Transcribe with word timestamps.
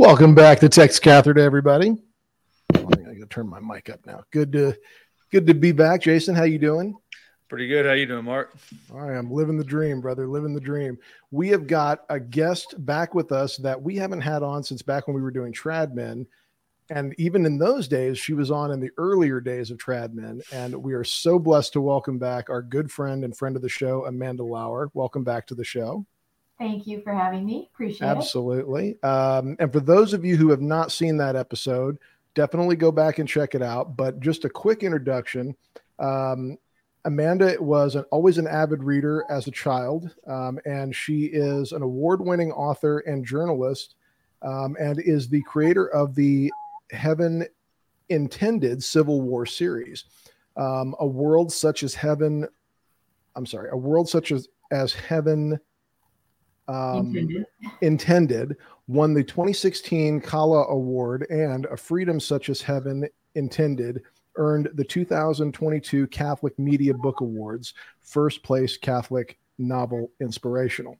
Welcome 0.00 0.34
back 0.34 0.60
to 0.60 0.70
Tex 0.70 0.98
Cathedra, 0.98 1.42
everybody. 1.42 1.94
I 2.72 2.78
gotta 2.78 3.26
turn 3.28 3.46
my 3.46 3.60
mic 3.60 3.90
up 3.90 4.06
now. 4.06 4.24
Good 4.30 4.50
to 4.52 4.74
good 5.30 5.46
to 5.46 5.52
be 5.52 5.72
back, 5.72 6.00
Jason. 6.00 6.34
How 6.34 6.44
you 6.44 6.58
doing? 6.58 6.96
Pretty 7.50 7.68
good. 7.68 7.84
How 7.84 7.92
you 7.92 8.06
doing, 8.06 8.24
Mark? 8.24 8.56
All 8.90 9.00
right, 9.00 9.14
I'm 9.14 9.30
living 9.30 9.58
the 9.58 9.62
dream, 9.62 10.00
brother. 10.00 10.26
Living 10.26 10.54
the 10.54 10.60
dream. 10.60 10.96
We 11.30 11.50
have 11.50 11.66
got 11.66 12.06
a 12.08 12.18
guest 12.18 12.74
back 12.78 13.14
with 13.14 13.30
us 13.30 13.58
that 13.58 13.82
we 13.82 13.94
haven't 13.96 14.22
had 14.22 14.42
on 14.42 14.62
since 14.62 14.80
back 14.80 15.06
when 15.06 15.14
we 15.14 15.20
were 15.20 15.30
doing 15.30 15.52
Tradmen. 15.52 16.24
And 16.88 17.14
even 17.18 17.44
in 17.44 17.58
those 17.58 17.86
days, 17.86 18.18
she 18.18 18.32
was 18.32 18.50
on 18.50 18.70
in 18.70 18.80
the 18.80 18.92
earlier 18.96 19.38
days 19.38 19.70
of 19.70 19.76
Tradmen. 19.76 20.40
And 20.50 20.82
we 20.82 20.94
are 20.94 21.04
so 21.04 21.38
blessed 21.38 21.74
to 21.74 21.82
welcome 21.82 22.18
back 22.18 22.48
our 22.48 22.62
good 22.62 22.90
friend 22.90 23.22
and 23.22 23.36
friend 23.36 23.54
of 23.54 23.60
the 23.60 23.68
show, 23.68 24.06
Amanda 24.06 24.44
Lauer. 24.44 24.90
Welcome 24.94 25.24
back 25.24 25.46
to 25.48 25.54
the 25.54 25.62
show. 25.62 26.06
Thank 26.60 26.86
you 26.86 27.00
for 27.00 27.14
having 27.14 27.46
me. 27.46 27.70
Appreciate 27.72 28.06
Absolutely. 28.06 28.90
it. 28.90 28.98
Absolutely. 29.02 29.48
Um, 29.50 29.56
and 29.58 29.72
for 29.72 29.80
those 29.80 30.12
of 30.12 30.26
you 30.26 30.36
who 30.36 30.50
have 30.50 30.60
not 30.60 30.92
seen 30.92 31.16
that 31.16 31.34
episode, 31.34 31.96
definitely 32.34 32.76
go 32.76 32.92
back 32.92 33.18
and 33.18 33.26
check 33.26 33.54
it 33.54 33.62
out. 33.62 33.96
But 33.96 34.20
just 34.20 34.44
a 34.44 34.50
quick 34.50 34.82
introduction. 34.82 35.56
Um, 35.98 36.58
Amanda 37.06 37.56
was 37.60 37.96
an, 37.96 38.04
always 38.10 38.36
an 38.36 38.46
avid 38.46 38.82
reader 38.82 39.24
as 39.30 39.46
a 39.46 39.50
child, 39.50 40.14
um, 40.26 40.58
and 40.66 40.94
she 40.94 41.24
is 41.32 41.72
an 41.72 41.80
award 41.80 42.20
winning 42.20 42.52
author 42.52 42.98
and 43.00 43.24
journalist 43.24 43.94
um, 44.42 44.76
and 44.78 45.00
is 45.00 45.30
the 45.30 45.42
creator 45.44 45.86
of 45.86 46.14
the 46.14 46.52
Heaven 46.90 47.46
Intended 48.10 48.84
Civil 48.84 49.22
War 49.22 49.46
series. 49.46 50.04
Um, 50.58 50.94
a 51.00 51.06
world 51.06 51.50
such 51.50 51.82
as 51.82 51.94
heaven, 51.94 52.46
I'm 53.34 53.46
sorry, 53.46 53.70
a 53.70 53.76
world 53.78 54.10
such 54.10 54.30
as, 54.30 54.48
as 54.70 54.92
heaven 54.92 55.58
um, 56.70 57.16
intended. 57.16 57.46
intended 57.80 58.56
won 58.88 59.14
the 59.14 59.24
2016 59.24 60.20
CALA 60.20 60.66
Award, 60.68 61.26
and 61.30 61.66
A 61.66 61.76
Freedom 61.76 62.18
Such 62.18 62.48
as 62.48 62.60
Heaven 62.60 63.08
Intended 63.34 64.02
earned 64.36 64.68
the 64.74 64.84
2022 64.84 66.06
Catholic 66.08 66.58
Media 66.58 66.94
Book 66.94 67.20
Awards, 67.20 67.74
first 68.00 68.42
place 68.42 68.76
Catholic 68.76 69.38
novel 69.58 70.10
inspirational. 70.20 70.96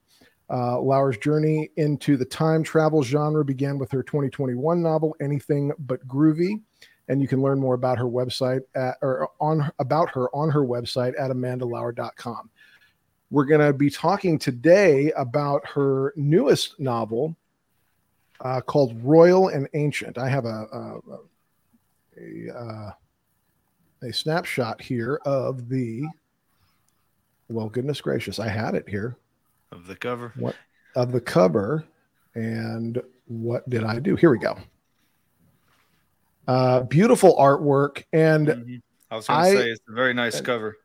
Uh, 0.49 0.79
Lauer's 0.79 1.17
journey 1.17 1.69
into 1.77 2.17
the 2.17 2.25
time 2.25 2.61
travel 2.61 3.01
genre 3.01 3.43
began 3.43 3.77
with 3.77 3.89
her 3.91 4.03
2021 4.03 4.81
novel 4.81 5.15
Anything 5.21 5.71
But 5.79 6.05
Groovy, 6.07 6.61
and 7.07 7.21
you 7.21 7.27
can 7.27 7.41
learn 7.41 7.59
more 7.59 7.73
about 7.73 7.97
her 7.97 8.05
website 8.05 8.61
at, 8.75 8.97
or 9.01 9.29
on 9.39 9.71
about 9.79 10.09
her 10.11 10.33
on 10.35 10.49
her 10.49 10.61
website 10.61 11.13
at 11.19 11.31
amandalauer.com. 11.31 12.49
We're 13.31 13.45
going 13.45 13.65
to 13.65 13.71
be 13.71 13.89
talking 13.89 14.37
today 14.37 15.13
about 15.13 15.65
her 15.65 16.13
newest 16.17 16.77
novel 16.81 17.37
uh, 18.41 18.59
called 18.59 19.01
Royal 19.01 19.47
and 19.47 19.69
Ancient. 19.73 20.17
I 20.17 20.27
have 20.27 20.43
a 20.43 20.67
a, 20.73 20.99
a, 22.19 22.53
uh, 22.53 22.91
a 24.03 24.13
snapshot 24.13 24.81
here 24.81 25.21
of 25.25 25.69
the. 25.69 26.03
Well, 27.47 27.69
goodness 27.69 28.01
gracious, 28.01 28.37
I 28.37 28.49
had 28.49 28.75
it 28.75 28.87
here 28.87 29.15
of 29.71 29.87
the 29.87 29.95
cover. 29.95 30.33
What 30.35 30.55
of 30.95 31.13
the 31.13 31.21
cover, 31.21 31.85
and 32.35 33.01
what 33.27 33.69
did 33.69 33.85
I 33.85 33.99
do? 33.99 34.17
Here 34.17 34.29
we 34.29 34.39
go. 34.39 34.57
Uh, 36.47 36.81
beautiful 36.81 37.37
artwork, 37.37 38.03
and 38.11 38.47
mm-hmm. 38.47 38.75
I 39.09 39.15
was 39.15 39.27
going 39.27 39.43
to 39.53 39.57
say 39.57 39.69
it's 39.69 39.81
a 39.87 39.93
very 39.93 40.13
nice 40.13 40.41
cover. 40.41 40.77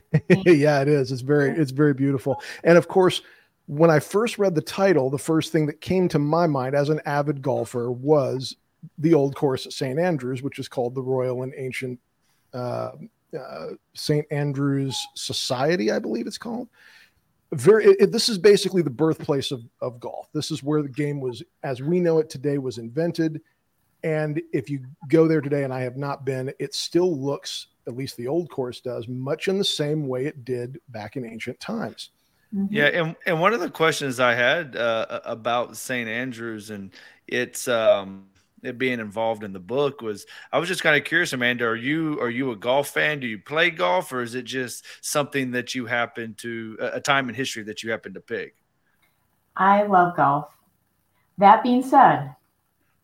yeah, 0.46 0.80
it 0.80 0.88
is. 0.88 1.12
It's 1.12 1.22
very 1.22 1.50
it's 1.50 1.70
very 1.70 1.94
beautiful. 1.94 2.42
And 2.64 2.78
of 2.78 2.88
course, 2.88 3.22
when 3.66 3.90
I 3.90 4.00
first 4.00 4.38
read 4.38 4.54
the 4.54 4.62
title, 4.62 5.10
the 5.10 5.18
first 5.18 5.52
thing 5.52 5.66
that 5.66 5.80
came 5.80 6.08
to 6.08 6.18
my 6.18 6.46
mind 6.46 6.74
as 6.74 6.88
an 6.88 7.00
avid 7.06 7.42
golfer 7.42 7.90
was 7.90 8.56
the 8.98 9.14
old 9.14 9.36
course 9.36 9.66
at 9.66 9.72
St. 9.72 9.98
Andrews, 9.98 10.42
which 10.42 10.58
is 10.58 10.68
called 10.68 10.94
the 10.94 11.02
Royal 11.02 11.42
and 11.42 11.54
Ancient 11.56 12.00
uh, 12.52 12.92
uh, 13.38 13.68
St. 13.94 14.26
Andrews 14.30 14.98
Society, 15.14 15.90
I 15.90 15.98
believe 15.98 16.26
it's 16.26 16.38
called. 16.38 16.68
Very. 17.52 17.84
It, 17.84 18.12
this 18.12 18.28
is 18.28 18.38
basically 18.38 18.82
the 18.82 18.90
birthplace 18.90 19.50
of 19.50 19.62
of 19.80 20.00
golf. 20.00 20.28
This 20.32 20.50
is 20.50 20.62
where 20.62 20.82
the 20.82 20.88
game 20.88 21.20
was, 21.20 21.42
as 21.62 21.82
we 21.82 22.00
know 22.00 22.18
it 22.18 22.30
today, 22.30 22.58
was 22.58 22.78
invented. 22.78 23.40
And 24.04 24.42
if 24.52 24.68
you 24.68 24.80
go 25.08 25.28
there 25.28 25.40
today, 25.40 25.62
and 25.64 25.72
I 25.72 25.82
have 25.82 25.96
not 25.96 26.24
been, 26.24 26.52
it 26.58 26.74
still 26.74 27.16
looks 27.16 27.68
at 27.86 27.96
least 27.96 28.16
the 28.16 28.28
old 28.28 28.50
course 28.50 28.80
does, 28.80 29.08
much 29.08 29.48
in 29.48 29.58
the 29.58 29.64
same 29.64 30.06
way 30.06 30.26
it 30.26 30.44
did 30.44 30.80
back 30.88 31.16
in 31.16 31.24
ancient 31.24 31.58
times. 31.60 32.10
Mm-hmm. 32.54 32.74
Yeah, 32.74 32.86
and 32.86 33.16
and 33.26 33.40
one 33.40 33.54
of 33.54 33.60
the 33.60 33.70
questions 33.70 34.20
I 34.20 34.34
had 34.34 34.76
uh, 34.76 35.20
about 35.24 35.76
St. 35.76 36.08
Andrews 36.08 36.70
and 36.70 36.90
it's 37.26 37.66
um, 37.66 38.26
it 38.62 38.78
being 38.78 39.00
involved 39.00 39.42
in 39.42 39.52
the 39.52 39.60
book 39.60 40.02
was 40.02 40.26
I 40.52 40.58
was 40.58 40.68
just 40.68 40.82
kind 40.82 40.96
of 40.96 41.04
curious, 41.04 41.32
Amanda. 41.32 41.64
Are 41.64 41.76
you 41.76 42.20
are 42.20 42.30
you 42.30 42.50
a 42.50 42.56
golf 42.56 42.90
fan? 42.90 43.20
Do 43.20 43.26
you 43.26 43.38
play 43.38 43.70
golf, 43.70 44.12
or 44.12 44.22
is 44.22 44.34
it 44.34 44.44
just 44.44 44.84
something 45.00 45.52
that 45.52 45.74
you 45.74 45.86
happen 45.86 46.34
to 46.38 46.76
a 46.80 47.00
time 47.00 47.28
in 47.28 47.34
history 47.34 47.62
that 47.64 47.82
you 47.82 47.90
happen 47.90 48.14
to 48.14 48.20
pick? 48.20 48.54
I 49.56 49.84
love 49.84 50.16
golf. 50.16 50.48
That 51.38 51.62
being 51.62 51.82
said, 51.82 52.34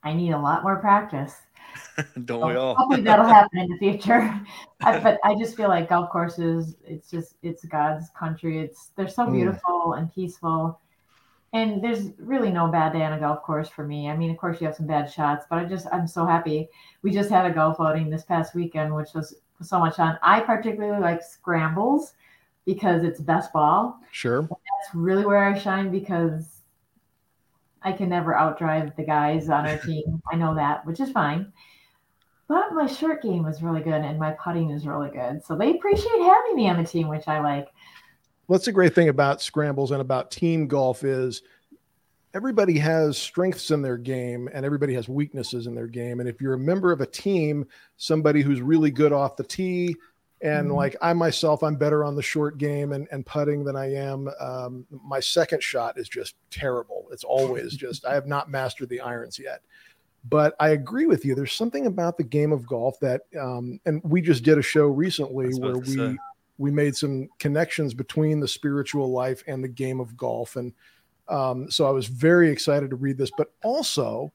I 0.03 0.13
need 0.13 0.33
a 0.33 0.39
lot 0.39 0.63
more 0.63 0.77
practice. 0.77 1.35
Don't 2.25 2.41
so 2.41 2.47
we 2.47 2.55
all? 2.55 2.75
Hopefully 2.75 3.03
that'll 3.03 3.27
happen 3.39 3.59
in 3.59 3.69
the 3.69 3.79
future. 3.79 4.41
I, 4.81 4.99
but 4.99 5.19
I 5.25 5.35
just 5.35 5.57
feel 5.57 5.69
like 5.69 5.89
golf 5.89 6.11
courses, 6.11 6.77
it's 6.85 7.11
just 7.11 7.35
it's 7.43 7.65
God's 7.65 8.11
country. 8.19 8.61
It's 8.61 8.91
they're 8.97 9.09
so 9.09 9.27
mm. 9.27 9.33
beautiful 9.33 9.93
mm. 9.95 9.99
and 9.99 10.13
peaceful. 10.13 10.81
And 11.55 11.83
there's 11.83 12.11
really 12.19 12.51
no 12.51 12.69
bad 12.69 12.93
day 12.93 13.03
on 13.03 13.15
a 13.15 13.19
golf 13.19 13.43
course 13.43 13.71
for 13.71 13.83
me. 13.83 14.11
I 14.11 14.17
mean, 14.17 14.31
of 14.31 14.37
course 14.37 14.61
you 14.61 14.67
have 14.67 14.77
some 14.77 14.87
bad 14.87 15.11
shots, 15.11 15.47
but 15.49 15.59
I 15.59 15.65
just 15.65 15.87
I'm 15.93 16.07
so 16.07 16.27
happy. 16.27 16.69
We 17.03 17.11
just 17.11 17.31
had 17.31 17.47
a 17.47 17.55
golf 17.55 17.81
outing 17.81 18.11
this 18.11 18.25
past 18.25 18.55
weekend, 18.55 18.95
which 18.95 19.09
was 19.15 19.35
so 19.63 19.79
much 19.79 19.97
fun. 19.97 20.19
I 20.23 20.41
particularly 20.41 21.01
like 21.01 21.23
scrambles 21.23 22.13
because 22.67 23.03
it's 23.03 23.21
best 23.21 23.53
ball. 23.53 23.99
Sure. 24.13 24.41
And 24.41 24.49
that's 24.51 24.95
really 24.95 25.25
where 25.25 25.43
I 25.43 25.59
shine 25.59 25.91
because 25.91 26.58
I 27.83 27.93
can 27.93 28.09
never 28.09 28.33
outdrive 28.33 28.97
the 28.97 29.05
guys 29.05 29.49
on 29.49 29.67
our 29.67 29.79
team. 29.85 30.23
I 30.31 30.37
know 30.37 30.55
that, 30.55 30.85
which 30.87 31.01
is 31.01 31.11
fine. 31.11 31.53
But 32.49 32.73
my 32.73 32.87
short 32.87 33.23
game 33.23 33.45
was 33.45 33.63
really 33.63 33.83
good 33.83 34.03
and 34.03 34.19
my 34.19 34.33
putting 34.33 34.71
is 34.71 34.87
really 34.87 35.11
good. 35.11 35.45
So 35.45 35.55
they 35.55 35.71
appreciate 35.71 36.21
having 36.21 36.57
me 36.57 36.69
on 36.69 36.83
the 36.83 36.89
team, 36.89 37.09
which 37.09 37.29
I 37.29 37.41
like. 37.41 37.69
What's 38.47 38.65
the 38.65 38.73
great 38.73 38.95
thing 38.95 39.11
about 39.11 39.43
scrambles 39.43 39.91
and 39.91 40.01
about 40.01 40.31
team 40.31 40.67
golf 40.67 41.05
is 41.05 41.43
everybody 42.33 42.79
has 42.79 43.19
strengths 43.19 43.71
in 43.71 43.83
their 43.83 43.99
game 43.99 44.49
and 44.55 44.65
everybody 44.65 44.95
has 44.95 45.09
weaknesses 45.09 45.67
in 45.67 45.75
their 45.75 45.87
game. 45.87 46.21
And 46.21 46.29
if 46.29 46.41
you're 46.41 46.55
a 46.55 46.59
member 46.59 46.91
of 46.91 47.03
a 47.03 47.07
team, 47.07 47.67
somebody 47.99 48.41
who's 48.41 48.63
really 48.63 48.91
good 48.91 49.13
off 49.13 49.37
the 49.37 49.45
tee, 49.45 49.95
and 50.41 50.69
mm-hmm. 50.69 50.77
like 50.77 50.97
I 51.01 51.13
myself, 51.13 51.63
I'm 51.63 51.77
better 51.77 52.05
on 52.05 52.15
the 52.15 52.23
short 52.23 52.59
game 52.59 52.93
and, 52.93 53.09
and 53.11 53.27
putting 53.27 53.65
than 53.65 53.77
I 53.77 53.93
am. 53.93 54.29
Um, 54.39 54.87
my 54.91 55.21
second 55.21 55.63
shot 55.63 55.99
is 55.99 56.09
just 56.09 56.37
terrible. 56.51 57.09
It's 57.11 57.25
always 57.25 57.75
just, 57.77 58.05
I 58.05 58.15
have 58.15 58.27
not 58.27 58.51
mastered 58.51 58.89
the 58.89 59.01
irons 59.01 59.39
yet. 59.39 59.63
But 60.29 60.55
I 60.61 60.71
agree 60.71 61.07
with 61.07 61.25
you. 61.25 61.35
There's 61.35 61.53
something 61.53 61.87
about 61.87 62.17
the 62.17 62.25
game 62.25 62.53
of 62.53 62.67
golf 62.67 62.99
that, 63.01 63.23
um, 63.41 63.81
and 63.87 64.03
we 64.05 64.21
just 64.21 64.43
did 64.43 64.59
a 64.59 64.63
show 64.63 64.87
recently 64.87 65.55
where 65.55 65.79
we 65.79 65.97
say. 65.97 66.17
we 66.59 66.71
made 66.71 66.97
some 66.97 67.29
connections 67.39 67.95
between 67.95 68.41
the 68.41 68.49
spiritual 68.49 69.11
life 69.11 69.43
and 69.47 69.63
the 69.63 69.69
game 69.69 70.01
of 70.01 70.17
golf, 70.17 70.57
and 70.57 70.73
um, 71.29 71.71
so 71.71 71.87
I 71.87 71.91
was 71.91 72.09
very 72.09 72.51
excited 72.51 72.91
to 72.91 72.97
read 72.97 73.17
this. 73.17 73.31
But 73.39 73.53
also, 73.63 74.33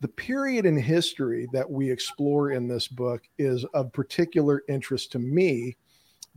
the 0.00 0.08
period 0.08 0.66
in 0.66 0.76
history 0.76 1.48
that 1.52 1.70
we 1.70 1.90
explore 1.90 2.50
in 2.50 2.68
this 2.68 2.86
book 2.88 3.22
is 3.38 3.64
of 3.74 3.92
particular 3.92 4.62
interest 4.68 5.12
to 5.12 5.18
me. 5.18 5.76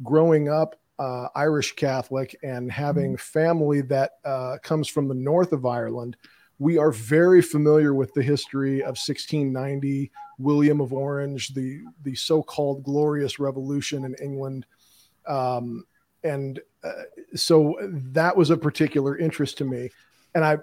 Growing 0.02 0.48
up 0.48 0.76
uh, 0.98 1.28
Irish 1.36 1.76
Catholic 1.76 2.38
and 2.44 2.72
having 2.72 3.14
mm-hmm. 3.14 3.40
family 3.40 3.82
that 3.82 4.12
uh, 4.24 4.58
comes 4.64 4.88
from 4.88 5.08
the 5.08 5.14
north 5.14 5.52
of 5.52 5.66
Ireland, 5.66 6.16
we 6.58 6.78
are 6.78 6.92
very 6.92 7.42
familiar 7.42 7.94
with 7.94 8.14
the 8.14 8.22
history 8.22 8.82
of 8.82 8.98
1690, 8.98 10.12
William 10.38 10.82
of 10.82 10.94
Orange, 10.94 11.54
the 11.54 11.82
the 12.04 12.16
so-called 12.16 12.84
Glorious 12.84 13.40
Revolution 13.40 14.04
in 14.04 14.16
England, 14.22 14.66
um, 15.26 15.86
and 16.24 16.60
uh, 16.84 16.92
so 17.36 17.78
that 17.82 18.36
was 18.36 18.50
a 18.50 18.58
particular 18.58 19.18
interest 19.18 19.58
to 19.60 19.66
me. 19.66 19.90
And 20.36 20.44
I 20.44 20.58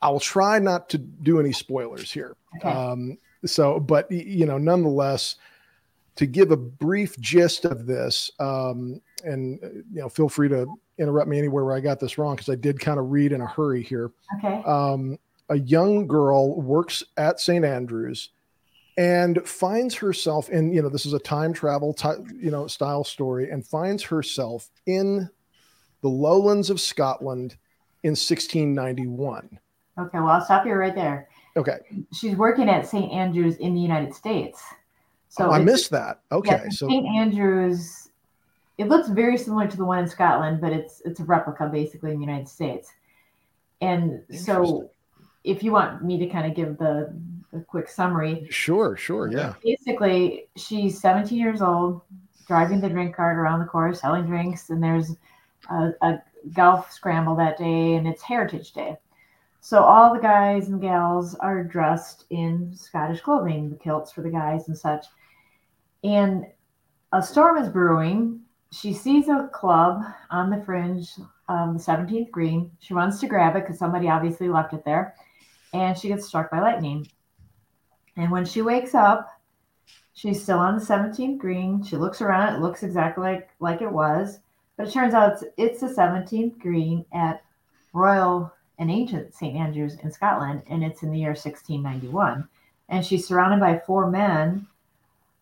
I'll 0.00 0.20
try 0.20 0.58
not 0.58 0.88
to 0.90 0.98
do 0.98 1.40
any 1.40 1.52
spoilers 1.52 2.10
here. 2.12 2.36
Okay. 2.56 2.68
Um, 2.68 3.18
so, 3.44 3.80
but 3.80 4.10
you 4.10 4.46
know, 4.46 4.58
nonetheless, 4.58 5.36
to 6.16 6.26
give 6.26 6.50
a 6.50 6.56
brief 6.56 7.18
gist 7.20 7.64
of 7.64 7.86
this, 7.86 8.30
um, 8.38 9.00
and 9.24 9.58
you 9.92 10.00
know, 10.00 10.08
feel 10.08 10.28
free 10.28 10.48
to 10.48 10.66
interrupt 10.98 11.28
me 11.28 11.38
anywhere 11.38 11.64
where 11.64 11.76
I 11.76 11.80
got 11.80 12.00
this 12.00 12.18
wrong 12.18 12.36
because 12.36 12.48
I 12.48 12.56
did 12.56 12.80
kind 12.80 12.98
of 12.98 13.10
read 13.10 13.32
in 13.32 13.40
a 13.40 13.46
hurry 13.46 13.82
here. 13.82 14.10
Okay. 14.38 14.62
Um, 14.64 15.18
a 15.48 15.58
young 15.58 16.06
girl 16.06 16.60
works 16.60 17.02
at 17.16 17.40
St. 17.40 17.64
Andrews 17.64 18.30
and 18.98 19.46
finds 19.46 19.94
herself 19.94 20.50
in 20.50 20.72
you 20.72 20.82
know 20.82 20.88
this 20.88 21.06
is 21.06 21.12
a 21.12 21.18
time 21.20 21.52
travel 21.52 21.94
ty- 21.94 22.16
you 22.38 22.50
know 22.50 22.66
style 22.66 23.04
story 23.04 23.50
and 23.50 23.66
finds 23.66 24.02
herself 24.02 24.68
in 24.86 25.30
the 26.02 26.08
lowlands 26.08 26.68
of 26.68 26.80
Scotland 26.80 27.56
in 28.02 28.10
1691 28.10 29.58
Okay, 29.98 30.18
well, 30.18 30.28
I'll 30.28 30.44
stop 30.44 30.64
you 30.66 30.74
right 30.74 30.94
there. 30.94 31.28
Okay. 31.56 31.78
She's 32.12 32.36
working 32.36 32.68
at 32.68 32.86
St. 32.86 33.12
Andrews 33.12 33.56
in 33.56 33.74
the 33.74 33.80
United 33.80 34.14
States. 34.14 34.62
So 35.28 35.48
oh, 35.48 35.52
I 35.52 35.58
missed 35.60 35.90
that. 35.90 36.20
Okay. 36.30 36.60
Yeah, 36.64 36.68
so 36.70 36.88
St. 36.88 37.06
Andrews, 37.06 38.10
it 38.78 38.88
looks 38.88 39.08
very 39.08 39.36
similar 39.36 39.66
to 39.66 39.76
the 39.76 39.84
one 39.84 39.98
in 39.98 40.08
Scotland, 40.08 40.60
but 40.60 40.72
it's 40.72 41.02
it's 41.04 41.20
a 41.20 41.24
replica 41.24 41.66
basically 41.66 42.12
in 42.12 42.20
the 42.20 42.24
United 42.24 42.48
States. 42.48 42.92
And 43.80 44.22
so 44.30 44.90
if 45.44 45.62
you 45.62 45.72
want 45.72 46.04
me 46.04 46.18
to 46.18 46.26
kind 46.26 46.46
of 46.46 46.54
give 46.54 46.78
the, 46.78 47.12
the 47.52 47.60
quick 47.60 47.88
summary. 47.88 48.46
Sure, 48.50 48.96
sure, 48.96 49.30
yeah. 49.30 49.54
Basically, 49.64 50.48
she's 50.56 51.00
17 51.00 51.38
years 51.38 51.62
old, 51.62 52.02
driving 52.46 52.80
the 52.80 52.88
drink 52.88 53.14
cart 53.14 53.36
around 53.36 53.60
the 53.60 53.66
course, 53.66 54.00
selling 54.00 54.26
drinks, 54.26 54.70
and 54.70 54.82
there's 54.82 55.16
a, 55.70 55.90
a 56.02 56.22
golf 56.52 56.92
scramble 56.92 57.36
that 57.36 57.56
day, 57.56 57.94
and 57.94 58.06
it's 58.06 58.22
Heritage 58.22 58.72
Day. 58.72 58.96
So 59.60 59.82
all 59.82 60.14
the 60.14 60.20
guys 60.20 60.68
and 60.68 60.80
gals 60.80 61.34
are 61.36 61.64
dressed 61.64 62.24
in 62.30 62.72
Scottish 62.74 63.20
clothing, 63.20 63.70
the 63.70 63.76
kilts 63.76 64.12
for 64.12 64.22
the 64.22 64.30
guys 64.30 64.68
and 64.68 64.78
such. 64.78 65.06
And 66.04 66.46
a 67.12 67.22
storm 67.22 67.56
is 67.58 67.68
brewing. 67.68 68.40
She 68.70 68.92
sees 68.92 69.28
a 69.28 69.48
club 69.52 70.02
on 70.30 70.50
the 70.50 70.62
fringe 70.62 71.10
of 71.48 71.74
the 71.74 71.80
17th 71.80 72.30
green. 72.30 72.70
She 72.78 72.94
runs 72.94 73.18
to 73.20 73.26
grab 73.26 73.56
it 73.56 73.62
because 73.62 73.78
somebody 73.78 74.08
obviously 74.08 74.48
left 74.48 74.74
it 74.74 74.84
there. 74.84 75.14
And 75.72 75.98
she 75.98 76.08
gets 76.08 76.26
struck 76.26 76.50
by 76.50 76.60
lightning. 76.60 77.06
And 78.16 78.30
when 78.30 78.44
she 78.44 78.62
wakes 78.62 78.94
up, 78.94 79.28
she's 80.14 80.42
still 80.42 80.58
on 80.58 80.76
the 80.76 80.84
17th 80.84 81.38
green. 81.38 81.82
She 81.82 81.96
looks 81.96 82.20
around. 82.20 82.54
It 82.54 82.60
looks 82.60 82.82
exactly 82.82 83.22
like, 83.22 83.50
like 83.60 83.82
it 83.82 83.90
was. 83.90 84.40
But 84.76 84.88
it 84.88 84.92
turns 84.92 85.14
out 85.14 85.32
it's, 85.32 85.44
it's 85.56 85.80
the 85.80 85.88
17th 85.88 86.58
green 86.58 87.04
at 87.12 87.42
Royal 87.92 88.52
and 88.78 88.90
ancient 88.90 89.34
St. 89.34 89.56
Andrews 89.56 89.96
in 90.02 90.10
Scotland, 90.10 90.62
and 90.68 90.84
it's 90.84 91.02
in 91.02 91.10
the 91.10 91.18
year 91.18 91.30
1691. 91.30 92.48
And 92.88 93.04
she's 93.04 93.26
surrounded 93.26 93.60
by 93.60 93.78
four 93.78 94.10
men 94.10 94.66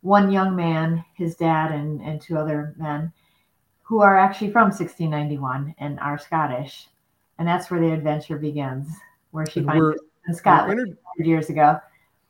one 0.07 0.31
young 0.31 0.55
man, 0.55 1.05
his 1.15 1.35
dad, 1.35 1.73
and, 1.73 2.01
and 2.01 2.21
two 2.21 2.39
other 2.39 2.75
men 2.79 3.13
who 3.83 4.01
are 4.01 4.17
actually 4.17 4.51
from 4.51 4.69
1691 4.69 5.75
and 5.79 5.99
are 6.01 6.17
Scottish. 6.17 6.89
And 7.39 7.47
that's 7.47 7.71
where 7.71 7.81
the 7.81 7.93
adventure 7.93 8.39
begins, 8.39 8.89
where 9.33 9.47
she 9.47 9.61
and 9.61 9.69
finds 9.69 10.01
in 10.29 10.35
Scotland 10.35 10.81
inter- 10.81 10.99
years 11.19 11.51
ago. 11.51 11.81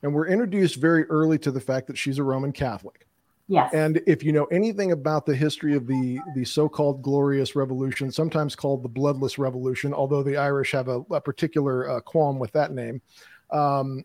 And 0.02 0.14
we're 0.14 0.26
introduced 0.26 0.76
very 0.76 1.04
early 1.04 1.38
to 1.40 1.50
the 1.50 1.60
fact 1.60 1.86
that 1.86 1.98
she's 1.98 2.18
a 2.18 2.22
Roman 2.22 2.52
Catholic. 2.52 3.05
Yes. 3.48 3.72
And 3.72 4.02
if 4.06 4.24
you 4.24 4.32
know 4.32 4.46
anything 4.46 4.90
about 4.90 5.24
the 5.24 5.34
history 5.34 5.76
of 5.76 5.86
the 5.86 6.18
the 6.34 6.44
so-called 6.44 7.02
glorious 7.02 7.54
revolution, 7.54 8.10
sometimes 8.10 8.56
called 8.56 8.82
the 8.82 8.88
bloodless 8.88 9.38
revolution, 9.38 9.94
although 9.94 10.22
the 10.22 10.36
Irish 10.36 10.72
have 10.72 10.88
a, 10.88 11.04
a 11.10 11.20
particular 11.20 11.88
uh, 11.88 12.00
qualm 12.00 12.40
with 12.40 12.50
that 12.52 12.72
name, 12.72 13.00
um, 13.52 14.04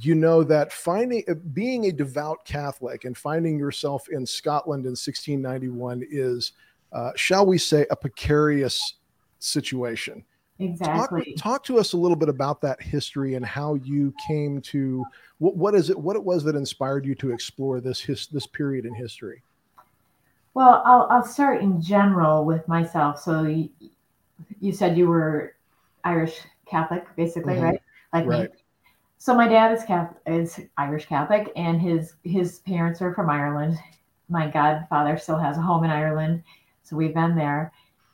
you 0.00 0.14
know 0.14 0.44
that 0.44 0.72
finding 0.72 1.24
uh, 1.28 1.34
being 1.52 1.86
a 1.86 1.92
devout 1.92 2.44
Catholic 2.44 3.04
and 3.04 3.16
finding 3.16 3.58
yourself 3.58 4.08
in 4.08 4.24
Scotland 4.24 4.84
in 4.84 4.90
1691 4.90 6.04
is, 6.08 6.52
uh, 6.92 7.10
shall 7.16 7.44
we 7.44 7.58
say, 7.58 7.86
a 7.90 7.96
precarious 7.96 8.94
situation. 9.40 10.24
Exactly. 10.60 11.34
Talk, 11.36 11.42
talk, 11.42 11.64
to 11.64 11.78
us 11.78 11.94
a 11.94 11.96
little 11.96 12.16
bit 12.16 12.28
about 12.28 12.60
that 12.60 12.82
history 12.82 13.34
and 13.34 13.44
how 13.44 13.74
you 13.76 14.14
came 14.26 14.60
to 14.62 15.04
what, 15.38 15.56
what 15.56 15.74
is 15.74 15.88
it? 15.88 15.98
What 15.98 16.16
it 16.16 16.22
was 16.22 16.44
that 16.44 16.54
inspired 16.54 17.06
you 17.06 17.14
to 17.16 17.32
explore 17.32 17.80
this 17.80 18.00
his, 18.00 18.26
this 18.26 18.46
period 18.46 18.84
in 18.84 18.94
history. 18.94 19.42
Well, 20.52 20.82
I'll, 20.84 21.06
I'll 21.10 21.24
start 21.24 21.62
in 21.62 21.80
general 21.80 22.44
with 22.44 22.66
myself. 22.68 23.20
So 23.20 23.44
you, 23.44 23.70
you 24.60 24.72
said 24.72 24.98
you 24.98 25.06
were 25.06 25.54
Irish 26.04 26.38
Catholic, 26.66 27.04
basically, 27.16 27.54
mm-hmm. 27.54 27.64
right? 27.64 27.82
Like 28.12 28.26
right. 28.26 28.50
me. 28.50 28.56
So 29.16 29.34
my 29.34 29.48
dad 29.48 29.72
is 29.72 29.84
Catholic, 29.84 30.18
is 30.26 30.60
Irish 30.76 31.06
Catholic, 31.06 31.52
and 31.56 31.80
his 31.80 32.14
his 32.24 32.60
parents 32.60 33.00
are 33.00 33.14
from 33.14 33.30
Ireland. 33.30 33.78
My 34.28 34.48
godfather 34.48 35.16
still 35.18 35.38
has 35.38 35.56
a 35.56 35.60
home 35.60 35.84
in 35.84 35.90
Ireland, 35.90 36.42
so 36.82 36.96
we've 36.96 37.14
been 37.14 37.34
there. 37.34 37.72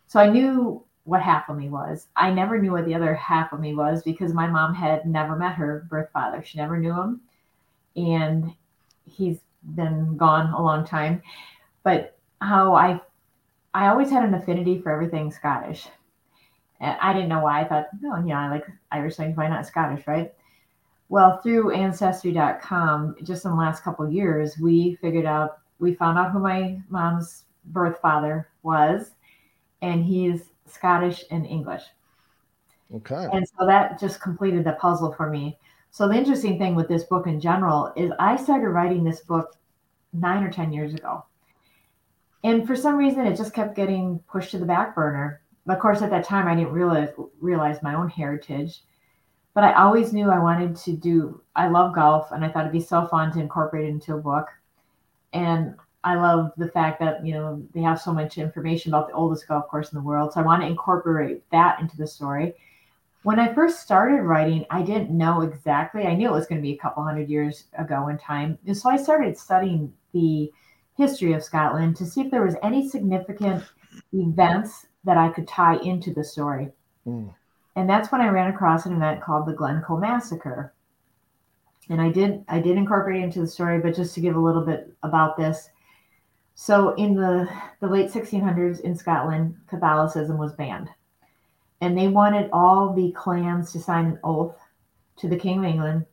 So 0.08 0.20
I 0.20 0.28
knew 0.28 0.84
what 1.06 1.22
half 1.22 1.48
of 1.48 1.56
me 1.56 1.68
was. 1.68 2.08
I 2.16 2.32
never 2.32 2.60
knew 2.60 2.72
what 2.72 2.84
the 2.84 2.94
other 2.94 3.14
half 3.14 3.52
of 3.52 3.60
me 3.60 3.74
was 3.74 4.02
because 4.02 4.34
my 4.34 4.48
mom 4.48 4.74
had 4.74 5.06
never 5.06 5.36
met 5.36 5.54
her 5.54 5.86
birth 5.88 6.10
father. 6.12 6.42
She 6.44 6.58
never 6.58 6.78
knew 6.78 6.92
him. 6.92 7.20
And 7.94 8.52
he's 9.04 9.38
been 9.74 10.16
gone 10.16 10.52
a 10.52 10.60
long 10.62 10.84
time. 10.84 11.22
But 11.84 12.18
how 12.40 12.74
I 12.74 13.00
I 13.72 13.88
always 13.88 14.10
had 14.10 14.24
an 14.24 14.34
affinity 14.34 14.80
for 14.80 14.90
everything 14.90 15.30
Scottish. 15.30 15.86
And 16.80 16.96
I 17.00 17.12
didn't 17.12 17.28
know 17.28 17.40
why. 17.40 17.60
I 17.60 17.68
thought, 17.68 17.86
oh, 18.04 18.24
yeah, 18.24 18.40
I 18.40 18.48
like 18.48 18.66
Irish 18.90 19.16
things. 19.16 19.36
Why 19.36 19.48
not 19.48 19.66
Scottish, 19.66 20.06
right? 20.06 20.32
Well, 21.08 21.40
through 21.42 21.72
Ancestry.com, 21.72 23.16
just 23.22 23.44
in 23.44 23.50
the 23.50 23.56
last 23.56 23.84
couple 23.84 24.10
years, 24.10 24.58
we 24.58 24.96
figured 24.96 25.26
out, 25.26 25.58
we 25.78 25.94
found 25.94 26.18
out 26.18 26.32
who 26.32 26.40
my 26.40 26.80
mom's 26.88 27.44
birth 27.66 27.98
father 28.00 28.48
was, 28.62 29.12
and 29.82 30.04
he's 30.04 30.50
Scottish, 30.66 31.24
and 31.30 31.46
English. 31.46 31.82
Okay. 32.94 33.28
And 33.32 33.46
so 33.48 33.66
that 33.66 33.98
just 33.98 34.20
completed 34.20 34.64
the 34.64 34.72
puzzle 34.72 35.12
for 35.12 35.28
me. 35.28 35.58
So 35.90 36.08
the 36.08 36.14
interesting 36.14 36.58
thing 36.58 36.74
with 36.74 36.88
this 36.88 37.04
book 37.04 37.26
in 37.26 37.40
general 37.40 37.92
is 37.96 38.12
I 38.18 38.36
started 38.36 38.68
writing 38.68 39.02
this 39.02 39.20
book 39.20 39.56
nine 40.12 40.42
or 40.42 40.52
10 40.52 40.72
years 40.72 40.94
ago. 40.94 41.24
And 42.44 42.66
for 42.66 42.76
some 42.76 42.96
reason, 42.96 43.26
it 43.26 43.36
just 43.36 43.54
kept 43.54 43.74
getting 43.74 44.20
pushed 44.30 44.52
to 44.52 44.58
the 44.58 44.66
back 44.66 44.94
burner. 44.94 45.40
Of 45.68 45.78
course, 45.80 46.02
at 46.02 46.10
that 46.10 46.24
time, 46.24 46.46
I 46.46 46.54
didn't 46.54 46.72
realize, 46.72 47.08
realize 47.40 47.82
my 47.82 47.94
own 47.94 48.08
heritage, 48.08 48.82
but 49.52 49.64
I 49.64 49.72
always 49.72 50.12
knew 50.12 50.30
I 50.30 50.38
wanted 50.38 50.76
to 50.76 50.92
do, 50.92 51.42
I 51.56 51.68
love 51.68 51.94
golf, 51.94 52.30
and 52.30 52.44
I 52.44 52.48
thought 52.48 52.66
it'd 52.66 52.72
be 52.72 52.80
so 52.80 53.06
fun 53.06 53.32
to 53.32 53.40
incorporate 53.40 53.86
it 53.86 53.88
into 53.88 54.14
a 54.14 54.20
book. 54.20 54.48
And 55.32 55.74
I 56.04 56.14
love 56.14 56.52
the 56.56 56.68
fact 56.68 57.00
that 57.00 57.24
you 57.26 57.34
know 57.34 57.66
they 57.74 57.80
have 57.80 58.00
so 58.00 58.12
much 58.12 58.38
information 58.38 58.92
about 58.92 59.08
the 59.08 59.14
oldest 59.14 59.48
golf 59.48 59.68
course 59.68 59.92
in 59.92 59.98
the 59.98 60.04
world. 60.04 60.32
So 60.32 60.40
I 60.40 60.44
want 60.44 60.62
to 60.62 60.68
incorporate 60.68 61.42
that 61.50 61.80
into 61.80 61.96
the 61.96 62.06
story. 62.06 62.54
When 63.22 63.40
I 63.40 63.52
first 63.52 63.80
started 63.80 64.22
writing, 64.22 64.64
I 64.70 64.82
didn't 64.82 65.10
know 65.10 65.40
exactly. 65.40 66.04
I 66.04 66.14
knew 66.14 66.28
it 66.28 66.32
was 66.32 66.46
going 66.46 66.60
to 66.60 66.66
be 66.66 66.74
a 66.74 66.78
couple 66.78 67.02
hundred 67.02 67.28
years 67.28 67.64
ago 67.76 68.08
in 68.08 68.18
time, 68.18 68.58
and 68.66 68.76
so 68.76 68.88
I 68.88 68.96
started 68.96 69.36
studying 69.36 69.92
the 70.12 70.52
history 70.96 71.32
of 71.32 71.44
Scotland 71.44 71.96
to 71.96 72.06
see 72.06 72.22
if 72.22 72.30
there 72.30 72.44
was 72.44 72.56
any 72.62 72.88
significant 72.88 73.64
events 74.12 74.86
that 75.04 75.16
I 75.16 75.28
could 75.28 75.46
tie 75.46 75.76
into 75.78 76.12
the 76.12 76.24
story. 76.24 76.70
Mm. 77.06 77.34
And 77.76 77.88
that's 77.88 78.10
when 78.10 78.22
I 78.22 78.28
ran 78.28 78.52
across 78.52 78.86
an 78.86 78.96
event 78.96 79.22
called 79.22 79.46
the 79.46 79.52
Glencoe 79.52 79.98
Massacre. 79.98 80.72
And 81.88 82.00
I 82.00 82.10
did 82.10 82.44
I 82.48 82.58
did 82.58 82.76
incorporate 82.76 83.22
into 83.22 83.40
the 83.40 83.46
story, 83.46 83.78
but 83.78 83.94
just 83.94 84.14
to 84.14 84.20
give 84.20 84.34
a 84.34 84.40
little 84.40 84.64
bit 84.64 84.92
about 85.02 85.36
this, 85.36 85.68
so 86.58 86.94
in 86.94 87.14
the, 87.14 87.48
the 87.80 87.86
late 87.86 88.10
1600s 88.10 88.80
in 88.80 88.96
Scotland, 88.96 89.56
Catholicism 89.68 90.38
was 90.38 90.54
banned. 90.54 90.88
And 91.82 91.96
they 91.96 92.08
wanted 92.08 92.48
all 92.50 92.94
the 92.94 93.12
clans 93.12 93.72
to 93.72 93.78
sign 93.78 94.06
an 94.06 94.18
oath 94.24 94.56
to 95.18 95.28
the 95.28 95.36
King 95.36 95.58
of 95.58 95.64
England 95.66 96.06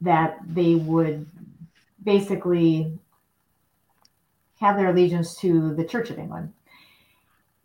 that 0.00 0.38
they 0.48 0.74
would 0.74 1.26
basically 2.02 2.98
have 4.58 4.78
their 4.78 4.88
allegiance 4.88 5.36
to 5.40 5.74
the 5.74 5.84
Church 5.84 6.08
of 6.08 6.18
England. 6.18 6.54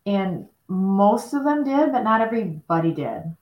And 0.06 0.50
most 0.68 1.34
of 1.34 1.46
them 1.46 1.64
did, 1.64 1.94
but 1.94 2.04
not 2.04 2.20
everybody 2.20 2.92
did. 2.92 3.34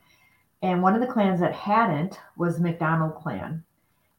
And 0.62 0.84
one 0.84 0.94
of 0.94 1.02
the 1.02 1.12
clans 1.12 1.40
that 1.40 1.56
hadn't 1.56 2.20
was 2.38 2.58
the 2.58 2.62
MacDonald 2.64 3.16
clan. 3.16 3.64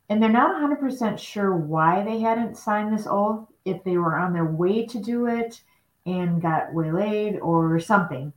And 0.09 0.21
they're 0.21 0.31
not 0.31 0.61
100% 0.61 1.17
sure 1.17 1.55
why 1.55 2.03
they 2.03 2.19
hadn't 2.19 2.59
signed 2.59 2.93
this 2.93 3.07
oath 3.09 3.49
if 3.64 3.83
they 3.85 3.97
were 3.97 4.16
on 4.16 4.33
their 4.33 4.44
way 4.44 4.87
to 4.87 4.99
do 4.99 5.26
it 5.26 5.62
and 6.06 6.42
got 6.42 6.73
waylaid 6.73 7.38
or 7.40 7.78
something. 7.80 8.33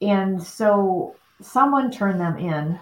And 0.00 0.42
so 0.42 1.14
someone 1.40 1.90
turned 1.90 2.20
them 2.20 2.36
in, 2.38 2.78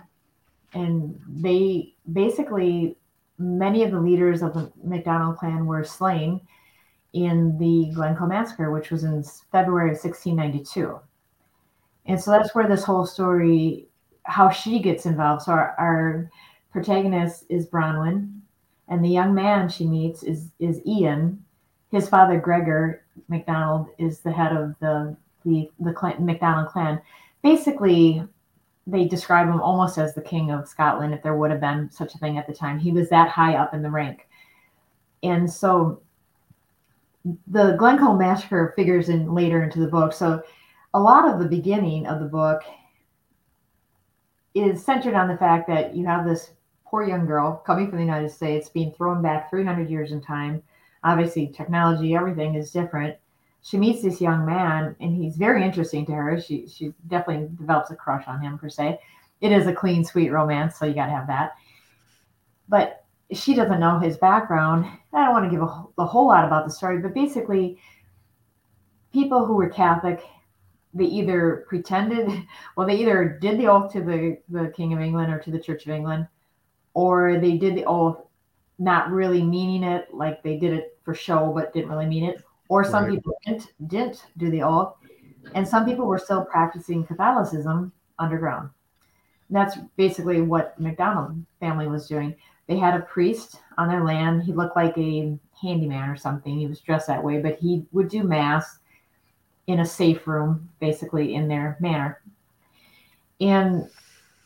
and 0.72 1.20
they 1.28 1.94
basically, 2.10 2.96
many 3.38 3.82
of 3.82 3.90
the 3.90 4.00
leaders 4.00 4.42
of 4.42 4.54
the 4.54 4.72
McDonald 4.82 5.36
clan 5.36 5.66
were 5.66 5.84
slain 5.84 6.40
in 7.12 7.58
the 7.58 7.90
Glencoe 7.94 8.26
Massacre, 8.26 8.70
which 8.70 8.90
was 8.90 9.04
in 9.04 9.22
February 9.50 9.90
of 9.90 9.98
1692. 10.02 10.98
And 12.06 12.20
so 12.20 12.30
that's 12.30 12.54
where 12.54 12.68
this 12.68 12.84
whole 12.84 13.04
story, 13.04 13.88
how 14.22 14.48
she 14.48 14.78
gets 14.78 15.06
involved. 15.06 15.42
So 15.42 15.52
our, 15.52 15.74
our 15.78 16.30
protagonist 16.72 17.44
is 17.48 17.66
Bronwyn, 17.66 18.39
and 18.90 19.04
the 19.04 19.08
young 19.08 19.32
man 19.34 19.68
she 19.68 19.86
meets 19.86 20.22
is 20.22 20.50
is 20.58 20.84
Ian. 20.84 21.42
His 21.90 22.08
father 22.08 22.38
Gregor 22.38 23.04
MacDonald 23.28 23.86
is 23.98 24.20
the 24.20 24.32
head 24.32 24.52
of 24.54 24.74
the 24.80 25.16
the 25.44 25.70
the 25.78 25.92
Clan, 25.92 26.24
MacDonald 26.24 26.68
clan. 26.68 27.00
Basically, 27.42 28.22
they 28.86 29.06
describe 29.06 29.48
him 29.48 29.60
almost 29.60 29.96
as 29.96 30.14
the 30.14 30.20
king 30.20 30.50
of 30.50 30.68
Scotland, 30.68 31.14
if 31.14 31.22
there 31.22 31.36
would 31.36 31.50
have 31.50 31.60
been 31.60 31.90
such 31.90 32.14
a 32.14 32.18
thing 32.18 32.36
at 32.36 32.46
the 32.46 32.52
time. 32.52 32.78
He 32.78 32.92
was 32.92 33.08
that 33.08 33.30
high 33.30 33.54
up 33.56 33.72
in 33.72 33.82
the 33.82 33.90
rank, 33.90 34.28
and 35.22 35.50
so 35.50 36.02
the 37.46 37.76
Glencoe 37.78 38.16
massacre 38.16 38.72
figures 38.76 39.08
in 39.08 39.32
later 39.34 39.62
into 39.62 39.78
the 39.78 39.86
book. 39.86 40.12
So 40.12 40.42
a 40.94 41.00
lot 41.00 41.28
of 41.28 41.38
the 41.38 41.48
beginning 41.48 42.06
of 42.06 42.18
the 42.18 42.26
book 42.26 42.62
is 44.54 44.84
centered 44.84 45.14
on 45.14 45.28
the 45.28 45.36
fact 45.36 45.68
that 45.68 45.94
you 45.94 46.06
have 46.06 46.26
this 46.26 46.50
poor 46.90 47.02
young 47.06 47.26
girl 47.26 47.62
coming 47.66 47.88
from 47.88 47.98
the 47.98 48.04
United 48.04 48.30
States 48.30 48.68
being 48.68 48.92
thrown 48.92 49.22
back 49.22 49.48
300 49.48 49.88
years 49.88 50.12
in 50.12 50.20
time. 50.20 50.62
Obviously, 51.04 51.48
technology, 51.48 52.14
everything 52.14 52.54
is 52.54 52.70
different. 52.70 53.16
She 53.62 53.78
meets 53.78 54.02
this 54.02 54.20
young 54.20 54.44
man, 54.44 54.96
and 55.00 55.14
he's 55.14 55.36
very 55.36 55.62
interesting 55.62 56.04
to 56.06 56.12
her. 56.12 56.40
She 56.40 56.66
she 56.66 56.92
definitely 57.06 57.48
develops 57.56 57.90
a 57.90 57.96
crush 57.96 58.26
on 58.26 58.40
him 58.40 58.58
per 58.58 58.68
se. 58.68 58.98
It 59.40 59.52
is 59.52 59.66
a 59.66 59.72
clean, 59.72 60.04
sweet 60.04 60.30
romance, 60.30 60.78
so 60.78 60.86
you 60.86 60.94
got 60.94 61.06
to 61.06 61.12
have 61.12 61.26
that. 61.28 61.52
But 62.68 63.04
she 63.32 63.54
doesn't 63.54 63.80
know 63.80 63.98
his 63.98 64.16
background. 64.16 64.86
I 65.12 65.24
don't 65.24 65.32
want 65.32 65.44
to 65.44 65.50
give 65.50 65.62
a, 65.62 65.84
a 65.98 66.06
whole 66.06 66.26
lot 66.26 66.44
about 66.44 66.66
the 66.66 66.72
story, 66.72 66.98
but 66.98 67.14
basically, 67.14 67.78
people 69.12 69.46
who 69.46 69.54
were 69.54 69.68
Catholic 69.68 70.22
they 70.94 71.04
either 71.04 71.64
pretended, 71.68 72.28
well, 72.76 72.86
they 72.86 72.96
either 72.96 73.38
did 73.40 73.58
the 73.58 73.66
oath 73.66 73.92
to 73.92 74.00
the, 74.00 74.38
the 74.48 74.72
King 74.76 74.92
of 74.92 75.00
England 75.00 75.32
or 75.32 75.38
to 75.38 75.50
the 75.50 75.58
Church 75.58 75.86
of 75.86 75.92
England, 75.92 76.26
or 76.94 77.38
they 77.38 77.56
did 77.56 77.74
the 77.74 77.84
oath 77.84 78.24
not 78.78 79.10
really 79.10 79.42
meaning 79.42 79.82
it, 79.82 80.12
like 80.12 80.42
they 80.42 80.56
did 80.56 80.72
it 80.72 80.98
for 81.04 81.14
show 81.14 81.52
but 81.54 81.72
didn't 81.72 81.90
really 81.90 82.06
mean 82.06 82.24
it, 82.24 82.42
or 82.68 82.84
some 82.84 83.04
right. 83.04 83.14
people 83.14 83.34
didn't, 83.44 83.72
didn't 83.86 84.24
do 84.38 84.50
the 84.50 84.62
oath, 84.62 84.94
and 85.54 85.66
some 85.66 85.84
people 85.84 86.06
were 86.06 86.18
still 86.18 86.44
practicing 86.44 87.04
Catholicism 87.04 87.92
underground. 88.18 88.70
And 89.48 89.56
that's 89.56 89.78
basically 89.96 90.40
what 90.40 90.78
McDonald 90.78 91.44
family 91.58 91.88
was 91.88 92.06
doing. 92.06 92.34
They 92.68 92.78
had 92.78 92.94
a 92.94 93.04
priest 93.04 93.56
on 93.78 93.88
their 93.88 94.04
land. 94.04 94.44
He 94.44 94.52
looked 94.52 94.76
like 94.76 94.96
a 94.96 95.36
handyman 95.60 96.08
or 96.08 96.16
something. 96.16 96.56
He 96.56 96.68
was 96.68 96.80
dressed 96.80 97.08
that 97.08 97.22
way, 97.22 97.38
but 97.38 97.58
he 97.58 97.84
would 97.90 98.08
do 98.08 98.22
mass 98.22 98.78
in 99.66 99.80
a 99.80 99.86
safe 99.86 100.26
room, 100.26 100.68
basically 100.80 101.34
in 101.34 101.48
their 101.48 101.76
manor. 101.80 102.20
And 103.40 103.88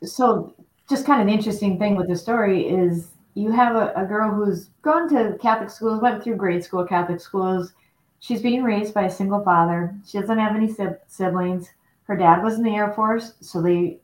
so, 0.02 0.54
just 0.94 1.06
kind 1.06 1.20
of 1.20 1.26
an 1.26 1.34
interesting 1.34 1.76
thing 1.76 1.96
with 1.96 2.08
the 2.08 2.14
story 2.14 2.68
is 2.68 3.08
you 3.34 3.50
have 3.50 3.74
a, 3.74 3.92
a 3.96 4.06
girl 4.06 4.30
who's 4.30 4.66
gone 4.82 5.08
to 5.08 5.36
Catholic 5.42 5.68
schools, 5.68 6.00
went 6.00 6.22
through 6.22 6.36
grade 6.36 6.62
school 6.62 6.86
Catholic 6.86 7.20
schools. 7.20 7.72
She's 8.20 8.40
being 8.40 8.62
raised 8.62 8.94
by 8.94 9.06
a 9.06 9.10
single 9.10 9.42
father. 9.42 9.92
She 10.06 10.20
doesn't 10.20 10.38
have 10.38 10.54
any 10.54 10.72
siblings. 11.08 11.68
Her 12.04 12.16
dad 12.16 12.44
was 12.44 12.54
in 12.54 12.62
the 12.62 12.76
Air 12.76 12.92
Force, 12.92 13.34
so 13.40 13.60
they 13.60 13.98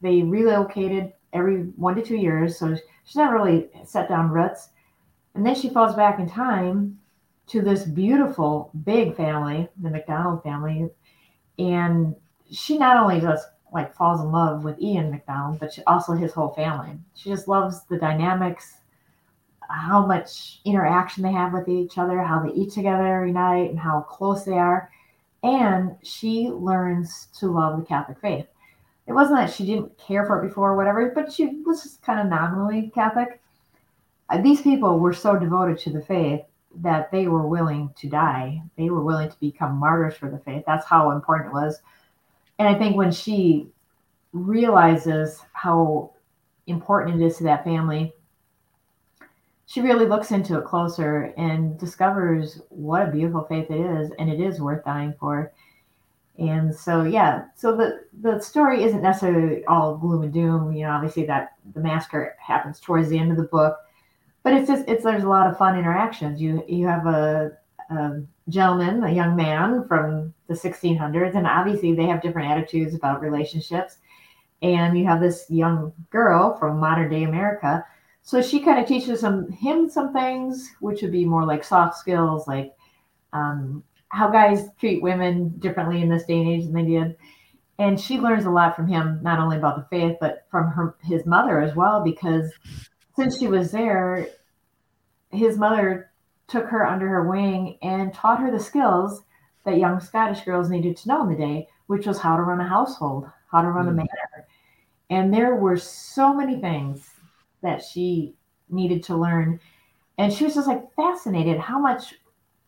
they 0.00 0.22
relocated 0.22 1.12
every 1.32 1.58
one 1.76 1.94
to 1.94 2.02
two 2.02 2.16
years. 2.16 2.58
So 2.58 2.74
she's 3.04 3.16
not 3.16 3.32
really 3.32 3.68
set 3.84 4.08
down 4.08 4.30
roots. 4.30 4.70
And 5.36 5.46
then 5.46 5.54
she 5.54 5.70
falls 5.70 5.94
back 5.94 6.18
in 6.18 6.28
time 6.28 6.98
to 7.46 7.62
this 7.62 7.84
beautiful 7.84 8.72
big 8.82 9.16
family, 9.16 9.68
the 9.80 9.90
McDonald 9.90 10.42
family. 10.42 10.90
And 11.56 12.16
she 12.50 12.78
not 12.78 12.96
only 12.96 13.20
just 13.20 13.46
like 13.72 13.94
falls 13.94 14.20
in 14.20 14.30
love 14.30 14.64
with 14.64 14.80
Ian 14.80 15.10
MacDonald, 15.10 15.58
but 15.58 15.72
she, 15.72 15.82
also 15.84 16.12
his 16.12 16.32
whole 16.32 16.50
family. 16.50 16.98
She 17.14 17.30
just 17.30 17.48
loves 17.48 17.84
the 17.86 17.98
dynamics, 17.98 18.78
how 19.68 20.04
much 20.06 20.60
interaction 20.64 21.22
they 21.22 21.32
have 21.32 21.52
with 21.52 21.68
each 21.68 21.96
other, 21.98 22.20
how 22.20 22.40
they 22.40 22.52
eat 22.52 22.72
together 22.72 23.06
every 23.06 23.32
night, 23.32 23.70
and 23.70 23.78
how 23.78 24.02
close 24.02 24.44
they 24.44 24.58
are. 24.58 24.90
And 25.42 25.96
she 26.02 26.48
learns 26.48 27.28
to 27.38 27.50
love 27.50 27.78
the 27.78 27.86
Catholic 27.86 28.20
faith. 28.20 28.46
It 29.06 29.12
wasn't 29.12 29.38
that 29.38 29.52
she 29.52 29.66
didn't 29.66 29.98
care 29.98 30.24
for 30.26 30.42
it 30.42 30.48
before 30.48 30.72
or 30.72 30.76
whatever, 30.76 31.10
but 31.14 31.32
she 31.32 31.46
was 31.64 31.82
just 31.82 32.02
kind 32.02 32.20
of 32.20 32.26
nominally 32.26 32.92
Catholic. 32.94 33.40
Uh, 34.28 34.40
these 34.40 34.62
people 34.62 34.98
were 34.98 35.12
so 35.12 35.36
devoted 35.38 35.78
to 35.78 35.90
the 35.90 36.02
faith 36.02 36.42
that 36.76 37.10
they 37.10 37.26
were 37.26 37.46
willing 37.46 37.90
to 37.98 38.08
die. 38.08 38.62
They 38.76 38.90
were 38.90 39.02
willing 39.02 39.30
to 39.30 39.40
become 39.40 39.76
martyrs 39.76 40.16
for 40.16 40.30
the 40.30 40.38
faith. 40.38 40.64
That's 40.66 40.86
how 40.86 41.10
important 41.10 41.50
it 41.50 41.54
was. 41.54 41.80
And 42.58 42.68
I 42.68 42.74
think 42.74 42.96
when 42.96 43.10
she 43.10 43.68
realizes 44.32 45.40
how 45.52 46.12
important 46.66 47.20
it 47.20 47.26
is 47.26 47.36
to 47.38 47.44
that 47.44 47.64
family, 47.64 48.12
she 49.66 49.80
really 49.80 50.06
looks 50.06 50.30
into 50.32 50.58
it 50.58 50.64
closer 50.64 51.32
and 51.36 51.78
discovers 51.78 52.60
what 52.68 53.08
a 53.08 53.10
beautiful 53.10 53.44
faith 53.44 53.70
it 53.70 53.80
is, 53.80 54.10
and 54.18 54.28
it 54.28 54.40
is 54.40 54.60
worth 54.60 54.84
dying 54.84 55.14
for. 55.18 55.52
And 56.38 56.74
so, 56.74 57.04
yeah, 57.04 57.46
so 57.56 57.76
the 57.76 58.04
the 58.20 58.40
story 58.40 58.84
isn't 58.84 59.02
necessarily 59.02 59.64
all 59.66 59.96
gloom 59.96 60.22
and 60.22 60.32
doom. 60.32 60.72
You 60.72 60.84
know, 60.84 60.92
obviously 60.92 61.24
that 61.26 61.54
the 61.74 61.80
massacre 61.80 62.36
happens 62.38 62.80
towards 62.80 63.08
the 63.08 63.18
end 63.18 63.30
of 63.30 63.36
the 63.36 63.44
book, 63.44 63.78
but 64.42 64.52
it's 64.52 64.68
just 64.68 64.88
it's 64.88 65.04
there's 65.04 65.24
a 65.24 65.28
lot 65.28 65.46
of 65.46 65.58
fun 65.58 65.78
interactions. 65.78 66.40
You 66.40 66.64
you 66.68 66.86
have 66.86 67.06
a, 67.06 67.52
a 67.96 68.50
gentleman, 68.50 69.02
a 69.04 69.12
young 69.12 69.36
man 69.36 69.86
from 69.86 70.34
the 70.48 70.54
1600s, 70.54 71.34
and 71.34 71.46
obviously 71.46 71.94
they 71.94 72.06
have 72.06 72.22
different 72.22 72.50
attitudes 72.50 72.94
about 72.94 73.22
relationships. 73.22 73.98
And 74.62 74.96
you 74.96 75.06
have 75.06 75.20
this 75.20 75.46
young 75.48 75.92
girl 76.10 76.56
from 76.58 76.78
modern 76.78 77.10
day 77.10 77.24
America. 77.24 77.84
So 78.22 78.40
she 78.40 78.60
kind 78.60 78.78
of 78.80 78.86
teaches 78.86 79.20
some 79.20 79.50
him 79.50 79.90
some 79.90 80.12
things, 80.12 80.70
which 80.80 81.02
would 81.02 81.10
be 81.10 81.24
more 81.24 81.44
like 81.44 81.64
soft 81.64 81.96
skills, 81.96 82.46
like 82.46 82.72
um, 83.32 83.82
how 84.08 84.30
guys 84.30 84.68
treat 84.78 85.02
women 85.02 85.48
differently 85.58 86.00
in 86.00 86.08
this 86.08 86.24
day 86.24 86.38
and 86.38 86.48
age 86.48 86.64
than 86.64 86.74
they 86.74 86.84
did. 86.84 87.16
And 87.78 87.98
she 87.98 88.20
learns 88.20 88.44
a 88.44 88.50
lot 88.50 88.76
from 88.76 88.86
him, 88.86 89.18
not 89.22 89.40
only 89.40 89.56
about 89.56 89.76
the 89.76 89.96
faith, 89.96 90.16
but 90.20 90.46
from 90.50 90.68
her 90.68 90.94
his 91.02 91.26
mother 91.26 91.60
as 91.60 91.74
well, 91.74 92.04
because 92.04 92.52
since 93.16 93.38
she 93.38 93.48
was 93.48 93.72
there, 93.72 94.28
his 95.30 95.58
mother 95.58 96.11
took 96.52 96.66
her 96.66 96.86
under 96.86 97.08
her 97.08 97.28
wing 97.28 97.78
and 97.82 98.12
taught 98.12 98.38
her 98.38 98.50
the 98.50 98.60
skills 98.60 99.22
that 99.64 99.78
young 99.78 99.98
Scottish 99.98 100.44
girls 100.44 100.68
needed 100.68 100.96
to 100.98 101.08
know 101.08 101.22
in 101.22 101.30
the 101.30 101.36
day, 101.36 101.66
which 101.86 102.06
was 102.06 102.18
how 102.18 102.36
to 102.36 102.42
run 102.42 102.60
a 102.60 102.68
household, 102.68 103.26
how 103.50 103.62
to 103.62 103.68
run 103.68 103.86
mm. 103.86 103.90
a 103.90 103.92
manor. 103.92 104.46
And 105.08 105.32
there 105.32 105.54
were 105.54 105.78
so 105.78 106.34
many 106.34 106.60
things 106.60 107.08
that 107.62 107.82
she 107.82 108.34
needed 108.68 109.02
to 109.04 109.16
learn. 109.16 109.60
And 110.18 110.32
she 110.32 110.44
was 110.44 110.54
just 110.54 110.68
like 110.68 110.94
fascinated 110.94 111.58
how 111.58 111.78
much 111.78 112.14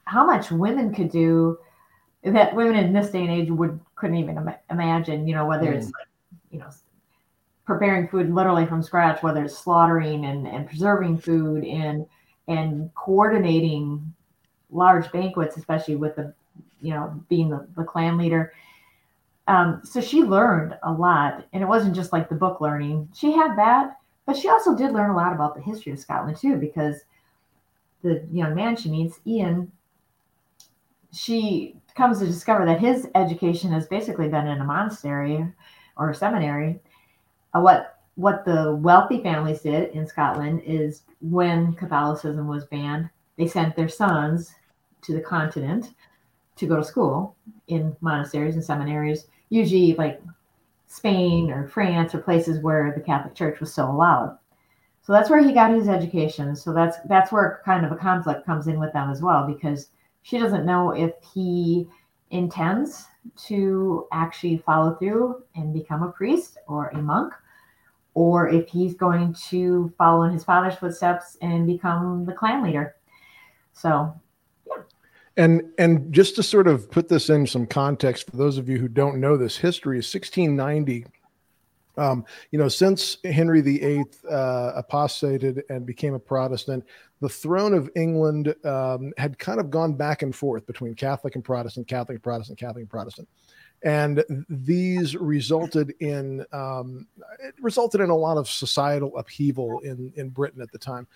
how 0.06 0.26
much 0.26 0.50
women 0.50 0.94
could 0.94 1.10
do 1.10 1.58
that 2.22 2.54
women 2.54 2.76
in 2.76 2.92
this 2.92 3.10
day 3.10 3.20
and 3.20 3.30
age 3.30 3.50
would 3.50 3.78
couldn't 3.96 4.16
even 4.16 4.36
Im- 4.38 4.54
imagine, 4.70 5.28
you 5.28 5.34
know, 5.34 5.46
whether 5.46 5.66
mm. 5.66 5.74
it's 5.74 5.86
like, 5.86 6.08
you 6.50 6.58
know, 6.58 6.70
preparing 7.66 8.08
food 8.08 8.32
literally 8.32 8.66
from 8.66 8.82
scratch, 8.82 9.22
whether 9.22 9.44
it's 9.44 9.58
slaughtering 9.58 10.24
and, 10.24 10.46
and 10.46 10.66
preserving 10.66 11.18
food 11.18 11.64
and 11.64 12.06
and 12.48 12.92
coordinating 12.94 14.14
large 14.70 15.10
banquets, 15.12 15.56
especially 15.56 15.96
with 15.96 16.16
the, 16.16 16.34
you 16.80 16.90
know, 16.90 17.22
being 17.28 17.48
the, 17.48 17.66
the 17.76 17.84
clan 17.84 18.18
leader. 18.18 18.52
Um, 19.46 19.80
so 19.84 20.00
she 20.00 20.22
learned 20.22 20.76
a 20.82 20.92
lot, 20.92 21.46
and 21.52 21.62
it 21.62 21.66
wasn't 21.66 21.94
just 21.94 22.12
like 22.12 22.28
the 22.28 22.34
book 22.34 22.60
learning. 22.60 23.08
She 23.14 23.32
had 23.32 23.56
that, 23.56 23.98
but 24.26 24.36
she 24.36 24.48
also 24.48 24.76
did 24.76 24.92
learn 24.92 25.10
a 25.10 25.16
lot 25.16 25.32
about 25.32 25.54
the 25.54 25.62
history 25.62 25.92
of 25.92 25.98
Scotland 25.98 26.38
too, 26.38 26.56
because 26.56 27.02
the 28.02 28.26
young 28.32 28.54
man 28.54 28.76
she 28.76 28.90
meets, 28.90 29.20
Ian, 29.26 29.70
she 31.12 31.76
comes 31.94 32.18
to 32.18 32.26
discover 32.26 32.64
that 32.66 32.80
his 32.80 33.08
education 33.14 33.70
has 33.70 33.86
basically 33.86 34.28
been 34.28 34.46
in 34.46 34.60
a 34.60 34.64
monastery 34.64 35.46
or 35.96 36.10
a 36.10 36.14
seminary 36.14 36.80
uh, 37.54 37.60
what 37.60 37.93
what 38.16 38.44
the 38.44 38.74
wealthy 38.76 39.22
families 39.22 39.62
did 39.62 39.90
in 39.90 40.06
Scotland 40.06 40.62
is 40.64 41.02
when 41.20 41.74
Catholicism 41.74 42.46
was 42.46 42.64
banned, 42.66 43.10
they 43.36 43.48
sent 43.48 43.74
their 43.74 43.88
sons 43.88 44.54
to 45.02 45.14
the 45.14 45.20
continent 45.20 45.94
to 46.56 46.66
go 46.66 46.76
to 46.76 46.84
school 46.84 47.36
in 47.66 47.96
monasteries 48.00 48.54
and 48.54 48.64
seminaries, 48.64 49.26
usually 49.48 49.94
like 49.94 50.22
Spain 50.86 51.50
or 51.50 51.66
France 51.66 52.14
or 52.14 52.20
places 52.20 52.62
where 52.62 52.92
the 52.94 53.02
Catholic 53.02 53.34
Church 53.34 53.58
was 53.58 53.72
still 53.72 53.90
allowed. 53.90 54.38
So 55.02 55.12
that's 55.12 55.28
where 55.28 55.42
he 55.42 55.52
got 55.52 55.72
his 55.72 55.88
education. 55.88 56.54
So 56.56 56.72
that's 56.72 56.96
that's 57.06 57.32
where 57.32 57.60
kind 57.64 57.84
of 57.84 57.92
a 57.92 57.96
conflict 57.96 58.46
comes 58.46 58.68
in 58.68 58.78
with 58.78 58.92
them 58.92 59.10
as 59.10 59.20
well 59.20 59.46
because 59.46 59.88
she 60.22 60.38
doesn't 60.38 60.64
know 60.64 60.92
if 60.92 61.12
he 61.34 61.86
intends 62.30 63.06
to 63.46 64.06
actually 64.12 64.58
follow 64.58 64.94
through 64.94 65.42
and 65.56 65.74
become 65.74 66.02
a 66.02 66.12
priest 66.12 66.58
or 66.68 66.88
a 66.88 67.02
monk 67.02 67.34
or 68.14 68.48
if 68.48 68.68
he's 68.68 68.94
going 68.94 69.34
to 69.48 69.92
follow 69.98 70.22
in 70.22 70.32
his 70.32 70.44
father's 70.44 70.76
footsteps 70.76 71.36
and 71.42 71.66
become 71.66 72.24
the 72.24 72.32
clan 72.32 72.62
leader. 72.62 72.94
So, 73.72 74.14
yeah. 74.66 74.82
And 75.36 75.72
and 75.78 76.12
just 76.12 76.36
to 76.36 76.42
sort 76.42 76.68
of 76.68 76.90
put 76.90 77.08
this 77.08 77.28
in 77.28 77.46
some 77.46 77.66
context 77.66 78.30
for 78.30 78.36
those 78.36 78.56
of 78.56 78.68
you 78.68 78.78
who 78.78 78.88
don't 78.88 79.20
know 79.20 79.36
this 79.36 79.56
history, 79.56 79.96
1690. 79.96 81.06
Um, 81.96 82.24
you 82.50 82.58
know, 82.58 82.68
since 82.68 83.18
Henry 83.24 83.60
VIII 83.60 84.04
uh, 84.28 84.72
apostated 84.74 85.62
and 85.70 85.86
became 85.86 86.14
a 86.14 86.18
Protestant, 86.18 86.84
the 87.20 87.28
throne 87.28 87.72
of 87.72 87.88
England 87.94 88.52
um, 88.64 89.12
had 89.16 89.38
kind 89.38 89.60
of 89.60 89.70
gone 89.70 89.94
back 89.94 90.22
and 90.22 90.34
forth 90.34 90.66
between 90.66 90.94
Catholic 90.94 91.36
and 91.36 91.44
Protestant, 91.44 91.86
Catholic, 91.86 92.16
and 92.16 92.22
Protestant, 92.22 92.58
Catholic, 92.58 92.82
and 92.82 92.90
Protestant 92.90 93.28
and 93.28 93.53
these 94.48 95.14
resulted 95.14 95.94
in 96.00 96.44
um, 96.52 97.06
it 97.42 97.54
resulted 97.60 98.00
in 98.00 98.08
a 98.08 98.16
lot 98.16 98.38
of 98.38 98.48
societal 98.48 99.16
upheaval 99.16 99.80
in 99.80 100.12
in 100.16 100.30
Britain 100.30 100.62
at 100.62 100.72
the 100.72 100.78
time. 100.78 101.06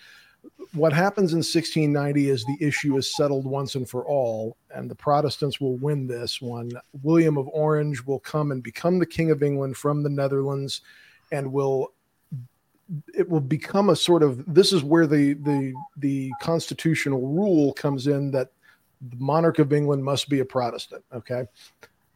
What 0.73 0.93
happens 0.93 1.33
in 1.33 1.39
1690 1.39 2.29
is 2.29 2.45
the 2.45 2.59
issue 2.61 2.97
is 2.97 3.17
settled 3.17 3.45
once 3.45 3.75
and 3.75 3.89
for 3.89 4.05
all, 4.05 4.57
and 4.71 4.89
the 4.89 4.95
Protestants 4.95 5.61
will 5.61 5.77
win 5.77 6.07
this 6.07 6.41
one. 6.41 6.71
William 7.03 7.39
of 7.39 7.49
Orange 7.49 8.05
will 8.05 8.21
come 8.21 8.53
and 8.53 8.63
become 8.63 8.99
the 8.99 9.07
King 9.07 9.31
of 9.31 9.43
England 9.43 9.77
from 9.77 10.03
the 10.03 10.11
Netherlands, 10.11 10.83
and 11.33 11.51
will 11.51 11.93
it 13.15 13.29
will 13.29 13.41
become 13.41 13.91
a 13.91 13.97
sort 13.97 14.23
of 14.23 14.45
this 14.53 14.75
is 14.75 14.85
where 14.85 15.07
the 15.07 15.33
the 15.35 15.73
the 15.97 16.31
constitutional 16.43 17.27
rule 17.27 17.73
comes 17.73 18.07
in 18.07 18.31
that 18.33 18.51
the 19.01 19.17
monarch 19.17 19.59
of 19.59 19.73
England 19.73 20.05
must 20.05 20.29
be 20.29 20.41
a 20.41 20.45
Protestant. 20.45 21.03
Okay. 21.15 21.47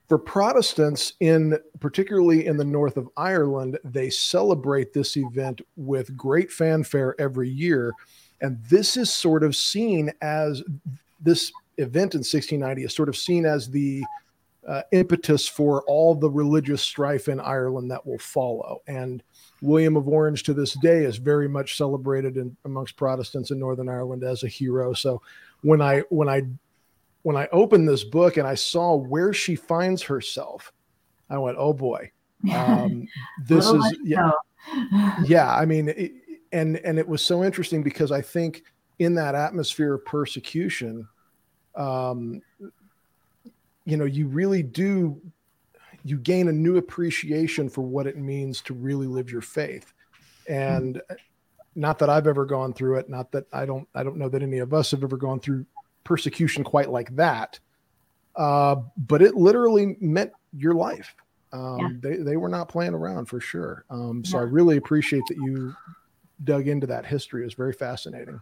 For 0.08 0.18
Protestants, 0.18 1.14
in 1.20 1.58
particularly 1.80 2.46
in 2.46 2.56
the 2.56 2.64
north 2.64 2.96
of 2.96 3.08
Ireland, 3.16 3.78
they 3.84 4.10
celebrate 4.10 4.92
this 4.92 5.16
event 5.16 5.62
with 5.76 6.16
great 6.16 6.50
fanfare 6.50 7.14
every 7.18 7.48
year. 7.48 7.92
And 8.40 8.62
this 8.68 8.96
is 8.96 9.12
sort 9.12 9.42
of 9.42 9.56
seen 9.56 10.12
as 10.20 10.62
this 11.20 11.52
event 11.78 12.14
in 12.14 12.18
1690 12.18 12.84
is 12.84 12.94
sort 12.94 13.08
of 13.08 13.16
seen 13.16 13.46
as 13.46 13.70
the 13.70 14.04
uh, 14.68 14.82
impetus 14.92 15.48
for 15.48 15.82
all 15.82 16.14
the 16.14 16.30
religious 16.30 16.82
strife 16.82 17.28
in 17.28 17.40
Ireland 17.40 17.90
that 17.90 18.06
will 18.06 18.18
follow. 18.18 18.82
And 18.86 19.22
William 19.60 19.96
of 19.96 20.08
Orange 20.08 20.42
to 20.44 20.54
this 20.54 20.74
day 20.74 21.04
is 21.04 21.16
very 21.16 21.48
much 21.48 21.76
celebrated 21.76 22.36
in, 22.36 22.56
amongst 22.64 22.96
Protestants 22.96 23.50
in 23.50 23.58
Northern 23.58 23.88
Ireland 23.88 24.22
as 24.24 24.42
a 24.42 24.48
hero. 24.48 24.92
So 24.92 25.22
when 25.62 25.80
I 25.80 26.00
when 26.10 26.28
I 26.28 26.42
when 27.22 27.36
I 27.36 27.48
opened 27.52 27.88
this 27.88 28.04
book 28.04 28.36
and 28.36 28.46
I 28.46 28.54
saw 28.54 28.94
where 28.94 29.32
she 29.32 29.54
finds 29.54 30.02
herself, 30.02 30.72
I 31.30 31.38
went, 31.38 31.56
"Oh 31.58 31.72
boy, 31.72 32.10
um, 32.52 33.06
this 33.44 33.66
is 33.66 33.96
yeah, 34.02 34.30
yeah." 35.24 35.54
I 35.54 35.64
mean, 35.64 35.88
it, 35.88 36.12
and 36.52 36.76
and 36.78 36.98
it 36.98 37.08
was 37.08 37.22
so 37.22 37.44
interesting 37.44 37.82
because 37.82 38.12
I 38.12 38.20
think 38.20 38.64
in 38.98 39.14
that 39.14 39.34
atmosphere 39.34 39.94
of 39.94 40.04
persecution, 40.04 41.08
um, 41.76 42.42
you 43.84 43.96
know, 43.96 44.04
you 44.04 44.26
really 44.26 44.62
do 44.62 45.20
you 46.04 46.18
gain 46.18 46.48
a 46.48 46.52
new 46.52 46.78
appreciation 46.78 47.68
for 47.68 47.82
what 47.82 48.08
it 48.08 48.18
means 48.18 48.60
to 48.62 48.74
really 48.74 49.06
live 49.06 49.30
your 49.30 49.42
faith, 49.42 49.92
and. 50.48 50.96
Mm-hmm. 50.96 51.14
Not 51.74 51.98
that 52.00 52.10
I've 52.10 52.26
ever 52.26 52.44
gone 52.44 52.74
through 52.74 52.98
it. 52.98 53.08
Not 53.08 53.32
that 53.32 53.46
I 53.50 53.64
don't. 53.64 53.88
I 53.94 54.02
don't 54.02 54.18
know 54.18 54.28
that 54.28 54.42
any 54.42 54.58
of 54.58 54.74
us 54.74 54.90
have 54.90 55.02
ever 55.02 55.16
gone 55.16 55.40
through 55.40 55.64
persecution 56.04 56.64
quite 56.64 56.90
like 56.90 57.14
that. 57.16 57.58
Uh, 58.36 58.76
but 58.96 59.22
it 59.22 59.34
literally 59.34 59.96
meant 60.00 60.32
your 60.56 60.74
life. 60.74 61.14
Um, 61.52 61.78
yeah. 61.78 61.88
they, 62.00 62.16
they 62.16 62.36
were 62.36 62.48
not 62.48 62.68
playing 62.68 62.94
around 62.94 63.26
for 63.26 63.40
sure. 63.40 63.84
Um, 63.90 64.24
so 64.24 64.38
yeah. 64.38 64.42
I 64.42 64.46
really 64.46 64.78
appreciate 64.78 65.22
that 65.28 65.36
you 65.36 65.74
dug 66.44 66.66
into 66.66 66.86
that 66.86 67.04
history. 67.04 67.42
It 67.42 67.46
was 67.46 67.54
very 67.54 67.74
fascinating. 67.74 68.40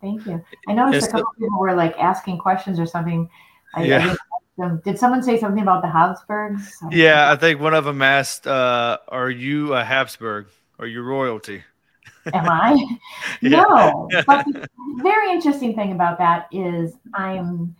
Thank 0.00 0.24
you. 0.26 0.42
I 0.68 0.72
noticed 0.72 1.08
a 1.08 1.10
couple 1.10 1.26
the, 1.38 1.46
people 1.46 1.58
were 1.58 1.74
like 1.74 1.98
asking 1.98 2.38
questions 2.38 2.78
or 2.78 2.86
something. 2.86 3.28
I, 3.74 3.84
yeah. 3.84 4.14
I 4.14 4.16
did 4.84 4.98
someone 4.98 5.22
say 5.22 5.38
something 5.38 5.62
about 5.62 5.82
the 5.82 5.88
Habsburgs? 5.88 6.72
Yeah, 6.90 7.30
I 7.30 7.36
think 7.36 7.60
one 7.60 7.74
of 7.74 7.84
them 7.84 8.00
asked, 8.02 8.46
uh, 8.46 8.98
"Are 9.08 9.30
you 9.30 9.74
a 9.74 9.82
Habsburg? 9.82 10.46
Are 10.78 10.86
you 10.86 11.02
royalty?" 11.02 11.64
Am 12.32 12.48
I? 12.48 12.98
no. 13.42 14.08
But 14.26 14.46
the 14.46 14.68
very 15.02 15.30
interesting 15.30 15.74
thing 15.74 15.92
about 15.92 16.18
that 16.18 16.48
is 16.52 16.94
I'm 17.14 17.74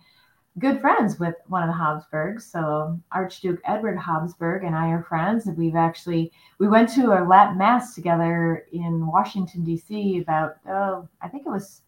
good 0.59 0.79
friends 0.79 1.19
with 1.19 1.35
one 1.47 1.63
of 1.63 1.69
the 1.69 1.77
Habsburgs. 1.77 2.45
So 2.45 2.99
Archduke 3.11 3.59
Edward 3.65 3.97
Habsburg 3.97 4.63
and 4.63 4.75
I 4.75 4.89
are 4.89 5.03
friends. 5.03 5.47
And 5.47 5.57
We've 5.57 5.75
actually 5.75 6.31
we 6.59 6.67
went 6.67 6.89
to 6.93 7.13
a 7.13 7.25
Latin 7.25 7.57
mass 7.57 7.95
together 7.95 8.65
in 8.71 9.05
Washington 9.07 9.63
D.C. 9.63 10.19
about 10.19 10.57
oh 10.67 11.07
I 11.21 11.27
think 11.27 11.45
it 11.45 11.49
was 11.49 11.81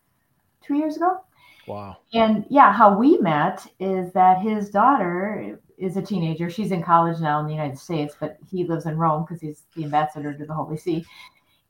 two 0.62 0.76
years 0.76 0.98
ago. 0.98 1.22
Wow. 1.68 1.98
And 2.14 2.46
yeah, 2.50 2.72
how 2.72 2.98
we 2.98 3.18
met 3.18 3.68
is 3.80 4.14
that 4.14 4.42
his 4.42 4.70
daughter 4.70 5.60
is 5.78 5.98
a 5.98 6.02
teenager. 6.02 6.50
She's 6.50 6.72
in 6.72 6.82
college 6.82 7.20
now 7.20 7.40
in 7.40 7.46
the 7.46 7.52
United 7.52 7.78
States, 7.78 8.16
but 8.18 8.38
he 8.50 8.64
lives 8.64 8.86
in 8.86 8.98
Rome 8.98 9.26
because 9.26 9.42
he's 9.42 9.64
the 9.76 9.84
ambassador 9.84 10.34
to 10.34 10.46
the 10.46 10.54
Holy 10.54 10.78
See 10.78 11.06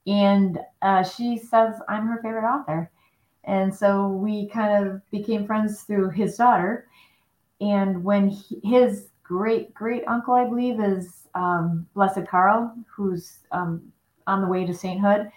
and 0.08 0.58
uh, 0.80 1.04
she 1.04 1.36
says 1.36 1.74
I'm 1.88 2.06
her 2.06 2.20
favorite 2.22 2.48
author. 2.48 2.90
And 3.44 3.74
so 3.74 4.08
we 4.08 4.48
kind 4.48 4.86
of 4.86 5.10
became 5.10 5.46
friends 5.46 5.82
through 5.82 6.10
his 6.10 6.36
daughter. 6.36 6.88
And 7.60 8.02
when 8.02 8.28
he, 8.28 8.60
his 8.64 9.08
great 9.22 9.74
great 9.74 10.04
uncle, 10.06 10.34
I 10.34 10.44
believe, 10.44 10.80
is 10.80 11.28
um, 11.34 11.86
Blessed 11.94 12.26
Karl, 12.26 12.74
who's 12.90 13.40
um, 13.52 13.92
on 14.26 14.40
the 14.40 14.48
way 14.48 14.64
to 14.64 14.74
sainthood. 14.74 15.30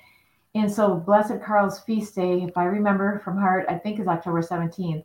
And 0.55 0.71
so 0.71 0.95
Blessed 0.95 1.41
Karl's 1.41 1.79
feast 1.79 2.15
day, 2.15 2.41
if 2.41 2.57
I 2.57 2.65
remember 2.65 3.19
from 3.23 3.37
heart, 3.37 3.65
I 3.69 3.75
think 3.75 3.99
is 3.99 4.07
October 4.07 4.41
17th. 4.41 5.03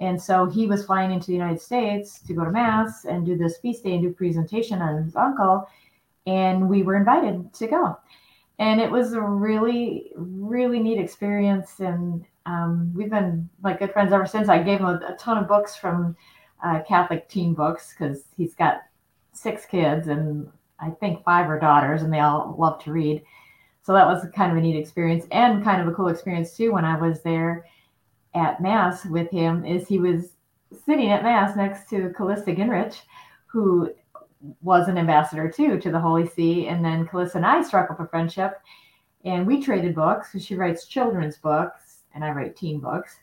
And 0.00 0.20
so 0.20 0.46
he 0.46 0.66
was 0.66 0.84
flying 0.84 1.12
into 1.12 1.28
the 1.28 1.34
United 1.34 1.60
States 1.60 2.20
to 2.26 2.34
go 2.34 2.44
to 2.44 2.50
Mass 2.50 3.04
and 3.04 3.24
do 3.24 3.36
this 3.36 3.58
feast 3.58 3.84
day 3.84 3.94
and 3.94 4.02
do 4.02 4.12
presentation 4.12 4.82
on 4.82 5.04
his 5.04 5.16
uncle. 5.16 5.68
And 6.26 6.68
we 6.68 6.82
were 6.82 6.96
invited 6.96 7.52
to 7.54 7.66
go 7.66 7.96
and 8.58 8.80
it 8.80 8.90
was 8.90 9.12
a 9.12 9.20
really 9.20 10.12
really 10.16 10.78
neat 10.78 10.98
experience. 10.98 11.80
And 11.80 12.24
um, 12.46 12.92
we've 12.94 13.10
been 13.10 13.48
like 13.62 13.78
good 13.78 13.92
friends 13.92 14.12
ever 14.12 14.26
since. 14.26 14.48
I 14.48 14.62
gave 14.62 14.80
him 14.80 14.86
a, 14.86 15.00
a 15.08 15.16
ton 15.18 15.38
of 15.38 15.48
books 15.48 15.76
from 15.76 16.16
uh, 16.64 16.80
catholic 16.86 17.28
teen 17.28 17.54
books 17.54 17.92
because 17.92 18.24
he's 18.36 18.54
got 18.54 18.82
six 19.32 19.66
kids 19.66 20.08
and 20.08 20.48
i 20.80 20.88
think 20.88 21.22
five 21.24 21.50
are 21.50 21.58
daughters 21.58 22.02
and 22.02 22.12
they 22.12 22.20
all 22.20 22.54
love 22.58 22.82
to 22.84 22.92
read. 22.92 23.22
So 23.82 23.92
that 23.92 24.06
was 24.06 24.24
kind 24.34 24.50
of 24.50 24.56
a 24.56 24.60
neat 24.62 24.78
experience 24.78 25.26
and 25.30 25.62
kind 25.62 25.82
of 25.82 25.88
a 25.88 25.92
cool 25.92 26.08
experience 26.08 26.56
too 26.56 26.72
when 26.72 26.84
i 26.84 26.98
was 26.98 27.22
there 27.22 27.66
at 28.34 28.60
mass 28.60 29.04
with 29.06 29.30
him 29.30 29.64
is 29.64 29.86
he 29.86 29.98
was 29.98 30.32
sitting 30.86 31.10
at 31.10 31.22
mass 31.22 31.56
next 31.56 31.88
to 31.90 32.12
callista 32.16 32.52
gingrich 32.52 33.02
who 33.46 33.92
was 34.62 34.88
an 34.88 34.98
ambassador 34.98 35.50
too 35.50 35.78
to 35.80 35.90
the 35.90 36.00
Holy 36.00 36.26
See. 36.26 36.68
And 36.68 36.84
then 36.84 37.06
Callista 37.06 37.38
and 37.38 37.46
I 37.46 37.62
struck 37.62 37.90
up 37.90 38.00
a 38.00 38.06
friendship 38.06 38.60
and 39.24 39.46
we 39.46 39.62
traded 39.62 39.94
books. 39.94 40.38
She 40.40 40.54
writes 40.54 40.86
children's 40.86 41.38
books 41.38 42.02
and 42.14 42.24
I 42.24 42.30
write 42.30 42.56
teen 42.56 42.80
books. 42.80 43.16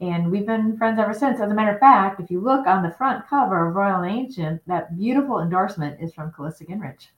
And 0.00 0.30
we've 0.30 0.46
been 0.46 0.76
friends 0.76 1.00
ever 1.00 1.12
since. 1.12 1.40
As 1.40 1.50
a 1.50 1.54
matter 1.54 1.74
of 1.74 1.80
fact, 1.80 2.20
if 2.20 2.30
you 2.30 2.40
look 2.40 2.66
on 2.66 2.82
the 2.82 2.92
front 2.92 3.26
cover 3.28 3.68
of 3.68 3.74
Royal 3.74 4.02
and 4.02 4.12
Ancient, 4.12 4.62
that 4.68 4.96
beautiful 4.96 5.40
endorsement 5.40 6.00
is 6.00 6.14
from 6.14 6.32
Callista 6.32 6.64
Gingrich. 6.64 7.08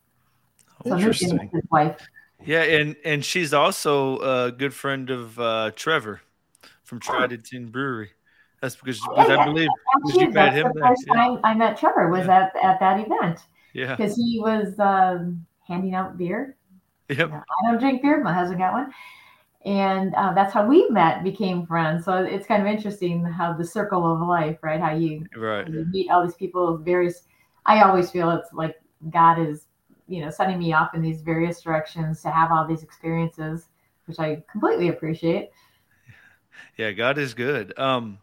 So 0.87 0.97
Interesting. 0.97 1.51
his 1.53 1.63
wife. 1.71 2.01
Yeah, 2.43 2.63
and 2.63 2.97
and 3.05 3.23
she's 3.23 3.53
also 3.53 4.19
a 4.47 4.51
good 4.51 4.73
friend 4.73 5.11
of 5.11 5.39
uh, 5.39 5.73
Trevor 5.77 6.23
from 6.85 7.01
Trident 7.01 7.51
oh. 7.55 7.67
Brewery. 7.67 8.13
That's 8.61 8.77
because, 8.77 9.01
because 9.01 9.29
yeah, 9.29 9.37
I 9.37 9.45
believe 9.47 9.69
because 10.05 10.21
you 10.21 10.31
met 10.31 10.53
him. 10.53 10.71
The 10.75 10.81
first 10.81 11.05
yeah. 11.07 11.15
time 11.15 11.41
I 11.45 11.55
met 11.55 11.79
Trevor 11.79 12.09
was 12.09 12.27
yeah. 12.27 12.45
at, 12.45 12.65
at 12.65 12.81
that 12.81 13.01
event. 13.01 13.41
Yeah. 13.73 13.97
Because 13.97 14.17
he 14.17 14.39
was 14.41 14.79
um, 14.79 15.47
handing 15.67 15.95
out 15.95 16.19
beer. 16.19 16.57
Yep. 17.09 17.33
I 17.33 17.71
don't 17.71 17.81
drink 17.81 18.03
beer. 18.03 18.23
My 18.23 18.35
husband 18.35 18.61
got 18.61 18.73
one. 18.73 18.93
And 19.65 20.15
uh, 20.15 20.33
that's 20.33 20.55
how 20.55 20.67
we 20.67 20.89
met, 20.89 21.23
became 21.23 21.67
friends. 21.67 22.05
So 22.05 22.23
it's 22.23 22.47
kind 22.47 22.63
of 22.63 22.69
interesting 22.69 23.25
how 23.25 23.53
the 23.53 23.65
circle 23.65 24.11
of 24.11 24.27
life, 24.27 24.59
right? 24.63 24.81
How 24.81 24.95
you, 24.95 25.27
right. 25.37 25.69
you 25.69 25.85
meet 25.91 26.11
all 26.11 26.25
these 26.25 26.35
people, 26.35 26.79
various. 26.79 27.23
I 27.67 27.83
always 27.83 28.11
feel 28.11 28.31
it's 28.31 28.53
like 28.53 28.81
God 29.11 29.39
is, 29.39 29.67
you 30.09 30.23
know, 30.23 30.31
sending 30.31 30.59
me 30.59 30.73
off 30.73 30.95
in 30.95 31.03
these 31.03 31.21
various 31.21 31.61
directions 31.61 32.23
to 32.23 32.31
have 32.31 32.51
all 32.51 32.67
these 32.67 32.83
experiences, 32.83 33.69
which 34.07 34.19
I 34.19 34.43
completely 34.51 34.89
appreciate. 34.89 35.51
Yeah, 36.77 36.93
God 36.93 37.19
is 37.19 37.35
good. 37.35 37.79
Um, 37.79 38.19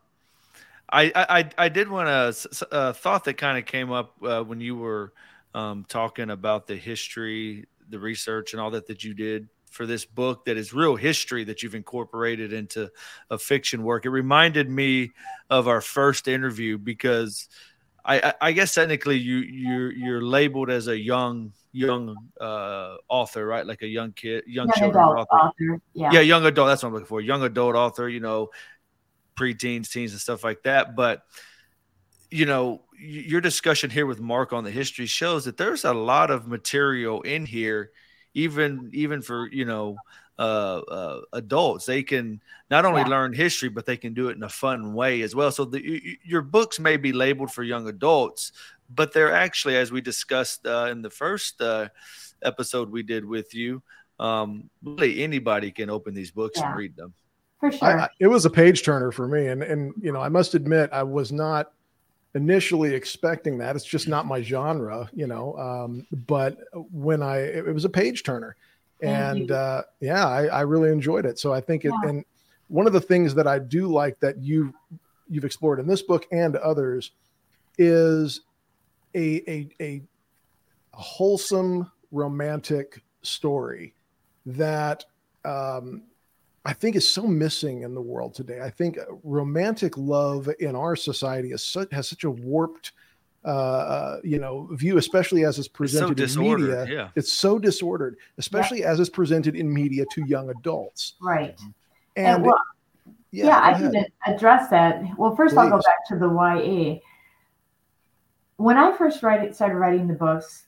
I 0.89 1.11
I 1.15 1.49
I 1.57 1.69
did 1.69 1.89
want 1.89 2.07
to 2.07 2.67
a 2.71 2.93
thought 2.93 3.25
that 3.25 3.35
kind 3.35 3.57
of 3.57 3.65
came 3.65 3.91
up 3.91 4.15
uh, 4.23 4.43
when 4.43 4.61
you 4.61 4.75
were 4.75 5.13
um, 5.53 5.85
talking 5.87 6.29
about 6.29 6.67
the 6.67 6.75
history, 6.75 7.65
the 7.89 7.99
research, 7.99 8.53
and 8.53 8.61
all 8.61 8.71
that 8.71 8.87
that 8.87 9.03
you 9.03 9.13
did 9.13 9.49
for 9.69 9.85
this 9.85 10.05
book 10.05 10.45
that 10.45 10.57
is 10.57 10.73
real 10.73 10.95
history 10.95 11.43
that 11.43 11.61
you've 11.61 11.75
incorporated 11.75 12.53
into 12.53 12.89
a 13.29 13.37
fiction 13.37 13.83
work. 13.83 14.05
It 14.05 14.09
reminded 14.09 14.69
me 14.69 15.11
of 15.49 15.67
our 15.67 15.81
first 15.81 16.27
interview 16.27 16.77
because 16.77 17.49
I, 18.05 18.33
I 18.39 18.51
guess 18.53 18.73
technically 18.73 19.17
you 19.17 19.37
you're 19.39 19.91
you're 19.91 20.21
labeled 20.21 20.69
as 20.69 20.87
a 20.87 20.97
young 20.97 21.51
young 21.73 22.15
uh, 22.39 22.95
author, 23.09 23.45
right? 23.45 23.65
Like 23.65 23.81
a 23.81 23.87
young 23.87 24.13
kid, 24.13 24.45
young, 24.47 24.67
young 24.67 24.73
children 24.77 25.03
author. 25.03 25.29
author. 25.29 25.81
Yeah. 25.93 26.11
yeah, 26.13 26.19
young 26.21 26.45
adult. 26.45 26.69
That's 26.69 26.83
what 26.83 26.89
I'm 26.89 26.93
looking 26.93 27.07
for. 27.07 27.19
Young 27.19 27.43
adult 27.43 27.75
author. 27.75 28.07
You 28.07 28.21
know, 28.21 28.49
preteens, 29.37 29.89
teens, 29.89 30.11
and 30.11 30.21
stuff 30.21 30.43
like 30.43 30.63
that. 30.63 30.95
But 30.95 31.23
you 32.29 32.45
know, 32.45 32.81
your 32.99 33.41
discussion 33.41 33.89
here 33.89 34.05
with 34.05 34.19
Mark 34.19 34.51
on 34.53 34.63
the 34.63 34.71
history 34.71 35.05
shows 35.05 35.45
that 35.45 35.57
there's 35.57 35.85
a 35.85 35.93
lot 35.93 36.31
of 36.31 36.47
material 36.47 37.21
in 37.21 37.45
here, 37.45 37.91
even 38.33 38.89
even 38.93 39.21
for 39.21 39.47
you 39.47 39.65
know 39.65 39.95
uh, 40.39 40.79
uh, 40.79 41.21
adults. 41.33 41.85
They 41.85 42.03
can 42.03 42.41
not 42.69 42.85
only 42.85 43.01
yeah. 43.01 43.07
learn 43.07 43.33
history, 43.33 43.69
but 43.69 43.85
they 43.85 43.97
can 43.97 44.13
do 44.13 44.29
it 44.29 44.35
in 44.35 44.43
a 44.43 44.49
fun 44.49 44.93
way 44.93 45.21
as 45.21 45.35
well. 45.35 45.51
So 45.51 45.65
the, 45.65 46.17
your 46.23 46.41
books 46.41 46.79
may 46.79 46.97
be 46.97 47.13
labeled 47.13 47.51
for 47.51 47.63
young 47.63 47.87
adults, 47.87 48.51
but 48.89 49.13
they're 49.13 49.33
actually, 49.33 49.77
as 49.77 49.91
we 49.91 50.01
discussed 50.01 50.65
uh, 50.65 50.89
in 50.91 51.01
the 51.01 51.09
first 51.09 51.61
uh, 51.61 51.89
episode 52.43 52.91
we 52.91 53.03
did 53.03 53.25
with 53.25 53.53
you, 53.53 53.81
um, 54.19 54.69
really 54.83 55.23
anybody 55.23 55.71
can 55.71 55.89
open 55.89 56.13
these 56.13 56.31
books 56.31 56.59
yeah. 56.59 56.69
and 56.69 56.77
read 56.77 56.95
them 56.95 57.13
for 57.59 57.71
sure. 57.71 58.01
I, 58.01 58.09
it 58.19 58.27
was 58.27 58.45
a 58.45 58.49
page 58.49 58.83
turner 58.83 59.11
for 59.11 59.27
me, 59.27 59.47
and 59.47 59.63
and 59.63 59.93
you 60.01 60.11
know 60.11 60.21
I 60.21 60.29
must 60.29 60.55
admit 60.55 60.89
I 60.91 61.03
was 61.03 61.31
not 61.31 61.71
initially 62.35 62.93
expecting 62.93 63.57
that. 63.57 63.75
It's 63.75 63.85
just 63.85 64.07
not 64.07 64.25
my 64.25 64.41
genre, 64.41 65.09
you 65.13 65.27
know. 65.27 65.57
Um, 65.57 66.05
but 66.27 66.57
when 66.91 67.23
I, 67.23 67.39
it 67.39 67.73
was 67.73 67.85
a 67.85 67.89
page 67.89 68.23
turner, 68.23 68.55
and 69.01 69.51
uh, 69.51 69.83
yeah, 69.99 70.27
I, 70.27 70.45
I, 70.45 70.61
really 70.61 70.91
enjoyed 70.91 71.25
it. 71.25 71.39
So 71.39 71.53
I 71.53 71.61
think 71.61 71.85
it, 71.85 71.93
yeah. 72.03 72.09
and 72.09 72.25
one 72.67 72.87
of 72.87 72.93
the 72.93 73.01
things 73.01 73.33
that 73.35 73.47
I 73.47 73.59
do 73.59 73.87
like 73.87 74.19
that 74.19 74.37
you 74.37 74.73
you've 75.29 75.45
explored 75.45 75.79
in 75.79 75.87
this 75.87 76.01
book 76.01 76.25
and 76.31 76.55
others 76.55 77.11
is 77.77 78.41
a 79.13 79.41
a, 79.49 79.69
a, 79.79 80.01
a 80.93 80.97
wholesome 80.97 81.91
romantic 82.11 83.03
story 83.21 83.93
that 84.45 85.05
um, 85.45 86.03
I 86.67 86.73
think 86.73 86.97
is 86.97 87.07
so 87.07 87.25
missing 87.25 87.83
in 87.83 87.95
the 87.95 88.01
world 88.01 88.33
today. 88.33 88.59
I 88.61 88.69
think 88.69 88.99
romantic 89.23 89.97
love 89.97 90.49
in 90.59 90.75
our 90.75 90.97
society 90.97 91.53
is 91.53 91.63
such, 91.63 91.89
has 91.93 92.09
such 92.09 92.25
a 92.25 92.29
warped, 92.29 92.91
uh, 93.45 93.47
uh 93.47 94.19
you 94.21 94.37
know, 94.37 94.67
view, 94.73 94.97
especially 94.97 95.45
as 95.45 95.57
it's 95.59 95.69
presented 95.69 96.19
it's 96.19 96.33
so 96.33 96.41
in 96.41 96.61
media. 96.61 96.85
Yeah. 96.89 97.09
It's 97.15 97.31
so 97.31 97.57
disordered, 97.57 98.17
especially 98.37 98.81
yeah. 98.81 98.91
as 98.91 98.99
it's 98.99 99.09
presented 99.09 99.55
in 99.55 99.73
media 99.73 100.05
to 100.11 100.25
young 100.25 100.49
adults. 100.49 101.13
Right. 101.21 101.57
And, 102.17 102.27
and 102.27 102.45
well, 102.45 102.59
yeah, 103.31 103.45
yeah 103.45 103.61
I 103.63 103.73
can 103.73 104.05
address 104.25 104.69
that. 104.69 105.01
Well, 105.17 105.37
first 105.37 105.55
Please. 105.55 105.59
I'll 105.59 105.69
go 105.69 105.77
back 105.77 106.05
to 106.09 106.19
the 106.19 106.27
YA. 106.27 106.99
When 108.57 108.77
I 108.77 108.91
first 108.97 109.23
write, 109.23 109.55
started 109.55 109.75
writing 109.75 110.09
the 110.09 110.15
books, 110.15 110.66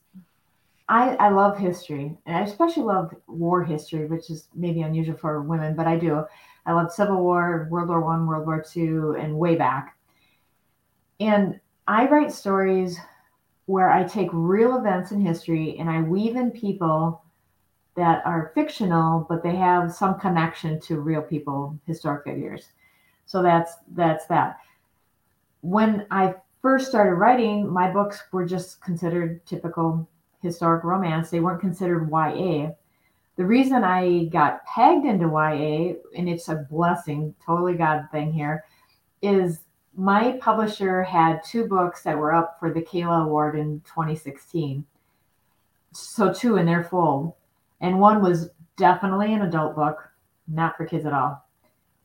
I, 0.89 1.15
I 1.17 1.30
love 1.30 1.56
history, 1.56 2.17
and 2.25 2.36
I 2.36 2.41
especially 2.41 2.84
love 2.84 3.13
war 3.28 3.63
history, 3.63 4.08
which 4.08 4.32
is 4.32 4.47
maybe 4.56 4.82
unusual 4.82 5.17
for 5.17 5.43
women, 5.43 5.75
but 5.75 5.86
I 5.86 5.97
do. 5.97 6.25
I 6.65 6.73
love 6.73 6.91
Civil 6.91 7.21
War, 7.21 7.67
World 7.69 7.89
War 7.89 8.02
One, 8.02 8.25
World 8.25 8.47
War 8.47 8.62
Two, 8.62 9.15
and 9.19 9.38
way 9.38 9.56
back. 9.56 9.95
And 11.19 11.60
I 11.88 12.08
write 12.08 12.32
stories 12.32 12.97
where 13.67 13.91
I 13.91 14.04
take 14.04 14.30
real 14.34 14.78
events 14.78 15.12
in 15.12 15.21
history 15.21 15.78
and 15.78 15.89
I 15.89 16.02
weave 16.02 16.36
in 16.36 16.49
people 16.49 17.23
that 17.95 18.25
are 18.25 18.52
fictional, 18.56 19.28
but 19.30 19.43
they 19.43 19.56
have 19.56 19.93
some 19.93 20.19
connection 20.19 20.80
to 20.82 21.02
real 21.02 21.21
people, 21.21 21.78
historic 21.86 22.23
figures. 22.23 22.69
So 23.28 23.43
that's 23.43 23.73
that's 23.91 24.25
that. 24.25 24.58
When 25.62 26.08
I 26.10 26.34
first 26.63 26.88
started 26.88 27.13
writing, 27.13 27.71
my 27.71 27.91
books 27.91 28.23
were 28.32 28.45
just 28.45 28.82
considered 28.82 29.45
typical 29.45 30.08
historic 30.41 30.84
romance. 30.84 31.30
They 31.30 31.39
weren't 31.39 31.62
considered 31.62 32.10
YA. 32.10 32.71
The 33.36 33.45
reason 33.45 33.84
I 33.84 34.25
got 34.25 34.65
pegged 34.65 35.06
into 35.06 35.28
YA, 35.28 35.95
and 36.17 36.28
it's 36.28 36.49
a 36.49 36.67
blessing, 36.69 37.36
totally 37.45 37.75
God 37.75 38.08
thing 38.12 38.34
here, 38.34 38.65
is 39.21 39.62
my 39.95 40.34
publisher 40.41 41.04
had 41.04 41.43
two 41.43 41.65
books 41.65 42.04
that 42.04 42.17
were 42.17 42.34
up 42.34 42.58
for 42.60 42.73
the 42.73 42.82
CALA 42.82 43.23
Award 43.23 43.58
in 43.58 43.82
2016. 43.82 44.86
So 45.91 46.34
two 46.34 46.58
in 46.58 46.65
their 46.65 46.84
fold. 46.84 47.34
And 47.82 47.99
one 47.99 48.21
was 48.21 48.49
definitely 48.78 49.34
an 49.34 49.41
adult 49.41 49.75
book, 49.75 50.10
not 50.47 50.78
for 50.78 50.86
kids 50.86 51.06
at 51.06 51.13
all. 51.13 51.45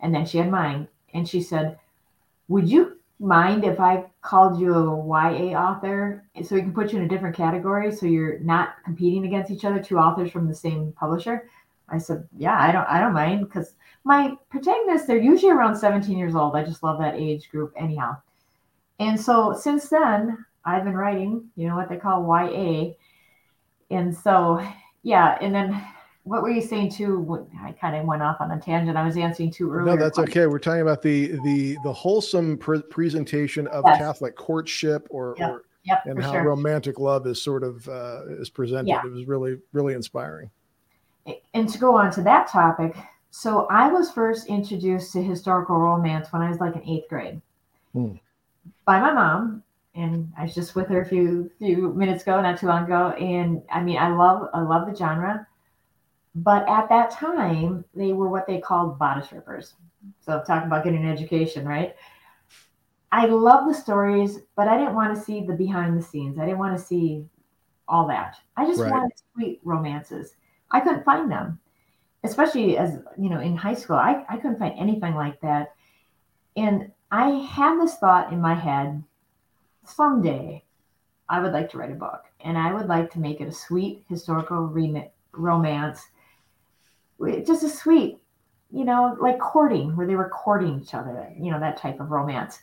And 0.00 0.14
then 0.14 0.26
she 0.26 0.38
had 0.38 0.50
mine. 0.50 0.88
And 1.12 1.28
she 1.28 1.40
said, 1.40 1.78
Would 2.48 2.68
you 2.68 2.93
mind 3.20 3.64
if 3.64 3.80
I 3.80 4.04
called 4.22 4.60
you 4.60 4.74
a 4.74 5.06
YA 5.06 5.58
author 5.58 6.24
so 6.42 6.54
we 6.54 6.62
can 6.62 6.74
put 6.74 6.92
you 6.92 6.98
in 6.98 7.04
a 7.04 7.08
different 7.08 7.36
category 7.36 7.92
so 7.92 8.06
you're 8.06 8.38
not 8.40 8.76
competing 8.84 9.24
against 9.26 9.50
each 9.50 9.64
other, 9.64 9.82
two 9.82 9.98
authors 9.98 10.30
from 10.30 10.48
the 10.48 10.54
same 10.54 10.92
publisher? 10.92 11.48
I 11.88 11.98
said, 11.98 12.26
Yeah, 12.36 12.56
I 12.58 12.72
don't 12.72 12.86
I 12.88 13.00
don't 13.00 13.12
mind 13.12 13.46
because 13.46 13.74
my 14.04 14.36
protagonists, 14.50 15.06
they're 15.06 15.18
usually 15.18 15.52
around 15.52 15.76
17 15.76 16.16
years 16.18 16.34
old. 16.34 16.56
I 16.56 16.64
just 16.64 16.82
love 16.82 16.98
that 16.98 17.14
age 17.14 17.48
group 17.50 17.72
anyhow. 17.76 18.16
And 18.98 19.20
so 19.20 19.56
since 19.58 19.88
then, 19.88 20.44
I've 20.64 20.84
been 20.84 20.96
writing, 20.96 21.50
you 21.56 21.68
know 21.68 21.76
what 21.76 21.88
they 21.88 21.96
call 21.96 22.26
YA. 22.26 22.92
And 23.90 24.14
so 24.16 24.64
yeah, 25.02 25.38
and 25.40 25.54
then 25.54 25.84
what 26.24 26.42
were 26.42 26.50
you 26.50 26.62
saying 26.62 26.90
too? 26.90 27.46
I 27.62 27.72
kind 27.72 27.94
of 27.94 28.06
went 28.06 28.22
off 28.22 28.40
on 28.40 28.50
a 28.50 28.58
tangent. 28.58 28.96
I 28.96 29.04
was 29.04 29.16
answering 29.16 29.50
too 29.50 29.70
earlier. 29.70 29.94
No, 29.94 30.02
that's 30.02 30.18
okay. 30.18 30.46
We're 30.46 30.58
talking 30.58 30.80
about 30.80 31.02
the 31.02 31.38
the 31.44 31.76
the 31.84 31.92
wholesome 31.92 32.56
pre- 32.56 32.82
presentation 32.82 33.66
of 33.68 33.84
yes. 33.86 33.98
Catholic 33.98 34.34
courtship, 34.34 35.06
or, 35.10 35.34
yep. 35.38 35.50
or 35.50 35.64
yep, 35.84 36.02
and 36.06 36.22
how 36.22 36.32
sure. 36.32 36.44
romantic 36.44 36.98
love 36.98 37.26
is 37.26 37.42
sort 37.42 37.62
of 37.62 37.86
uh, 37.88 38.22
is 38.40 38.48
presented. 38.48 38.88
Yeah. 38.88 39.02
It 39.04 39.12
was 39.12 39.26
really 39.26 39.58
really 39.72 39.92
inspiring. 39.92 40.50
And 41.52 41.68
to 41.68 41.78
go 41.78 41.96
on 41.96 42.10
to 42.12 42.22
that 42.22 42.48
topic, 42.48 42.96
so 43.30 43.66
I 43.66 43.88
was 43.88 44.10
first 44.10 44.46
introduced 44.46 45.12
to 45.12 45.22
historical 45.22 45.76
romance 45.76 46.32
when 46.32 46.40
I 46.40 46.48
was 46.48 46.58
like 46.58 46.74
in 46.74 46.88
eighth 46.88 47.08
grade 47.08 47.40
hmm. 47.92 48.12
by 48.86 48.98
my 48.98 49.12
mom, 49.12 49.62
and 49.94 50.32
I 50.38 50.44
was 50.44 50.54
just 50.54 50.74
with 50.74 50.88
her 50.88 51.02
a 51.02 51.06
few 51.06 51.50
few 51.58 51.92
minutes 51.92 52.22
ago, 52.22 52.40
not 52.40 52.58
too 52.58 52.66
long 52.66 52.84
ago. 52.84 53.10
And 53.10 53.60
I 53.70 53.82
mean, 53.82 53.98
I 53.98 54.08
love 54.08 54.48
I 54.54 54.62
love 54.62 54.88
the 54.88 54.96
genre. 54.96 55.46
But 56.34 56.68
at 56.68 56.88
that 56.88 57.10
time, 57.10 57.84
they 57.94 58.12
were 58.12 58.28
what 58.28 58.46
they 58.46 58.58
called 58.60 58.98
bodice 58.98 59.30
rippers. 59.32 59.74
So 60.20 60.42
talking 60.46 60.66
about 60.66 60.84
getting 60.84 61.04
an 61.04 61.10
education, 61.10 61.66
right? 61.66 61.94
I 63.12 63.26
love 63.26 63.68
the 63.68 63.74
stories, 63.74 64.40
but 64.56 64.66
I 64.66 64.76
didn't 64.76 64.96
want 64.96 65.14
to 65.14 65.22
see 65.22 65.44
the 65.44 65.52
behind 65.52 65.96
the 65.96 66.02
scenes. 66.02 66.38
I 66.38 66.44
didn't 66.44 66.58
want 66.58 66.76
to 66.76 66.84
see 66.84 67.24
all 67.86 68.08
that. 68.08 68.36
I 68.56 68.66
just 68.66 68.80
right. 68.80 68.90
wanted 68.90 69.12
sweet 69.32 69.60
romances. 69.62 70.34
I 70.70 70.80
couldn't 70.80 71.04
find 71.04 71.30
them, 71.30 71.60
especially 72.24 72.76
as 72.76 72.98
you 73.16 73.30
know 73.30 73.40
in 73.40 73.56
high 73.56 73.74
school. 73.74 73.96
I, 73.96 74.24
I 74.28 74.36
couldn't 74.36 74.58
find 74.58 74.76
anything 74.76 75.14
like 75.14 75.40
that. 75.42 75.74
And 76.56 76.90
I 77.10 77.30
had 77.30 77.80
this 77.80 77.94
thought 77.96 78.32
in 78.32 78.40
my 78.40 78.54
head 78.54 79.04
someday 79.84 80.64
I 81.28 81.40
would 81.40 81.52
like 81.52 81.70
to 81.70 81.78
write 81.78 81.92
a 81.92 81.94
book 81.94 82.24
and 82.40 82.58
I 82.58 82.72
would 82.72 82.86
like 82.86 83.10
to 83.12 83.20
make 83.20 83.40
it 83.40 83.48
a 83.48 83.52
sweet 83.52 84.04
historical 84.08 84.58
re- 84.58 85.10
romance 85.32 86.00
just 87.46 87.62
a 87.62 87.68
sweet, 87.68 88.18
you 88.70 88.84
know, 88.84 89.16
like 89.20 89.38
courting, 89.38 89.96
where 89.96 90.06
they 90.06 90.16
were 90.16 90.28
courting 90.28 90.80
each 90.80 90.94
other, 90.94 91.32
you 91.38 91.50
know, 91.50 91.60
that 91.60 91.76
type 91.76 92.00
of 92.00 92.10
romance. 92.10 92.60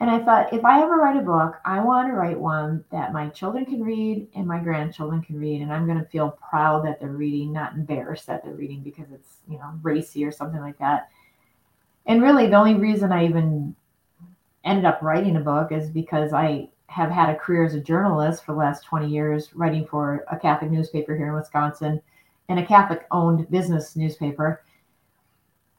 And 0.00 0.10
I 0.10 0.18
thought, 0.24 0.54
if 0.54 0.64
I 0.64 0.82
ever 0.82 0.96
write 0.96 1.18
a 1.18 1.22
book, 1.22 1.58
I 1.66 1.80
want 1.80 2.08
to 2.08 2.14
write 2.14 2.40
one 2.40 2.82
that 2.90 3.12
my 3.12 3.28
children 3.28 3.66
can 3.66 3.84
read 3.84 4.28
and 4.34 4.46
my 4.46 4.58
grandchildren 4.58 5.20
can 5.20 5.38
read. 5.38 5.60
And 5.60 5.70
I'm 5.70 5.86
going 5.86 5.98
to 5.98 6.06
feel 6.06 6.38
proud 6.48 6.86
that 6.86 7.00
they're 7.00 7.10
reading, 7.10 7.52
not 7.52 7.74
embarrassed 7.74 8.26
that 8.26 8.42
they're 8.42 8.54
reading 8.54 8.82
because 8.82 9.12
it's, 9.12 9.36
you 9.46 9.58
know, 9.58 9.78
racy 9.82 10.24
or 10.24 10.32
something 10.32 10.60
like 10.60 10.78
that. 10.78 11.10
And 12.06 12.22
really, 12.22 12.46
the 12.46 12.56
only 12.56 12.76
reason 12.76 13.12
I 13.12 13.26
even 13.26 13.76
ended 14.64 14.86
up 14.86 15.02
writing 15.02 15.36
a 15.36 15.40
book 15.40 15.70
is 15.70 15.90
because 15.90 16.32
I 16.32 16.70
have 16.86 17.10
had 17.10 17.28
a 17.28 17.36
career 17.36 17.64
as 17.64 17.74
a 17.74 17.80
journalist 17.80 18.44
for 18.44 18.52
the 18.52 18.58
last 18.58 18.84
20 18.84 19.06
years, 19.06 19.54
writing 19.54 19.86
for 19.86 20.24
a 20.30 20.38
Catholic 20.38 20.70
newspaper 20.70 21.14
here 21.14 21.28
in 21.28 21.34
Wisconsin 21.34 22.00
in 22.50 22.58
a 22.58 22.66
Catholic 22.66 23.06
owned 23.12 23.48
business 23.50 23.94
newspaper. 23.96 24.62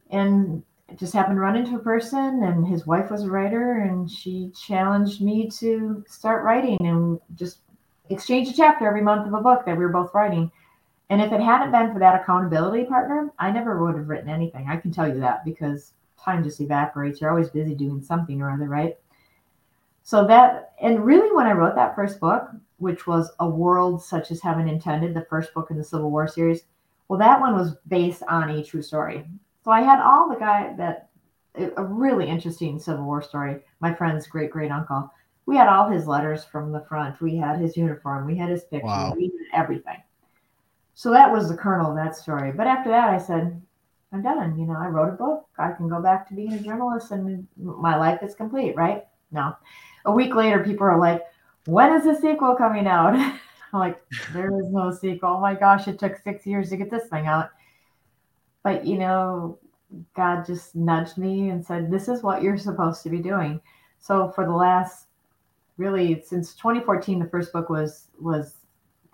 And 0.10 0.64
just 0.98 1.14
happened 1.14 1.36
to 1.36 1.42
run 1.42 1.56
into 1.56 1.76
a 1.76 1.80
person, 1.80 2.44
and 2.44 2.68
his 2.68 2.88
wife 2.88 3.12
was 3.12 3.24
a 3.24 3.30
writer, 3.30 3.82
and 3.82 4.10
she 4.10 4.52
challenged 4.60 5.22
me 5.22 5.50
to 5.50 6.04
start 6.08 6.44
writing 6.44 6.78
and 6.82 7.20
just 7.36 7.60
exchange 8.10 8.50
a 8.50 8.54
chapter 8.54 8.88
every 8.88 9.02
month 9.02 9.28
of 9.28 9.34
a 9.34 9.42
book 9.42 9.66
that 9.66 9.78
we 9.78 9.84
were 9.84 9.92
both 9.92 10.14
writing. 10.14 10.52
And 11.10 11.22
if 11.22 11.32
it 11.32 11.42
hadn't 11.42 11.72
been 11.72 11.94
for 11.94 12.00
that 12.00 12.22
accountability 12.22 12.86
partner, 12.86 13.32
I 13.38 13.52
never 13.52 13.84
would 13.84 13.96
have 13.96 14.08
written 14.08 14.30
anything. 14.30 14.68
I 14.70 14.78
can 14.78 14.92
tell 14.92 15.08
you 15.08 15.20
that 15.20 15.44
because 15.44 15.94
time 16.18 16.44
just 16.44 16.62
evaporates. 16.62 17.20
You're 17.20 17.32
always 17.32 17.50
busy 17.50 17.76
doing 17.76 18.02
something 18.02 18.42
or 18.42 18.50
other, 18.50 18.68
right? 18.68 18.98
So 20.04 20.26
that, 20.28 20.74
and 20.82 21.06
really, 21.06 21.34
when 21.36 21.48
I 21.48 21.52
wrote 21.52 21.76
that 21.76 21.96
first 21.96 22.20
book, 22.20 22.50
which 22.82 23.06
was 23.06 23.32
A 23.40 23.48
World 23.48 24.04
Such 24.04 24.32
as 24.32 24.42
Heaven 24.42 24.68
Intended, 24.68 25.14
the 25.14 25.26
first 25.30 25.54
book 25.54 25.70
in 25.70 25.78
the 25.78 25.84
Civil 25.84 26.10
War 26.10 26.28
series. 26.28 26.64
Well, 27.08 27.20
that 27.20 27.40
one 27.40 27.56
was 27.56 27.76
based 27.88 28.24
on 28.28 28.50
a 28.50 28.64
true 28.64 28.82
story. 28.82 29.26
So 29.64 29.72
I 29.72 29.82
had 29.82 30.02
all 30.02 30.28
the 30.28 30.40
guy 30.40 30.74
that 30.78 31.10
a 31.56 31.84
really 31.84 32.28
interesting 32.28 32.80
Civil 32.80 33.06
War 33.06 33.22
story. 33.22 33.60
My 33.82 33.94
friend's 33.94 34.26
great 34.26 34.50
great 34.50 34.72
uncle. 34.72 35.12
We 35.46 35.58
had 35.58 35.68
all 35.68 35.90
his 35.90 36.08
letters 36.08 36.44
from 36.44 36.72
the 36.72 36.82
front. 36.82 37.22
We 37.22 37.36
had 37.36 37.60
his 37.60 37.78
uniform. 37.78 38.26
We 38.26 38.38
had 38.38 38.50
his 38.50 38.64
picture. 38.64 38.88
Wow. 38.88 39.14
We 39.16 39.26
had 39.26 39.62
everything. 39.62 40.02
So 40.96 41.12
that 41.12 41.32
was 41.32 41.50
the 41.50 41.58
kernel 41.58 41.92
of 41.92 41.98
that 41.98 42.16
story. 42.16 42.52
But 42.52 42.68
after 42.68 42.90
that, 42.90 43.10
I 43.10 43.18
said, 43.18 43.62
I'm 44.12 44.22
done. 44.22 44.58
You 44.58 44.66
know, 44.66 44.78
I 44.78 44.88
wrote 44.88 45.10
a 45.10 45.18
book. 45.18 45.48
I 45.60 45.72
can 45.72 45.88
go 45.88 46.02
back 46.02 46.28
to 46.28 46.34
being 46.34 46.54
a 46.54 46.60
journalist 46.60 47.12
and 47.12 47.48
my 47.58 47.98
life 47.98 48.24
is 48.24 48.34
complete, 48.34 48.76
right? 48.76 49.06
No. 49.32 49.56
A 50.06 50.12
week 50.12 50.34
later, 50.36 50.64
people 50.64 50.88
are 50.88 51.00
like, 51.00 51.22
when 51.72 51.94
is 51.94 52.04
the 52.04 52.20
sequel 52.20 52.56
coming 52.56 52.86
out? 52.86 53.16
I'm 53.74 53.80
like, 53.80 54.02
there 54.34 54.54
is 54.60 54.70
no 54.70 54.92
sequel. 54.92 55.36
Oh 55.38 55.40
my 55.40 55.56
gosh, 55.56 55.88
it 55.88 55.98
took 55.98 56.18
six 56.18 56.46
years 56.46 56.70
to 56.70 56.78
get 56.78 56.92
this 56.92 57.08
thing 57.08 57.28
out. 57.28 57.50
But 58.62 58.86
you 58.86 58.98
know, 58.98 59.58
God 60.14 60.46
just 60.46 60.76
nudged 60.76 61.18
me 61.18 61.50
and 61.50 61.66
said, 61.66 61.90
This 61.90 62.10
is 62.10 62.24
what 62.24 62.42
you're 62.42 62.58
supposed 62.58 63.04
to 63.04 63.10
be 63.10 63.20
doing. 63.20 63.62
So 64.00 64.30
for 64.32 64.46
the 64.46 64.52
last 64.52 65.08
really 65.78 66.22
since 66.22 66.56
2014, 66.56 67.20
the 67.20 67.30
first 67.30 67.54
book 67.54 67.70
was 67.70 68.08
was 68.20 68.56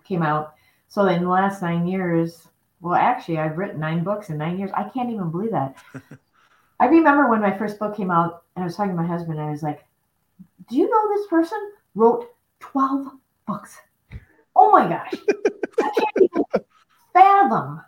came 0.04 0.24
out. 0.24 0.56
So 0.88 1.06
in 1.06 1.24
the 1.24 1.30
last 1.30 1.62
nine 1.62 1.86
years, 1.86 2.48
well, 2.82 2.96
actually, 2.96 3.38
I've 3.38 3.60
written 3.60 3.80
nine 3.80 4.04
books 4.04 4.30
in 4.32 4.38
nine 4.40 4.58
years. 4.58 4.72
I 4.76 4.90
can't 4.90 5.12
even 5.12 5.30
believe 5.30 5.52
that. 5.52 5.76
I 6.80 6.88
remember 6.88 7.30
when 7.30 7.42
my 7.42 7.56
first 7.56 7.78
book 7.78 7.96
came 7.96 8.10
out, 8.10 8.44
and 8.56 8.64
I 8.64 8.66
was 8.66 8.76
talking 8.76 8.96
to 8.96 9.02
my 9.02 9.08
husband, 9.08 9.38
and 9.38 9.48
I 9.48 9.52
was 9.52 9.64
like, 9.64 9.86
Do 10.70 10.78
you 10.78 10.90
know 10.90 11.16
this 11.16 11.28
person 11.28 11.60
wrote 11.96 12.30
12 12.60 13.08
books? 13.48 13.78
Oh 14.56 14.72
my 14.72 14.88
gosh. 14.88 15.14
I 15.80 15.92
can't 15.96 16.32
even 16.34 16.44
fathom 17.14 17.82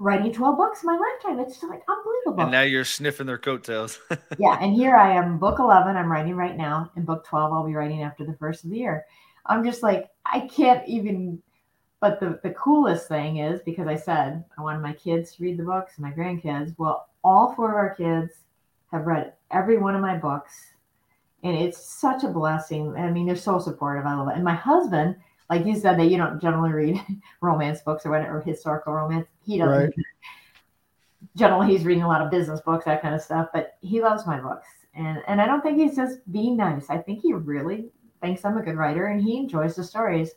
writing 0.00 0.32
12 0.32 0.56
books 0.56 0.82
in 0.82 0.86
my 0.86 0.98
lifetime. 0.98 1.38
It's 1.40 1.60
just 1.60 1.70
like 1.70 1.82
unbelievable. 1.88 2.42
And 2.42 2.50
now 2.50 2.62
you're 2.62 2.84
sniffing 2.84 3.26
their 3.26 3.38
coattails. 3.38 4.00
yeah. 4.38 4.58
And 4.60 4.74
here 4.74 4.96
I 4.96 5.14
am, 5.14 5.38
book 5.38 5.58
11, 5.58 5.96
I'm 5.96 6.10
writing 6.10 6.34
right 6.34 6.56
now. 6.56 6.90
And 6.96 7.06
book 7.06 7.24
12, 7.26 7.52
I'll 7.52 7.66
be 7.66 7.74
writing 7.74 8.02
after 8.02 8.24
the 8.24 8.34
first 8.34 8.64
of 8.64 8.70
the 8.70 8.78
year. 8.78 9.04
I'm 9.46 9.64
just 9.64 9.82
like, 9.82 10.08
I 10.26 10.40
can't 10.40 10.86
even. 10.88 11.42
But 12.00 12.18
the, 12.18 12.40
the 12.42 12.50
coolest 12.50 13.08
thing 13.08 13.38
is 13.38 13.60
because 13.60 13.86
I 13.86 13.96
said 13.96 14.42
I 14.56 14.62
wanted 14.62 14.80
my 14.80 14.94
kids 14.94 15.36
to 15.36 15.42
read 15.42 15.58
the 15.58 15.64
books 15.64 15.92
and 15.96 16.04
my 16.04 16.12
grandkids. 16.12 16.74
Well, 16.78 17.10
all 17.22 17.54
four 17.54 17.68
of 17.68 17.76
our 17.76 17.94
kids 17.94 18.32
have 18.90 19.06
read 19.06 19.34
every 19.50 19.76
one 19.76 19.94
of 19.94 20.00
my 20.00 20.16
books. 20.16 20.54
And 21.42 21.56
it's 21.56 21.78
such 21.78 22.24
a 22.24 22.28
blessing. 22.28 22.94
I 22.96 23.10
mean, 23.10 23.26
they're 23.26 23.36
so 23.36 23.58
supportive. 23.58 24.04
I 24.06 24.14
love 24.14 24.28
it. 24.28 24.34
And 24.34 24.44
my 24.44 24.54
husband, 24.54 25.16
like 25.48 25.64
you 25.64 25.74
said, 25.74 25.98
that 25.98 26.10
you 26.10 26.16
don't 26.16 26.40
generally 26.40 26.72
read 26.72 27.00
romance 27.40 27.80
books 27.80 28.04
or 28.04 28.10
whatever, 28.10 28.38
or 28.38 28.40
historical 28.42 28.92
romance. 28.92 29.26
He 29.44 29.58
doesn't. 29.58 29.84
Right. 29.84 29.94
Generally, 31.36 31.68
he's 31.68 31.84
reading 31.84 32.02
a 32.02 32.08
lot 32.08 32.22
of 32.22 32.30
business 32.30 32.60
books, 32.60 32.86
that 32.86 33.02
kind 33.02 33.14
of 33.14 33.20
stuff. 33.20 33.48
But 33.52 33.76
he 33.80 34.00
loves 34.00 34.26
my 34.26 34.40
books, 34.40 34.66
and 34.94 35.18
and 35.28 35.40
I 35.40 35.46
don't 35.46 35.60
think 35.60 35.78
he's 35.78 35.94
just 35.94 36.18
being 36.32 36.56
nice. 36.56 36.90
I 36.90 36.98
think 36.98 37.20
he 37.20 37.32
really 37.32 37.90
thinks 38.20 38.44
I'm 38.44 38.56
a 38.56 38.62
good 38.62 38.76
writer, 38.76 39.06
and 39.06 39.22
he 39.22 39.36
enjoys 39.36 39.76
the 39.76 39.84
stories. 39.84 40.32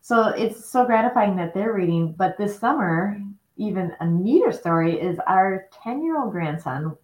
So 0.00 0.28
it's 0.28 0.68
so 0.68 0.84
gratifying 0.84 1.36
that 1.36 1.54
they're 1.54 1.72
reading. 1.72 2.14
But 2.18 2.36
this 2.36 2.58
summer, 2.58 3.16
even 3.56 3.92
a 4.00 4.06
neater 4.06 4.50
story 4.52 5.00
is 5.00 5.18
our 5.26 5.68
10 5.82 6.02
year 6.02 6.20
old 6.20 6.32
grandson. 6.32 6.96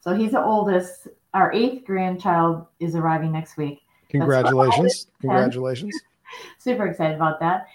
So 0.00 0.14
he's 0.14 0.32
the 0.32 0.44
oldest. 0.44 1.08
Our 1.36 1.52
eighth 1.52 1.84
grandchild 1.84 2.64
is 2.80 2.94
arriving 2.94 3.30
next 3.30 3.58
week. 3.58 3.82
Congratulations. 4.08 5.08
Congratulations. 5.20 5.94
Super 6.58 6.86
excited 6.86 7.16
about 7.16 7.40
that. 7.40 7.66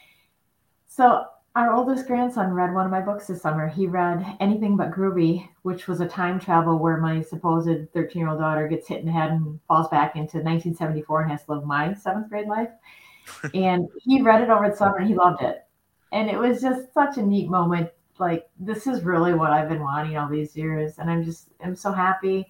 So 0.88 1.26
our 1.54 1.72
oldest 1.72 2.08
grandson 2.08 2.56
read 2.56 2.74
one 2.74 2.86
of 2.86 2.92
my 2.92 3.02
books 3.02 3.28
this 3.28 3.44
summer. 3.44 3.68
He 3.68 3.86
read 3.86 4.26
Anything 4.40 4.78
But 4.78 4.90
Groovy, 4.90 5.48
which 5.62 5.88
was 5.88 6.02
a 6.02 6.08
time 6.08 6.40
travel 6.40 6.80
where 6.80 6.98
my 6.98 7.22
supposed 7.22 7.70
13 7.94 8.20
year 8.20 8.30
old 8.30 8.40
daughter 8.40 8.68
gets 8.68 8.88
hit 8.88 9.02
in 9.02 9.06
the 9.06 9.12
head 9.12 9.30
and 9.30 9.60
falls 9.68 9.88
back 9.90 10.16
into 10.16 10.38
1974 10.38 11.22
and 11.22 11.32
has 11.32 11.46
to 11.46 11.52
live 11.54 11.64
my 11.64 11.94
seventh 11.94 12.30
grade 12.30 12.48
life. 12.48 12.72
and 13.54 13.88
he 14.04 14.24
read 14.24 14.42
it 14.42 14.50
over 14.50 14.72
the 14.72 14.76
summer 14.76 14.98
and 14.98 15.08
he 15.08 15.14
loved 15.14 15.44
it. 15.44 15.68
And 16.12 16.32
it 16.32 16.40
was 16.40 16.62
just 16.62 16.92
such 16.96 17.18
a 17.18 17.22
neat 17.22 17.48
moment. 17.48 17.92
Like, 18.18 18.50
this 18.60 18.88
is 18.88 19.04
really 19.04 19.36
what 19.36 19.52
I've 19.52 19.70
been 19.70 19.84
wanting 19.84 20.18
all 20.18 20.28
these 20.28 20.58
years. 20.58 20.98
And 20.98 21.12
I'm 21.12 21.24
just, 21.24 21.50
I'm 21.64 21.76
so 21.76 21.92
happy 21.92 22.48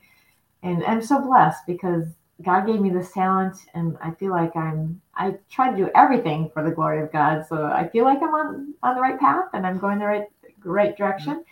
and 0.63 0.83
I'm 0.85 1.01
so 1.01 1.19
blessed 1.21 1.65
because 1.65 2.05
God 2.43 2.65
gave 2.65 2.79
me 2.79 2.89
this 2.89 3.11
talent, 3.11 3.57
and 3.73 3.97
I 4.01 4.11
feel 4.11 4.31
like 4.31 4.55
I'm. 4.55 5.01
I 5.15 5.35
try 5.49 5.69
to 5.71 5.77
do 5.77 5.89
everything 5.95 6.49
for 6.53 6.63
the 6.63 6.71
glory 6.71 7.01
of 7.01 7.11
God, 7.11 7.45
so 7.47 7.65
I 7.65 7.87
feel 7.89 8.05
like 8.05 8.21
I'm 8.21 8.33
on 8.33 8.73
on 8.81 8.95
the 8.95 9.01
right 9.01 9.19
path 9.19 9.45
and 9.53 9.65
I'm 9.65 9.77
going 9.77 9.99
the 9.99 10.05
right 10.05 10.27
right 10.63 10.95
direction. 10.95 11.43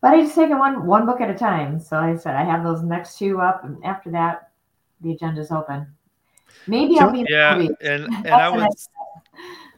But 0.00 0.14
I 0.14 0.22
just 0.22 0.34
take 0.34 0.50
it 0.50 0.54
one 0.54 0.86
one 0.86 1.06
book 1.06 1.20
at 1.20 1.30
a 1.30 1.34
time. 1.34 1.78
So 1.78 1.96
I 1.96 2.16
said 2.16 2.34
I 2.34 2.44
have 2.44 2.64
those 2.64 2.82
next 2.82 3.18
two 3.18 3.40
up, 3.40 3.64
and 3.64 3.84
after 3.84 4.10
that, 4.10 4.50
the 5.00 5.12
agenda's 5.12 5.50
open. 5.50 5.86
Maybe 6.66 6.98
I'll 6.98 7.12
be 7.12 7.26
yeah, 7.28 7.54
and 7.80 8.08
and 8.24 8.28
I 8.28 8.48
was. 8.48 8.88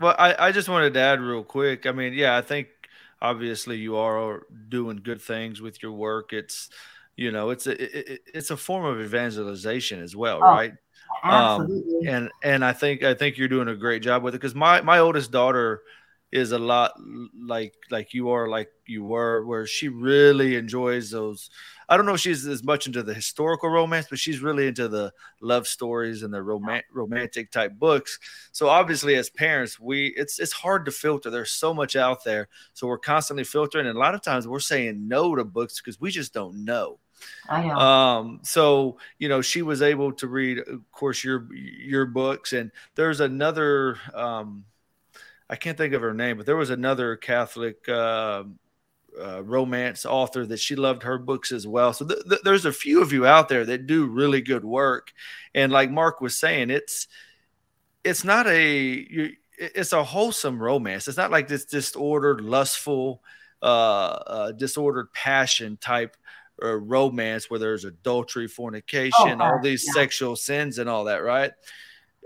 Well, 0.01 0.15
I 0.19 0.49
I 0.49 0.53
just 0.53 0.69
wanted 0.69 0.95
to 0.95 1.01
add 1.01 1.21
real 1.21 1.45
quick. 1.45 1.87
I 1.87 1.93
mean, 1.93 2.15
yeah, 2.15 2.37
I 2.37 2.41
think 2.41 2.69
obviously 3.21 3.79
you 3.79 3.97
are 3.97 4.43
doing 4.69 4.97
good 4.97 5.21
things 5.21 5.61
with 5.61 5.83
your 5.83 5.93
work. 5.93 6.33
It's 6.33 6.71
you 7.17 7.31
know 7.31 7.51
it's 7.51 7.67
a 7.67 8.13
it, 8.13 8.21
it's 8.35 8.51
a 8.51 8.57
form 8.57 8.85
of 8.85 9.01
evangelization 9.01 10.01
as 10.03 10.17
well 10.17 10.39
oh, 10.43 10.47
right? 10.47 10.73
Um, 11.23 11.33
absolutely. 11.33 12.09
Um, 12.09 12.15
and 12.15 12.31
and 12.43 12.65
i 12.65 12.73
think 12.73 13.03
i 13.03 13.15
think 13.15 13.37
you're 13.37 13.49
doing 13.49 13.69
a 13.69 13.77
great 13.77 14.03
job 14.03 14.23
with 14.23 14.35
it 14.35 14.39
because 14.39 14.55
my 14.55 14.81
my 14.81 14.99
oldest 14.99 15.31
daughter 15.31 15.83
is 16.31 16.53
a 16.53 16.59
lot 16.59 16.93
like 17.39 17.75
like 17.91 18.15
you 18.15 18.31
are 18.31 18.49
like 18.49 18.71
you 18.87 19.05
were 19.05 19.45
where 19.45 19.67
she 19.67 19.89
really 19.89 20.57
enjoys 20.57 21.11
those 21.11 21.51
i 21.91 21.97
don't 21.97 22.07
know 22.07 22.15
if 22.15 22.21
she's 22.21 22.47
as 22.47 22.65
much 22.65 22.87
into 22.87 23.03
the 23.03 23.13
historical 23.13 23.69
romance 23.69 24.07
but 24.09 24.19
she's 24.19 24.41
really 24.41 24.67
into 24.67 24.89
the 24.89 25.13
love 25.43 25.67
stories 25.67 26.23
and 26.23 26.33
the 26.33 26.43
romantic 26.43 26.87
romantic 26.93 27.51
type 27.51 27.75
books. 27.79 28.19
So 28.53 28.69
obviously 28.69 29.17
as 29.17 29.29
parents 29.29 29.79
we 29.79 30.15
it's 30.17 30.39
it's 30.39 30.53
hard 30.53 30.87
to 30.87 30.91
filter. 30.91 31.31
There's 31.31 31.53
so 31.53 31.75
much 31.75 31.97
out 31.97 32.25
there. 32.25 32.49
So 32.73 32.87
we're 32.87 32.99
constantly 32.99 33.45
filtering 33.45 33.87
and 33.87 33.97
a 33.97 34.01
lot 34.01 34.15
of 34.15 34.23
times 34.23 34.49
we're 34.49 34.61
saying 34.61 35.07
no 35.07 35.35
to 35.35 35.45
books 35.45 35.81
because 35.81 36.01
we 36.01 36.11
just 36.11 36.33
don't 36.33 36.65
know 36.65 36.99
I 37.49 37.67
know. 37.67 37.77
Um, 37.77 38.41
so 38.43 38.99
you 39.19 39.29
know, 39.29 39.43
she 39.43 39.63
was 39.63 39.83
able 39.83 40.13
to 40.15 40.27
read, 40.27 40.59
of 40.59 40.91
course, 40.93 41.23
your 41.25 41.49
your 41.55 42.07
books, 42.07 42.53
and 42.53 42.71
there's 42.95 43.21
another. 43.21 43.99
Um, 44.15 44.65
I 45.51 45.57
can't 45.57 45.77
think 45.77 45.93
of 45.93 46.01
her 46.03 46.15
name, 46.15 46.39
but 46.39 46.47
there 46.47 46.57
was 46.57 46.71
another 46.71 47.17
Catholic 47.17 47.87
uh, 47.89 48.45
uh, 49.21 49.43
romance 49.43 50.07
author 50.07 50.47
that 50.47 50.61
she 50.61 50.77
loved 50.77 51.03
her 51.03 51.19
books 51.19 51.53
as 51.53 51.67
well. 51.67 51.93
So 51.93 52.07
th- 52.07 52.25
th- 52.27 52.41
there's 52.43 52.65
a 52.65 52.73
few 52.73 53.03
of 53.03 53.13
you 53.13 53.27
out 53.27 53.51
there 53.51 53.65
that 53.67 53.87
do 53.87 54.07
really 54.07 54.41
good 54.41 54.65
work, 54.65 55.13
and 55.55 55.71
like 55.71 55.91
Mark 55.91 56.21
was 56.21 56.39
saying, 56.39 56.71
it's 56.71 57.09
it's 58.05 58.25
not 58.25 58.47
a 58.47 59.35
it's 59.59 59.93
a 59.93 60.03
wholesome 60.03 60.61
romance. 60.61 61.07
It's 61.09 61.17
not 61.17 61.31
like 61.31 61.49
this 61.49 61.65
disordered, 61.65 62.41
lustful, 62.41 63.23
uh, 63.63 63.67
uh, 63.67 64.53
disordered 64.53 65.13
passion 65.13 65.77
type 65.77 66.17
or 66.63 66.79
romance 66.79 67.51
where 67.51 67.61
there's 67.61 67.85
adultery, 67.85 68.47
fornication, 68.47 69.41
oh, 69.41 69.45
all 69.45 69.61
these 69.61 69.85
yeah. 69.87 69.93
sexual 69.93 70.37
sins 70.37 70.79
and 70.79 70.89
all 70.89 71.05
that, 71.05 71.23
right? 71.23 71.53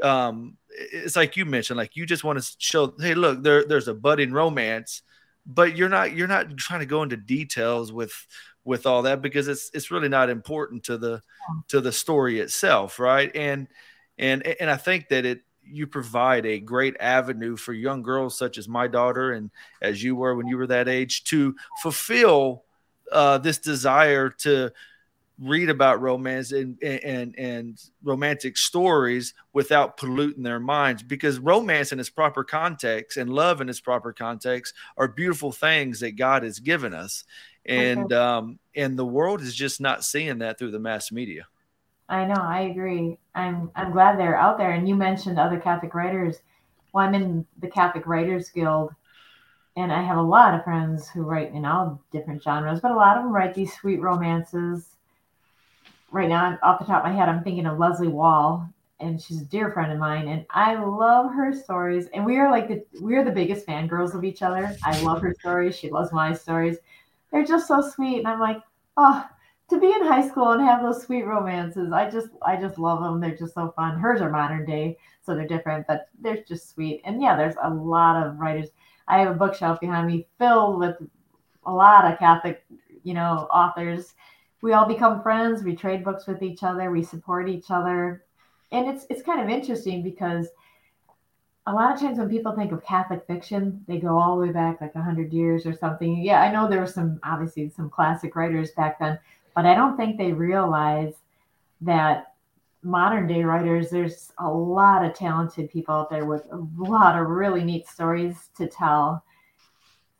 Um, 0.03 0.59
it's 0.69 1.17
like 1.17 1.37
you 1.37 1.47
mentioned, 1.47 1.79
like 1.79 1.97
you 1.97 2.05
just 2.05 2.23
want 2.23 2.43
to 2.43 2.55
show, 2.59 2.95
hey, 3.01 3.15
look, 3.15 3.43
there, 3.43 3.65
there's 3.65 3.89
a 3.89 3.95
budding 3.95 4.33
romance, 4.33 5.03
but 5.47 5.77
you're 5.77 5.89
not 5.89 6.13
you're 6.13 6.29
not 6.29 6.57
trying 6.57 6.81
to 6.81 6.87
go 6.87 7.03
into 7.03 7.17
details 7.17 7.93
with 7.93 8.13
with 8.65 8.85
all 8.85 9.03
that 9.03 9.23
because 9.23 9.49
it's 9.49 9.71
it's 9.73 9.91
really 9.91 10.09
not 10.09 10.29
important 10.29 10.85
to 10.85 10.99
the 10.99 11.23
to 11.69 11.81
the 11.81 11.93
story 11.93 12.41
itself, 12.41 12.99
right? 12.99 13.35
And 13.35 13.69
and 14.19 14.47
and 14.61 14.69
I 14.69 14.77
think 14.77 15.09
that 15.09 15.25
it 15.25 15.41
you 15.69 15.87
provide 15.87 16.47
a 16.47 16.61
great 16.61 16.97
avenue 17.01 17.57
for 17.57 17.73
young 17.73 18.03
girls 18.03 18.39
such 18.39 18.59
as 18.59 18.69
my 18.69 18.87
daughter 18.87 19.33
and 19.33 19.51
as 19.83 20.03
you 20.03 20.15
were 20.15 20.35
when 20.35 20.47
you 20.47 20.57
were 20.57 20.67
that 20.67 20.89
age 20.89 21.25
to 21.25 21.55
fulfill 21.83 22.66
uh, 23.13 23.39
this 23.39 23.59
desire 23.59 24.31
to 24.31 24.73
read 25.39 25.69
about 25.69 26.01
romance 26.01 26.53
and, 26.53 26.83
and 26.83 27.39
and 27.39 27.83
romantic 28.03 28.57
stories 28.57 29.35
without 29.53 29.97
polluting 29.99 30.43
their 30.43 30.61
minds 30.61 31.03
because 31.03 31.39
romance 31.39 31.93
in 31.93 32.01
its 32.01 32.09
proper 32.09 32.43
context 32.43 33.19
and 33.19 33.29
love 33.29 33.61
in 33.61 33.69
its 33.69 33.81
proper 33.81 34.13
context 34.13 34.73
are 34.97 35.09
beautiful 35.09 35.53
things 35.53 36.01
that 36.01 36.13
God 36.13 36.43
has 36.43 36.59
given 36.59 36.95
us. 36.95 37.25
And 37.67 38.13
um 38.13 38.59
and 38.75 38.99
the 38.99 39.05
world 39.05 39.43
is 39.43 39.55
just 39.55 39.81
not 39.81 40.05
seeing 40.05 40.39
that 40.39 40.59
through 40.59 40.71
the 40.71 40.79
mass 40.79 41.13
media. 41.13 41.47
I 42.09 42.25
know 42.25 42.41
I 42.41 42.61
agree. 42.63 43.19
I'm 43.35 43.71
I'm 43.75 43.93
glad 43.93 44.19
they're 44.19 44.39
out 44.39 44.57
there. 44.57 44.71
And 44.71 44.89
you 44.89 44.95
mentioned 44.95 45.39
other 45.39 45.61
Catholic 45.61 45.95
writers. 45.95 46.39
Well 46.93 47.07
I'm 47.07 47.15
in 47.15 47.45
the 47.59 47.69
Catholic 47.69 48.07
Writers 48.07 48.49
Guild 48.49 48.95
and 49.77 49.93
I 49.93 50.03
have 50.03 50.17
a 50.17 50.23
lot 50.23 50.55
of 50.55 50.65
friends 50.65 51.09
who 51.09 51.23
write 51.23 51.53
in 51.53 51.65
all 51.65 52.01
different 52.11 52.43
genres, 52.43 52.81
but 52.81 52.91
a 52.91 52.97
lot 52.97 53.19
of 53.19 53.25
them 53.25 53.33
write 53.33 53.55
these 53.55 53.75
sweet 53.75 54.01
romances. 54.01 54.97
Right 56.11 56.29
now, 56.29 56.59
off 56.63 56.79
the 56.79 56.87
top 56.87 57.05
of 57.05 57.11
my 57.11 57.17
head, 57.17 57.29
I'm 57.29 57.45
thinking 57.45 57.67
of 57.67 57.79
Leslea 57.79 58.11
Wahl, 58.11 58.69
and 59.01 59.21
she's 59.21 59.43
a 59.43 59.45
dear 59.45 59.71
friend 59.71 59.93
of 59.93 59.99
mine, 59.99 60.29
and 60.29 60.47
I 60.51 60.77
love 60.77 61.33
her 61.33 61.53
stories. 61.53 62.07
And 62.15 62.25
we 62.25 62.39
are 62.39 62.51
like 62.51 62.69
the 62.69 62.83
we're 63.01 63.25
the 63.25 63.31
biggest 63.31 63.67
fangirls 63.67 64.15
of 64.15 64.25
each 64.25 64.41
other. 64.41 64.75
I 64.83 64.99
love 65.03 65.21
her 65.21 65.35
stories. 65.39 65.77
She 65.77 65.91
loves 65.91 66.13
my 66.13 66.33
stories. 66.33 66.79
They're 67.31 67.45
just 67.45 67.69
so 67.69 67.83
sweet, 67.83 68.19
and 68.19 68.29
I'm 68.29 68.41
like, 68.41 68.63
oh, 68.97 69.29
to 69.69 69.81
be 69.81 69.89
in 69.89 70.07
high 70.07 70.27
school 70.27 70.53
and 70.53 70.63
have 70.63 70.83
those 70.83 71.03
sweet 71.03 71.27
romances. 71.27 71.93
I 71.93 72.09
just 72.09 72.29
I 72.41 72.57
just 72.57 72.79
love 72.79 73.03
them. 73.03 73.21
They're 73.21 73.37
just 73.37 73.53
so 73.55 73.75
fun. 73.77 73.99
Hers 73.99 74.23
are 74.23 74.31
modern 74.31 74.65
day, 74.65 74.97
so 75.23 75.35
they're 75.35 75.47
different, 75.47 75.87
but 75.87 76.09
they're 76.21 76.45
just 76.45 76.71
sweet. 76.71 77.03
And 77.05 77.21
yeah, 77.21 77.37
there's 77.37 77.57
a 77.63 77.69
lot 77.69 78.25
of 78.25 78.39
writers. 78.39 78.71
I 79.09 79.21
have 79.21 79.31
a 79.31 79.39
bookshelf 79.39 79.81
behind 79.81 80.07
me 80.07 80.27
filled 80.39 80.79
with 80.79 80.97
a 81.65 81.73
lot 81.73 82.11
of 82.11 82.19
Catholic, 82.19 82.65
you 83.03 83.15
know, 83.15 83.49
authors. 83.53 84.15
We 84.63 84.73
all 84.73 84.87
become 84.87 85.23
friends. 85.23 85.63
We 85.63 85.77
trade 85.77 86.05
books 86.05 86.27
with 86.27 86.43
each 86.43 86.63
other. 86.63 86.91
We 86.91 87.03
support 87.03 87.49
each 87.49 87.71
other, 87.71 88.25
and 88.73 88.89
it's 88.89 89.07
it's 89.11 89.23
kind 89.23 89.41
of 89.41 89.49
interesting 89.49 90.03
because 90.03 90.49
a 91.67 91.73
lot 91.73 91.93
of 91.93 92.01
times 92.01 92.19
when 92.19 92.29
people 92.31 92.53
think 92.53 92.73
of 92.73 92.85
Catholic 92.85 93.27
fiction, 93.27 93.85
they 93.89 93.99
go 93.99 94.19
all 94.19 94.37
the 94.37 94.47
way 94.47 94.53
back 94.53 94.81
like 94.81 94.95
hundred 94.95 95.33
years 95.33 95.67
or 95.67 95.73
something. 95.73 96.23
Yeah, 96.23 96.41
I 96.41 96.53
know 96.53 96.69
there 96.69 96.81
were 96.81 96.87
some 96.87 97.21
obviously 97.23 97.69
some 97.69 97.91
classic 97.91 98.37
writers 98.37 98.71
back 98.73 98.99
then, 98.99 99.19
but 99.55 99.67
I 99.67 99.75
don't 99.75 99.97
think 99.97 100.17
they 100.17 100.33
realize 100.33 101.15
that 101.81 102.35
modern 102.87 103.27
day 103.27 103.43
writers, 103.43 103.91
there's 103.91 104.33
a 104.39 104.49
lot 104.49 105.05
of 105.05 105.13
talented 105.13 105.69
people 105.71 105.95
out 105.95 106.09
there 106.09 106.25
with 106.25 106.47
a 106.53 106.67
lot 106.79 107.21
of 107.21 107.29
really 107.29 107.65
neat 107.65 107.89
stories 107.89 108.51
to 108.57 108.69
tell. 108.69 109.25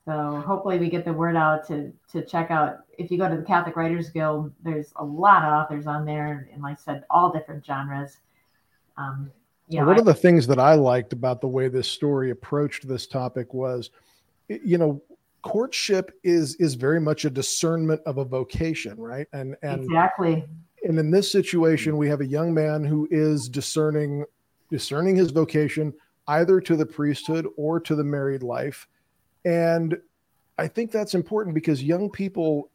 So 0.05 0.43
hopefully 0.47 0.79
we 0.79 0.91
get 0.91 1.05
the 1.05 1.13
word 1.13 1.37
out 1.37 1.67
to 1.69 1.93
to 2.13 2.25
check 2.25 2.51
out. 2.51 2.79
If 2.99 3.11
you 3.11 3.19
go 3.19 3.29
to 3.29 3.37
the 3.37 3.43
Catholic 3.43 3.77
Writers 3.77 4.11
Guild, 4.11 4.53
there's 4.63 4.93
a 4.97 5.05
lot 5.05 5.45
of 5.45 5.53
authors 5.53 5.87
on 5.87 6.05
there, 6.05 6.49
and 6.53 6.63
like 6.63 6.79
I 6.79 6.81
said, 6.81 7.05
all 7.09 7.33
different 7.33 7.65
genres. 7.65 8.19
Um, 8.97 9.31
yeah, 9.69 9.85
one 9.85 9.97
I, 9.97 9.99
of 9.99 10.05
the 10.05 10.15
things 10.15 10.47
that 10.49 10.59
I 10.59 10.75
liked 10.75 11.13
about 11.13 11.41
the 11.41 11.49
way 11.49 11.69
this 11.69 11.89
story 11.89 12.31
approached 12.31 12.87
this 12.87 13.07
topic 13.07 13.53
was, 13.53 13.91
you 14.49 14.79
know, 14.79 15.03
courtship 15.43 16.13
is 16.23 16.55
is 16.57 16.75
very 16.75 17.01
much 17.01 17.25
a 17.25 17.31
discernment 17.31 18.01
of 18.07 18.19
a 18.19 18.25
vocation, 18.25 18.97
right? 18.97 19.27
And 19.33 19.57
and 19.63 19.85
exactly. 19.85 20.45
And 20.87 20.99
in 20.99 21.11
this 21.11 21.31
situation, 21.31 21.97
we 21.97 22.09
have 22.09 22.21
a 22.21 22.27
young 22.27 22.55
man 22.55 22.85
who 22.85 23.09
is 23.11 23.49
discerning 23.49 24.25
discerning 24.71 25.15
his 25.15 25.31
vocation 25.31 25.93
either 26.29 26.61
to 26.61 26.77
the 26.77 26.87
priesthood 26.87 27.47
or 27.57 27.79
to 27.79 27.95
the 27.95 28.03
married 28.03 28.43
life 28.43 28.89
and 29.47 29.97
I 30.59 30.67
think 30.67 30.91
that's 30.91 31.15
important 31.15 31.55
because 31.55 31.83
young 31.83 32.11
people, 32.11 32.71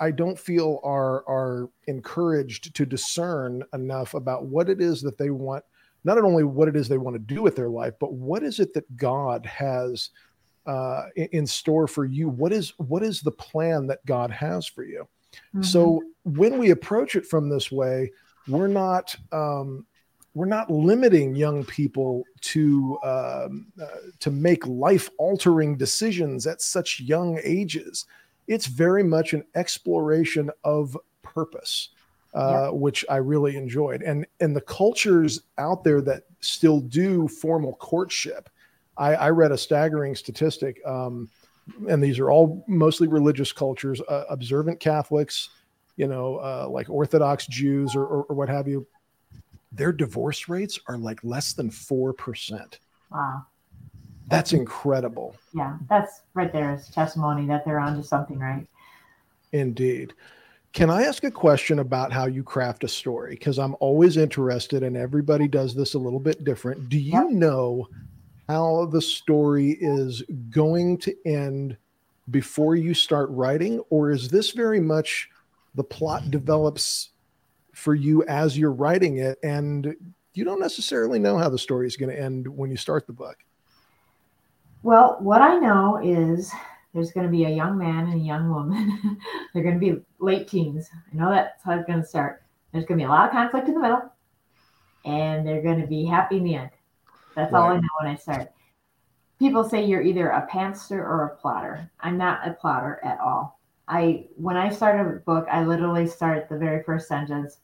I 0.00 0.12
don't 0.12 0.38
feel 0.38 0.80
are 0.84 1.26
are 1.28 1.68
encouraged 1.86 2.74
to 2.74 2.86
discern 2.86 3.64
enough 3.74 4.14
about 4.14 4.46
what 4.46 4.68
it 4.68 4.80
is 4.80 5.02
that 5.02 5.18
they 5.18 5.30
want. 5.30 5.64
Not 6.04 6.18
only 6.18 6.44
what 6.44 6.68
it 6.68 6.76
is 6.76 6.88
they 6.88 6.98
want 6.98 7.14
to 7.14 7.34
do 7.34 7.42
with 7.42 7.56
their 7.56 7.68
life, 7.68 7.94
but 8.00 8.12
what 8.12 8.42
is 8.42 8.60
it 8.60 8.72
that 8.74 8.96
God 8.96 9.46
has 9.46 10.10
uh, 10.66 11.04
in 11.16 11.46
store 11.46 11.88
for 11.88 12.04
you? 12.04 12.28
What 12.28 12.52
is 12.52 12.72
what 12.76 13.02
is 13.02 13.20
the 13.20 13.32
plan 13.32 13.88
that 13.88 14.04
God 14.06 14.30
has 14.30 14.66
for 14.66 14.84
you? 14.84 15.08
Mm-hmm. 15.32 15.62
So 15.62 16.02
when 16.24 16.58
we 16.58 16.70
approach 16.70 17.16
it 17.16 17.26
from 17.26 17.48
this 17.48 17.70
way, 17.70 18.12
we're 18.48 18.68
not 18.68 19.14
um, 19.30 19.86
we're 20.34 20.46
not 20.46 20.70
limiting 20.70 21.36
young 21.36 21.64
people 21.64 22.24
to 22.40 22.98
um, 23.02 23.66
uh, 23.80 23.86
to 24.20 24.30
make 24.30 24.66
life 24.66 25.10
altering 25.18 25.76
decisions 25.76 26.46
at 26.46 26.62
such 26.62 27.00
young 27.00 27.38
ages. 27.44 28.06
It's 28.48 28.66
very 28.66 29.04
much 29.04 29.34
an 29.34 29.44
exploration 29.54 30.50
of 30.64 30.96
purpose, 31.22 31.90
uh, 32.34 32.68
which 32.68 33.04
I 33.08 33.16
really 33.16 33.56
enjoyed. 33.56 34.02
And 34.02 34.26
and 34.40 34.56
the 34.56 34.62
cultures 34.62 35.42
out 35.58 35.84
there 35.84 36.00
that 36.02 36.24
still 36.40 36.80
do 36.80 37.28
formal 37.28 37.74
courtship, 37.74 38.48
I, 38.96 39.14
I 39.14 39.30
read 39.30 39.52
a 39.52 39.58
staggering 39.58 40.14
statistic, 40.14 40.80
um, 40.86 41.28
and 41.88 42.02
these 42.02 42.18
are 42.18 42.30
all 42.30 42.64
mostly 42.66 43.08
religious 43.08 43.52
cultures, 43.52 44.00
uh, 44.08 44.24
observant 44.28 44.80
Catholics, 44.80 45.50
you 45.96 46.06
know, 46.06 46.36
uh, 46.36 46.66
like 46.68 46.88
Orthodox 46.90 47.46
Jews 47.46 47.94
or, 47.94 48.04
or, 48.04 48.24
or 48.24 48.36
what 48.36 48.48
have 48.48 48.66
you 48.66 48.86
their 49.72 49.92
divorce 49.92 50.48
rates 50.48 50.78
are 50.86 50.98
like 50.98 51.18
less 51.24 51.54
than 51.54 51.70
4%. 51.70 52.78
Wow. 53.10 53.46
That's 54.28 54.52
incredible. 54.52 55.36
Yeah, 55.54 55.78
that's 55.88 56.20
right 56.34 56.52
there 56.52 56.74
is 56.74 56.88
testimony 56.88 57.46
that 57.46 57.64
they're 57.64 57.80
onto 57.80 58.02
something, 58.02 58.38
right? 58.38 58.66
Indeed. 59.52 60.14
Can 60.72 60.88
I 60.88 61.02
ask 61.02 61.24
a 61.24 61.30
question 61.30 61.80
about 61.80 62.12
how 62.12 62.26
you 62.26 62.42
craft 62.42 62.84
a 62.84 62.88
story? 62.88 63.30
Because 63.30 63.58
I'm 63.58 63.76
always 63.80 64.16
interested, 64.16 64.82
and 64.82 64.96
everybody 64.96 65.48
does 65.48 65.74
this 65.74 65.94
a 65.94 65.98
little 65.98 66.20
bit 66.20 66.44
different. 66.44 66.88
Do 66.88 66.98
you 66.98 67.12
yep. 67.12 67.30
know 67.30 67.88
how 68.48 68.86
the 68.86 69.02
story 69.02 69.76
is 69.80 70.22
going 70.50 70.98
to 70.98 71.14
end 71.26 71.76
before 72.30 72.76
you 72.76 72.94
start 72.94 73.28
writing, 73.30 73.80
or 73.90 74.10
is 74.10 74.28
this 74.28 74.52
very 74.52 74.80
much 74.80 75.28
the 75.74 75.84
plot 75.84 76.30
develops 76.30 77.10
for 77.72 77.94
you 77.94 78.22
as 78.24 78.56
you're 78.58 78.72
writing 78.72 79.18
it 79.18 79.38
and 79.42 79.94
you 80.34 80.44
don't 80.44 80.60
necessarily 80.60 81.18
know 81.18 81.38
how 81.38 81.48
the 81.48 81.58
story 81.58 81.86
is 81.86 81.96
going 81.96 82.10
to 82.14 82.20
end 82.20 82.46
when 82.46 82.70
you 82.70 82.76
start 82.76 83.06
the 83.06 83.12
book? 83.12 83.38
Well 84.82 85.16
what 85.20 85.40
i 85.40 85.58
know 85.58 86.00
is 86.02 86.52
there's 86.92 87.12
going 87.12 87.24
to 87.24 87.32
be 87.32 87.44
a 87.44 87.50
young 87.50 87.78
man 87.78 88.08
and 88.08 88.20
a 88.20 88.24
young 88.24 88.50
woman. 88.50 89.18
They're 89.54 89.62
going 89.62 89.80
to 89.80 89.94
be 89.94 90.02
late 90.18 90.48
teens. 90.48 90.90
I 90.92 91.16
know 91.16 91.30
that's 91.30 91.62
how 91.64 91.72
it's 91.72 91.86
going 91.86 92.02
to 92.02 92.06
start. 92.06 92.42
There's 92.72 92.84
going 92.84 92.98
to 92.98 93.04
be 93.04 93.06
a 93.06 93.10
lot 93.10 93.28
of 93.28 93.32
conflict 93.32 93.68
in 93.68 93.74
the 93.74 93.80
middle 93.80 94.12
and 95.04 95.46
they're 95.46 95.62
going 95.62 95.80
to 95.80 95.86
be 95.86 96.04
happy 96.04 96.36
in 96.36 96.44
the 96.44 96.54
end 96.54 96.70
that's 97.34 97.52
right. 97.52 97.60
all 97.60 97.70
i 97.70 97.76
know 97.76 97.88
when 98.00 98.10
i 98.10 98.16
start 98.16 98.50
people 99.38 99.64
say 99.64 99.84
you're 99.84 100.02
either 100.02 100.28
a 100.30 100.46
pantser 100.50 100.98
or 100.98 101.24
a 101.24 101.36
plotter 101.36 101.90
i'm 102.00 102.16
not 102.16 102.46
a 102.46 102.52
plotter 102.52 103.00
at 103.04 103.18
all 103.20 103.58
I 103.88 104.26
when 104.36 104.56
I 104.56 104.70
start 104.70 105.00
a 105.00 105.18
book, 105.20 105.46
I 105.50 105.64
literally 105.64 106.06
start 106.06 106.48
the 106.48 106.56
very 106.56 106.82
first 106.82 107.08
sentence. 107.08 107.58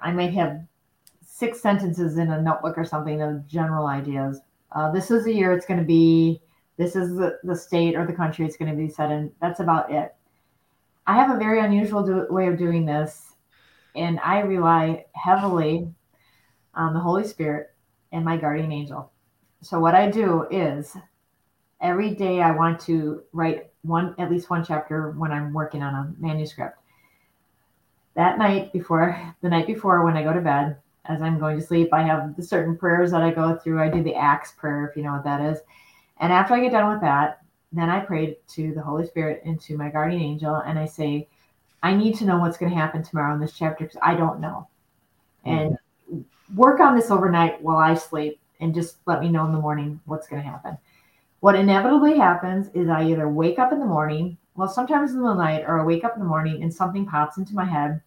I 0.00 0.12
might 0.12 0.34
have 0.34 0.60
six 1.24 1.60
sentences 1.60 2.18
in 2.18 2.30
a 2.30 2.42
notebook 2.42 2.76
or 2.76 2.84
something 2.84 3.22
of 3.22 3.46
general 3.46 3.86
ideas. 3.86 4.40
Uh, 4.72 4.90
this 4.90 5.10
is 5.10 5.24
the 5.24 5.32
year 5.32 5.52
it's 5.52 5.66
going 5.66 5.80
to 5.80 5.86
be. 5.86 6.42
This 6.76 6.94
is 6.94 7.16
the, 7.16 7.38
the 7.42 7.56
state 7.56 7.96
or 7.96 8.06
the 8.06 8.12
country 8.12 8.44
it's 8.44 8.58
going 8.58 8.70
to 8.70 8.76
be 8.76 8.88
set 8.88 9.10
in. 9.10 9.32
That's 9.40 9.60
about 9.60 9.90
it. 9.90 10.14
I 11.06 11.14
have 11.14 11.34
a 11.34 11.38
very 11.38 11.60
unusual 11.60 12.02
do- 12.02 12.26
way 12.28 12.48
of 12.48 12.58
doing 12.58 12.84
this, 12.84 13.32
and 13.94 14.20
I 14.20 14.40
rely 14.40 15.06
heavily 15.14 15.88
on 16.74 16.92
the 16.92 17.00
Holy 17.00 17.24
Spirit 17.24 17.70
and 18.16 18.24
my 18.24 18.36
guardian 18.38 18.72
angel. 18.72 19.12
So 19.60 19.78
what 19.78 19.94
I 19.94 20.10
do 20.10 20.46
is 20.50 20.96
every 21.82 22.14
day 22.14 22.40
I 22.40 22.50
want 22.50 22.80
to 22.82 23.22
write 23.32 23.70
one 23.82 24.14
at 24.18 24.30
least 24.30 24.48
one 24.48 24.64
chapter 24.64 25.10
when 25.12 25.30
I'm 25.30 25.52
working 25.52 25.82
on 25.82 25.94
a 25.94 26.14
manuscript. 26.18 26.78
That 28.14 28.38
night 28.38 28.72
before 28.72 29.20
the 29.42 29.50
night 29.50 29.66
before 29.66 30.02
when 30.02 30.16
I 30.16 30.22
go 30.22 30.32
to 30.32 30.40
bed, 30.40 30.78
as 31.04 31.20
I'm 31.20 31.38
going 31.38 31.60
to 31.60 31.64
sleep, 31.64 31.90
I 31.92 32.02
have 32.02 32.34
the 32.36 32.42
certain 32.42 32.76
prayers 32.76 33.10
that 33.10 33.22
I 33.22 33.30
go 33.30 33.54
through. 33.54 33.82
I 33.82 33.90
do 33.90 34.02
the 34.02 34.14
ACTS 34.14 34.52
prayer, 34.52 34.88
if 34.88 34.96
you 34.96 35.02
know 35.02 35.12
what 35.12 35.24
that 35.24 35.42
is. 35.42 35.58
And 36.18 36.32
after 36.32 36.54
I 36.54 36.60
get 36.60 36.72
done 36.72 36.90
with 36.90 37.02
that, 37.02 37.42
then 37.70 37.90
I 37.90 38.00
pray 38.00 38.38
to 38.54 38.72
the 38.72 38.82
Holy 38.82 39.06
Spirit 39.06 39.42
and 39.44 39.60
to 39.60 39.76
my 39.76 39.90
guardian 39.90 40.22
angel, 40.22 40.56
and 40.56 40.78
I 40.78 40.86
say, 40.86 41.28
I 41.82 41.94
need 41.94 42.16
to 42.16 42.24
know 42.24 42.38
what's 42.38 42.56
going 42.56 42.72
to 42.72 42.78
happen 42.78 43.02
tomorrow 43.02 43.34
in 43.34 43.40
this 43.40 43.52
chapter 43.52 43.84
because 43.84 44.00
I 44.02 44.14
don't 44.14 44.40
know. 44.40 44.66
And 45.44 45.72
mm-hmm. 45.72 45.85
Work 46.54 46.80
on 46.80 46.94
this 46.94 47.10
overnight 47.10 47.60
while 47.62 47.78
I 47.78 47.94
sleep 47.94 48.38
and 48.60 48.74
just 48.74 48.96
let 49.06 49.20
me 49.20 49.28
know 49.28 49.44
in 49.46 49.52
the 49.52 49.58
morning 49.58 50.00
what's 50.06 50.28
going 50.28 50.42
to 50.42 50.48
happen. 50.48 50.78
What 51.40 51.54
inevitably 51.54 52.16
happens 52.16 52.68
is 52.74 52.88
I 52.88 53.04
either 53.04 53.28
wake 53.28 53.58
up 53.58 53.72
in 53.72 53.78
the 53.78 53.86
morning, 53.86 54.38
well, 54.54 54.68
sometimes 54.68 55.12
in 55.12 55.22
the 55.22 55.34
night, 55.34 55.64
or 55.66 55.80
I 55.80 55.84
wake 55.84 56.04
up 56.04 56.14
in 56.14 56.20
the 56.20 56.28
morning 56.28 56.62
and 56.62 56.72
something 56.72 57.06
pops 57.06 57.36
into 57.36 57.54
my 57.54 57.64
head, 57.64 58.00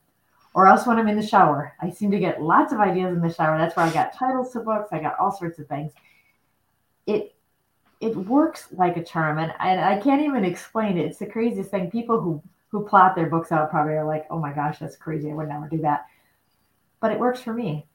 or 0.53 0.67
else 0.67 0.87
when 0.87 0.97
I'm 0.97 1.07
in 1.07 1.19
the 1.19 1.25
shower. 1.25 1.75
I 1.79 1.89
seem 1.89 2.11
to 2.11 2.19
get 2.19 2.41
lots 2.41 2.73
of 2.73 2.79
ideas 2.79 3.15
in 3.15 3.21
the 3.21 3.33
shower. 3.33 3.57
That's 3.57 3.75
where 3.75 3.85
I 3.85 3.93
got 3.93 4.13
titles 4.13 4.51
to 4.53 4.61
books, 4.61 4.89
I 4.91 4.99
got 4.99 5.19
all 5.19 5.31
sorts 5.31 5.59
of 5.59 5.67
things. 5.67 5.91
It 7.05 7.35
it 8.01 8.15
works 8.15 8.69
like 8.71 8.95
a 8.95 9.03
charm, 9.03 9.39
and, 9.39 9.53
and 9.59 9.81
I 9.81 9.99
can't 9.99 10.21
even 10.21 10.45
explain 10.45 10.97
it. 10.97 11.05
It's 11.05 11.19
the 11.19 11.25
craziest 11.25 11.69
thing. 11.69 11.91
People 11.91 12.21
who 12.21 12.41
who 12.69 12.85
plot 12.85 13.15
their 13.15 13.29
books 13.29 13.51
out 13.51 13.69
probably 13.69 13.93
are 13.93 14.05
like, 14.05 14.25
"Oh 14.29 14.39
my 14.39 14.53
gosh, 14.53 14.79
that's 14.79 14.95
crazy! 14.95 15.29
I 15.29 15.33
would 15.33 15.49
never 15.49 15.67
do 15.67 15.79
that." 15.79 16.05
But 17.01 17.11
it 17.11 17.19
works 17.19 17.41
for 17.41 17.53
me 17.53 17.85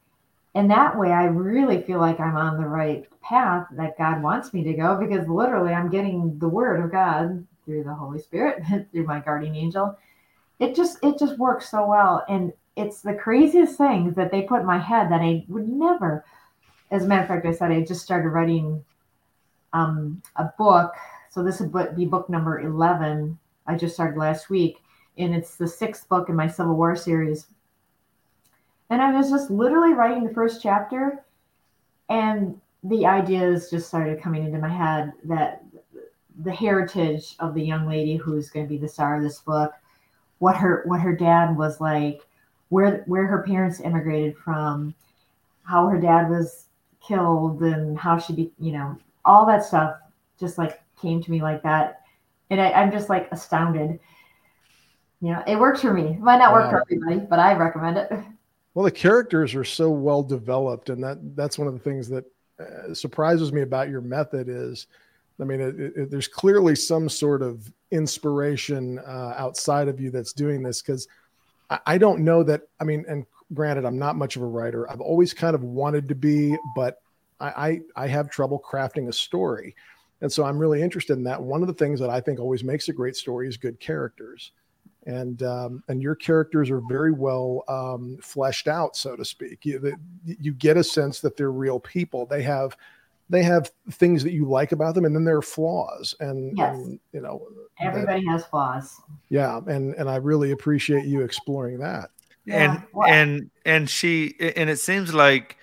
and 0.55 0.71
that 0.71 0.97
way 0.97 1.11
i 1.11 1.25
really 1.25 1.81
feel 1.83 1.99
like 1.99 2.19
i'm 2.19 2.35
on 2.35 2.57
the 2.57 2.67
right 2.67 3.07
path 3.21 3.67
that 3.71 3.97
god 3.97 4.23
wants 4.23 4.53
me 4.53 4.63
to 4.63 4.73
go 4.73 4.97
because 4.97 5.27
literally 5.27 5.73
i'm 5.73 5.89
getting 5.89 6.37
the 6.39 6.49
word 6.49 6.83
of 6.83 6.91
god 6.91 7.45
through 7.65 7.83
the 7.83 7.93
holy 7.93 8.19
spirit 8.19 8.63
through 8.91 9.05
my 9.05 9.19
guardian 9.19 9.55
angel. 9.55 9.97
It 10.59 10.75
just 10.75 10.99
it 11.03 11.19
just 11.19 11.37
works 11.37 11.69
so 11.69 11.85
well. 11.85 12.23
And 12.29 12.53
it's 12.77 13.01
the 13.01 13.13
craziest 13.13 13.77
things 13.77 14.15
that 14.15 14.31
they 14.31 14.43
put 14.43 14.61
in 14.61 14.65
my 14.65 14.77
head 14.77 15.09
that 15.09 15.21
i 15.21 15.45
would 15.47 15.67
never 15.67 16.25
as 16.91 17.03
a 17.03 17.07
matter 17.07 17.23
of 17.23 17.27
fact 17.27 17.45
i 17.45 17.51
said 17.51 17.71
i 17.71 17.81
just 17.81 18.03
started 18.03 18.29
writing 18.29 18.83
um, 19.73 20.21
a 20.37 20.45
book. 20.57 20.93
So 21.29 21.43
this 21.43 21.59
would 21.59 21.95
be 21.95 22.05
book 22.05 22.29
number 22.29 22.61
11 22.61 23.37
i 23.67 23.75
just 23.75 23.95
started 23.95 24.17
last 24.17 24.49
week 24.49 24.77
and 25.17 25.33
it's 25.33 25.55
the 25.55 25.67
sixth 25.67 26.07
book 26.07 26.29
in 26.29 26.35
my 26.35 26.47
civil 26.47 26.75
war 26.75 26.95
series 26.95 27.47
and 28.89 29.01
I 29.01 29.11
was 29.11 29.29
just 29.29 29.49
literally 29.49 29.93
writing 29.93 30.23
the 30.23 30.33
first 30.33 30.61
chapter, 30.61 31.23
and 32.09 32.59
the 32.83 33.05
ideas 33.05 33.69
just 33.69 33.87
started 33.87 34.21
coming 34.21 34.45
into 34.45 34.59
my 34.59 34.69
head 34.69 35.13
that 35.23 35.63
the 36.43 36.53
heritage 36.53 37.35
of 37.39 37.53
the 37.53 37.63
young 37.63 37.87
lady 37.87 38.15
who's 38.15 38.49
going 38.49 38.65
to 38.65 38.69
be 38.69 38.77
the 38.77 38.87
star 38.87 39.17
of 39.17 39.23
this 39.23 39.39
book, 39.39 39.73
what 40.39 40.55
her 40.55 40.83
what 40.85 40.99
her 40.99 41.15
dad 41.15 41.57
was 41.57 41.81
like, 41.81 42.21
where 42.69 43.03
where 43.07 43.25
her 43.25 43.43
parents 43.43 43.79
immigrated 43.79 44.37
from, 44.37 44.93
how 45.63 45.87
her 45.87 45.99
dad 45.99 46.29
was 46.29 46.65
killed, 47.01 47.61
and 47.61 47.97
how 47.97 48.19
she 48.19 48.33
be 48.33 48.51
you 48.59 48.71
know 48.71 48.97
all 49.23 49.45
that 49.45 49.65
stuff 49.65 49.95
just 50.39 50.57
like 50.57 50.81
came 51.01 51.23
to 51.23 51.31
me 51.31 51.41
like 51.41 51.63
that, 51.63 52.01
and 52.49 52.61
I, 52.61 52.71
I'm 52.71 52.91
just 52.91 53.09
like 53.09 53.29
astounded. 53.31 53.99
You 55.21 55.31
know, 55.31 55.43
it 55.47 55.57
works 55.57 55.81
for 55.81 55.93
me. 55.93 56.09
It 56.09 56.19
might 56.19 56.37
not 56.37 56.53
work 56.53 56.65
wow. 56.65 56.71
for 56.71 56.81
everybody, 56.81 57.25
but 57.27 57.39
I 57.39 57.55
recommend 57.55 57.97
it. 57.97 58.11
Well, 58.75 58.83
the 58.83 58.91
characters 58.91 59.55
are 59.55 59.63
so 59.63 59.89
well 59.89 60.21
developed, 60.21 60.89
and 60.89 61.01
that 61.03 61.17
that's 61.35 61.57
one 61.57 61.67
of 61.67 61.73
the 61.73 61.79
things 61.79 62.09
that 62.09 62.25
uh, 62.59 62.93
surprises 62.93 63.51
me 63.51 63.61
about 63.61 63.89
your 63.89 64.01
method. 64.01 64.47
Is, 64.49 64.87
I 65.41 65.45
mean, 65.45 65.61
it, 65.61 65.79
it, 65.79 66.11
there's 66.11 66.27
clearly 66.27 66.75
some 66.75 67.07
sort 67.07 67.41
of 67.41 67.71
inspiration 67.91 68.99
uh, 68.99 69.33
outside 69.37 69.87
of 69.87 69.99
you 69.99 70.11
that's 70.11 70.33
doing 70.33 70.61
this 70.61 70.81
because 70.81 71.07
I, 71.69 71.79
I 71.87 71.97
don't 71.97 72.19
know 72.19 72.43
that. 72.43 72.63
I 72.81 72.83
mean, 72.83 73.05
and 73.07 73.25
granted, 73.53 73.85
I'm 73.85 73.97
not 73.97 74.17
much 74.17 74.35
of 74.35 74.41
a 74.41 74.47
writer. 74.47 74.91
I've 74.91 75.01
always 75.01 75.33
kind 75.33 75.55
of 75.55 75.63
wanted 75.63 76.09
to 76.09 76.15
be, 76.15 76.57
but 76.75 77.01
I, 77.39 77.81
I, 77.95 78.03
I 78.03 78.07
have 78.07 78.29
trouble 78.29 78.61
crafting 78.65 79.07
a 79.07 79.13
story. 79.13 79.73
And 80.21 80.31
so 80.31 80.43
I'm 80.43 80.57
really 80.57 80.81
interested 80.81 81.13
in 81.13 81.23
that. 81.25 81.41
One 81.41 81.61
of 81.61 81.67
the 81.67 81.73
things 81.73 81.99
that 82.01 82.09
I 82.09 82.19
think 82.19 82.39
always 82.39 82.63
makes 82.63 82.89
a 82.89 82.93
great 82.93 83.15
story 83.15 83.47
is 83.47 83.57
good 83.57 83.79
characters. 83.79 84.51
And 85.05 85.43
um, 85.43 85.83
and 85.87 86.01
your 86.01 86.15
characters 86.15 86.71
are 86.71 86.81
very 86.89 87.11
well 87.11 87.63
um, 87.67 88.17
fleshed 88.21 88.67
out, 88.67 88.95
so 88.95 89.15
to 89.15 89.23
speak. 89.23 89.63
You, 89.63 89.95
you 90.25 90.51
get 90.53 90.77
a 90.77 90.83
sense 90.83 91.19
that 91.21 91.37
they're 91.37 91.51
real 91.51 91.79
people. 91.79 92.25
They 92.25 92.41
have 92.41 92.75
they 93.29 93.43
have 93.43 93.71
things 93.91 94.23
that 94.23 94.33
you 94.33 94.45
like 94.45 94.71
about 94.71 94.95
them, 94.95 95.05
and 95.05 95.15
then 95.15 95.23
there 95.23 95.37
are 95.37 95.43
flaws. 95.43 96.15
And, 96.19 96.57
yes. 96.57 96.75
and 96.75 96.99
you 97.11 97.21
know, 97.21 97.47
everybody 97.79 98.25
that, 98.25 98.31
has 98.31 98.45
flaws. 98.45 98.99
Yeah, 99.29 99.59
and 99.67 99.93
and 99.95 100.09
I 100.09 100.17
really 100.17 100.51
appreciate 100.51 101.05
you 101.05 101.21
exploring 101.21 101.79
that. 101.79 102.09
Yeah. 102.45 102.73
And 102.73 102.83
well, 102.93 103.09
and 103.09 103.49
and 103.65 103.89
she 103.89 104.35
and 104.39 104.69
it 104.69 104.79
seems 104.79 105.13
like 105.13 105.57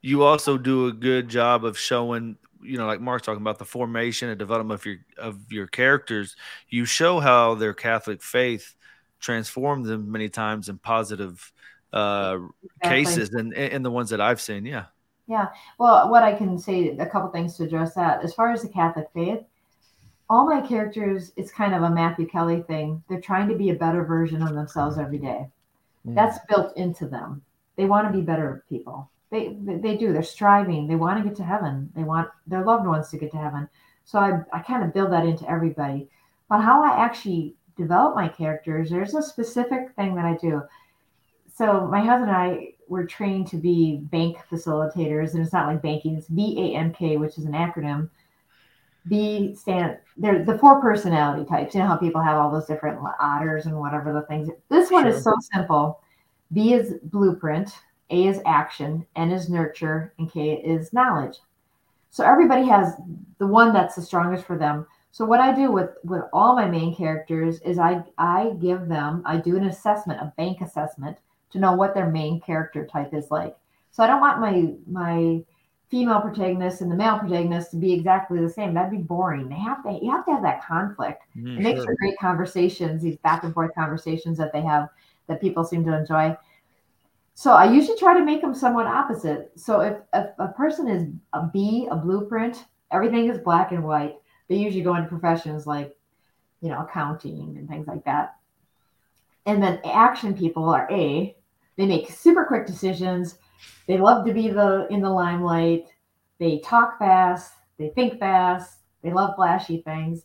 you 0.00 0.22
also 0.22 0.58
do 0.58 0.86
a 0.86 0.92
good 0.92 1.28
job 1.28 1.64
of 1.64 1.78
showing 1.78 2.36
you 2.62 2.76
know, 2.76 2.86
like 2.86 3.00
Mark's 3.00 3.24
talking 3.24 3.40
about 3.40 3.58
the 3.58 3.64
formation 3.64 4.28
and 4.28 4.38
development 4.38 4.80
of 4.80 4.86
your 4.86 4.96
of 5.16 5.52
your 5.52 5.66
characters, 5.66 6.36
you 6.68 6.84
show 6.84 7.20
how 7.20 7.54
their 7.54 7.72
Catholic 7.72 8.22
faith 8.22 8.74
transformed 9.20 9.86
them 9.86 10.10
many 10.10 10.28
times 10.28 10.68
in 10.68 10.78
positive 10.78 11.52
uh, 11.92 12.38
exactly. 12.80 13.04
cases, 13.04 13.34
and 13.34 13.52
in 13.52 13.82
the 13.82 13.90
ones 13.90 14.10
that 14.10 14.20
I've 14.20 14.40
seen, 14.40 14.64
yeah. 14.64 14.86
Yeah. 15.26 15.48
Well, 15.78 16.10
what 16.10 16.22
I 16.22 16.34
can 16.34 16.58
say, 16.58 16.96
a 16.96 17.06
couple 17.06 17.30
things 17.30 17.56
to 17.56 17.64
address 17.64 17.94
that. 17.94 18.24
As 18.24 18.32
far 18.32 18.50
as 18.52 18.62
the 18.62 18.68
Catholic 18.68 19.08
faith, 19.12 19.40
all 20.30 20.46
my 20.46 20.60
characters, 20.66 21.32
it's 21.36 21.50
kind 21.50 21.74
of 21.74 21.82
a 21.82 21.90
Matthew 21.90 22.26
Kelly 22.26 22.62
thing. 22.62 23.02
They're 23.08 23.20
trying 23.20 23.48
to 23.48 23.54
be 23.54 23.70
a 23.70 23.74
better 23.74 24.04
version 24.04 24.42
of 24.42 24.54
themselves 24.54 24.98
every 24.98 25.18
day. 25.18 25.48
Mm. 26.06 26.14
That's 26.14 26.38
built 26.48 26.76
into 26.76 27.06
them. 27.06 27.42
They 27.76 27.84
want 27.84 28.06
to 28.06 28.12
be 28.12 28.22
better 28.22 28.64
people 28.68 29.10
they 29.30 29.56
they 29.60 29.96
do 29.96 30.12
they're 30.12 30.22
striving 30.22 30.86
they 30.86 30.96
want 30.96 31.22
to 31.22 31.28
get 31.28 31.36
to 31.36 31.44
heaven 31.44 31.90
they 31.94 32.02
want 32.02 32.28
their 32.46 32.64
loved 32.64 32.86
ones 32.86 33.08
to 33.08 33.18
get 33.18 33.30
to 33.30 33.36
heaven 33.36 33.68
so 34.04 34.18
i, 34.18 34.40
I 34.52 34.60
kind 34.60 34.82
of 34.82 34.94
build 34.94 35.12
that 35.12 35.26
into 35.26 35.48
everybody 35.48 36.08
but 36.48 36.60
how 36.60 36.82
i 36.82 37.04
actually 37.04 37.54
develop 37.78 38.14
my 38.14 38.28
characters 38.28 38.90
there's 38.90 39.14
a 39.14 39.22
specific 39.22 39.94
thing 39.96 40.14
that 40.14 40.24
i 40.24 40.36
do 40.36 40.62
so 41.54 41.86
my 41.86 42.00
husband 42.00 42.30
and 42.30 42.36
i 42.36 42.68
were 42.88 43.06
trained 43.06 43.46
to 43.46 43.56
be 43.56 43.98
bank 44.10 44.38
facilitators 44.50 45.32
and 45.32 45.42
it's 45.42 45.52
not 45.52 45.66
like 45.66 45.82
banking 45.82 46.16
it's 46.16 46.28
b-a-n-k 46.28 47.16
which 47.16 47.38
is 47.38 47.44
an 47.44 47.52
acronym 47.52 48.10
b 49.08 49.54
stand 49.54 49.96
they're 50.16 50.44
the 50.44 50.58
four 50.58 50.80
personality 50.80 51.48
types 51.48 51.74
you 51.74 51.80
know 51.80 51.86
how 51.86 51.96
people 51.96 52.20
have 52.20 52.36
all 52.36 52.50
those 52.50 52.66
different 52.66 52.98
otters 53.20 53.66
and 53.66 53.78
whatever 53.78 54.12
the 54.12 54.22
things 54.22 54.48
this 54.68 54.90
one 54.90 55.04
sure. 55.04 55.12
is 55.12 55.24
so 55.24 55.32
simple 55.52 56.00
b 56.52 56.74
is 56.74 56.94
blueprint 57.04 57.70
a 58.10 58.26
is 58.26 58.40
action, 58.46 59.06
N 59.16 59.30
is 59.30 59.48
nurture, 59.48 60.14
and 60.18 60.30
K 60.30 60.54
is 60.54 60.92
knowledge. 60.92 61.38
So 62.10 62.24
everybody 62.24 62.66
has 62.66 62.94
the 63.38 63.46
one 63.46 63.72
that's 63.72 63.96
the 63.96 64.02
strongest 64.02 64.46
for 64.46 64.56
them. 64.56 64.86
So 65.10 65.24
what 65.24 65.40
I 65.40 65.54
do 65.54 65.72
with 65.72 65.90
with 66.04 66.22
all 66.32 66.54
my 66.54 66.66
main 66.66 66.94
characters 66.94 67.60
is 67.60 67.78
I 67.78 68.04
I 68.18 68.52
give 68.60 68.88
them 68.88 69.22
I 69.24 69.38
do 69.38 69.56
an 69.56 69.66
assessment, 69.66 70.20
a 70.20 70.32
bank 70.36 70.60
assessment 70.60 71.18
to 71.50 71.58
know 71.58 71.72
what 71.72 71.94
their 71.94 72.10
main 72.10 72.40
character 72.40 72.86
type 72.86 73.14
is 73.14 73.30
like. 73.30 73.56
So 73.90 74.04
I 74.04 74.06
don't 74.06 74.20
want 74.20 74.40
my 74.40 74.74
my 74.86 75.42
female 75.88 76.20
protagonist 76.20 76.82
and 76.82 76.92
the 76.92 76.96
male 76.96 77.18
protagonist 77.18 77.70
to 77.70 77.78
be 77.78 77.92
exactly 77.92 78.40
the 78.40 78.48
same. 78.48 78.74
That'd 78.74 78.90
be 78.90 78.98
boring. 78.98 79.48
They 79.48 79.56
have 79.56 79.82
to 79.84 79.98
you 80.02 80.10
have 80.10 80.24
to 80.26 80.32
have 80.32 80.42
that 80.42 80.64
conflict. 80.64 81.22
Mm, 81.36 81.58
it 81.58 81.62
makes 81.62 81.78
sure. 81.78 81.86
for 81.86 81.96
great 81.96 82.18
conversations, 82.18 83.02
these 83.02 83.16
back 83.18 83.44
and 83.44 83.54
forth 83.54 83.74
conversations 83.74 84.36
that 84.38 84.52
they 84.52 84.62
have 84.62 84.88
that 85.26 85.40
people 85.40 85.64
seem 85.64 85.84
to 85.84 85.96
enjoy. 85.96 86.36
So 87.34 87.52
I 87.52 87.70
usually 87.70 87.96
try 87.96 88.18
to 88.18 88.24
make 88.24 88.40
them 88.40 88.52
somewhat 88.52 88.86
opposite. 88.86 89.52
So 89.54 89.80
if, 89.80 89.96
if 90.12 90.30
a 90.38 90.48
person 90.48 90.88
is 90.88 91.06
a 91.32 91.46
B, 91.46 91.86
a 91.88 91.94
blueprint, 91.94 92.64
everything 92.90 93.30
is 93.30 93.38
black 93.38 93.70
and 93.70 93.84
white. 93.84 94.16
They 94.48 94.56
usually 94.56 94.82
go 94.82 94.96
into 94.96 95.08
professions 95.08 95.66
like, 95.66 95.96
you 96.60 96.70
know, 96.70 96.80
accounting 96.80 97.56
and 97.56 97.68
things 97.68 97.86
like 97.86 98.04
that. 98.04 98.36
And 99.46 99.62
then 99.62 99.80
action 99.84 100.34
people 100.34 100.68
are 100.68 100.88
A. 100.90 101.36
They 101.76 101.86
make 101.86 102.10
super 102.10 102.44
quick 102.44 102.66
decisions. 102.66 103.36
They 103.86 103.98
love 103.98 104.26
to 104.26 104.32
be 104.32 104.48
the 104.48 104.86
in 104.90 105.00
the 105.00 105.10
limelight. 105.10 105.86
They 106.38 106.58
talk 106.58 106.98
fast. 106.98 107.52
They 107.78 107.88
think 107.90 108.18
fast. 108.18 108.80
They 109.02 109.12
love 109.12 109.36
flashy 109.36 109.82
things. 109.82 110.24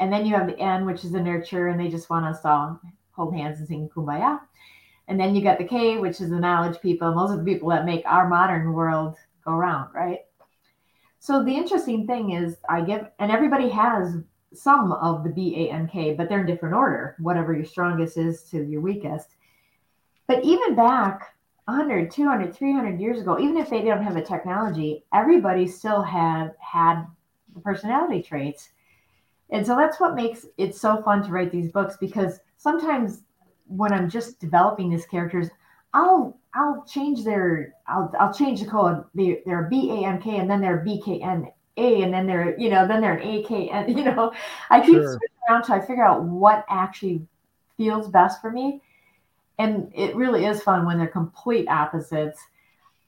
And 0.00 0.12
then 0.12 0.26
you 0.26 0.34
have 0.34 0.46
the 0.46 0.58
N, 0.58 0.84
which 0.84 1.04
is 1.04 1.12
the 1.12 1.20
nurture, 1.20 1.68
and 1.68 1.80
they 1.80 1.88
just 1.88 2.10
want 2.10 2.26
us 2.26 2.44
all 2.44 2.80
hold 3.12 3.34
hands 3.34 3.58
and 3.58 3.68
sing 3.68 3.90
kumbaya. 3.94 4.40
And 5.08 5.18
then 5.18 5.34
you 5.34 5.42
got 5.42 5.58
the 5.58 5.64
K, 5.64 5.98
which 5.98 6.20
is 6.20 6.30
the 6.30 6.38
knowledge 6.38 6.80
people. 6.80 7.14
Those 7.14 7.32
are 7.32 7.36
the 7.36 7.44
people 7.44 7.68
that 7.70 7.84
make 7.84 8.04
our 8.06 8.28
modern 8.28 8.72
world 8.72 9.16
go 9.44 9.52
round, 9.52 9.94
right? 9.94 10.20
So 11.22 11.44
the 11.44 11.54
interesting 11.54 12.04
thing 12.04 12.32
is, 12.32 12.56
I 12.68 12.80
give, 12.80 13.06
and 13.20 13.30
everybody 13.30 13.68
has 13.68 14.16
some 14.52 14.90
of 14.90 15.22
the 15.22 15.30
B 15.30 15.54
A 15.54 15.72
N 15.72 15.86
K, 15.86 16.14
but 16.14 16.28
they're 16.28 16.40
in 16.40 16.46
different 16.46 16.74
order, 16.74 17.14
whatever 17.20 17.54
your 17.54 17.64
strongest 17.64 18.16
is 18.16 18.42
to 18.50 18.64
your 18.64 18.80
weakest. 18.80 19.28
But 20.26 20.44
even 20.44 20.74
back 20.74 21.36
100, 21.66 22.10
200, 22.10 22.52
300 22.52 23.00
years 23.00 23.20
ago, 23.20 23.38
even 23.38 23.56
if 23.56 23.70
they 23.70 23.82
don't 23.82 24.02
have 24.02 24.14
the 24.14 24.20
technology, 24.20 25.04
everybody 25.14 25.68
still 25.68 26.02
had 26.02 26.54
had 26.58 27.04
the 27.54 27.60
personality 27.60 28.20
traits. 28.20 28.70
And 29.50 29.64
so 29.64 29.76
that's 29.76 30.00
what 30.00 30.16
makes 30.16 30.46
it 30.58 30.74
so 30.74 31.02
fun 31.04 31.22
to 31.22 31.30
write 31.30 31.52
these 31.52 31.70
books 31.70 31.96
because 32.00 32.40
sometimes 32.56 33.22
when 33.68 33.92
I'm 33.92 34.10
just 34.10 34.40
developing 34.40 34.90
these 34.90 35.06
characters, 35.06 35.50
I'll 35.94 36.36
I'll 36.54 36.84
change 36.84 37.24
their 37.24 37.74
I'll 37.86 38.12
I'll 38.18 38.32
change 38.32 38.60
the 38.60 38.66
code. 38.66 39.04
They 39.14 39.42
they're 39.46 39.64
B 39.64 39.90
A 39.90 40.06
M 40.06 40.20
K 40.20 40.36
and 40.36 40.50
then 40.50 40.60
they're 40.60 40.78
B 40.78 41.00
K 41.04 41.20
N 41.20 41.50
A 41.76 42.02
and 42.02 42.12
then 42.12 42.26
they're 42.26 42.58
you 42.58 42.70
know 42.70 42.86
then 42.86 43.00
they're 43.00 43.16
an 43.16 43.28
A 43.28 43.42
K 43.44 43.68
N. 43.68 43.88
You 43.96 44.04
know, 44.04 44.32
I 44.70 44.80
keep 44.80 44.94
sure. 44.94 45.12
switching 45.12 45.36
around 45.48 45.64
till 45.64 45.74
I 45.76 45.80
figure 45.80 46.04
out 46.04 46.24
what 46.24 46.64
actually 46.68 47.26
feels 47.76 48.08
best 48.08 48.40
for 48.40 48.50
me. 48.50 48.82
And 49.58 49.92
it 49.94 50.16
really 50.16 50.46
is 50.46 50.62
fun 50.62 50.86
when 50.86 50.98
they're 50.98 51.06
complete 51.06 51.68
opposites. 51.68 52.40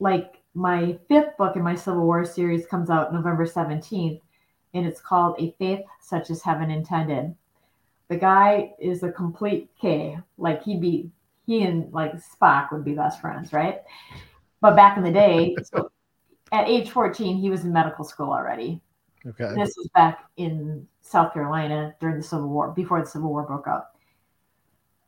Like 0.01 0.39
my 0.55 0.99
fifth 1.09 1.37
book 1.37 1.57
in 1.57 1.63
my 1.63 1.75
Civil 1.75 2.05
War 2.05 2.25
series 2.25 2.67
comes 2.67 2.91
out 2.91 3.13
November 3.13 3.47
17th, 3.47 4.21
and 4.75 4.87
it's 4.87 5.01
called 5.01 5.37
A 5.39 5.55
Faith 5.59 5.85
Such 6.01 6.31
as 6.31 6.43
Heaven 6.43 6.71
Intended 6.71 7.35
the 8.09 8.17
guy 8.17 8.73
is 8.79 9.03
a 9.03 9.11
complete 9.11 9.71
K. 9.81 10.19
Like 10.39 10.63
he'd 10.63 10.81
be 10.81 11.11
he 11.47 11.63
and 11.63 11.93
like 11.93 12.13
Spock 12.15 12.73
would 12.73 12.85
be 12.85 12.95
best 12.95 13.21
friends, 13.21 13.53
right? 13.53 13.83
But 14.61 14.77
back 14.77 14.97
in 14.97 15.05
the 15.05 15.13
day, 15.13 15.57
so 15.65 15.91
at 16.53 16.69
age 16.69 16.91
14, 16.91 17.37
he 17.37 17.51
was 17.51 17.65
in 17.65 17.73
medical 17.73 18.05
school 18.05 18.33
already. 18.33 18.81
Okay. 19.27 19.55
This 19.55 19.75
was 19.77 19.89
back 19.95 20.25
in 20.37 20.87
South 21.01 21.33
Carolina 21.33 21.95
during 22.01 22.17
the 22.17 22.23
Civil 22.23 22.49
War, 22.49 22.73
before 22.73 23.01
the 23.01 23.07
Civil 23.07 23.31
War 23.31 23.43
broke 23.43 23.67
up. 23.67 23.97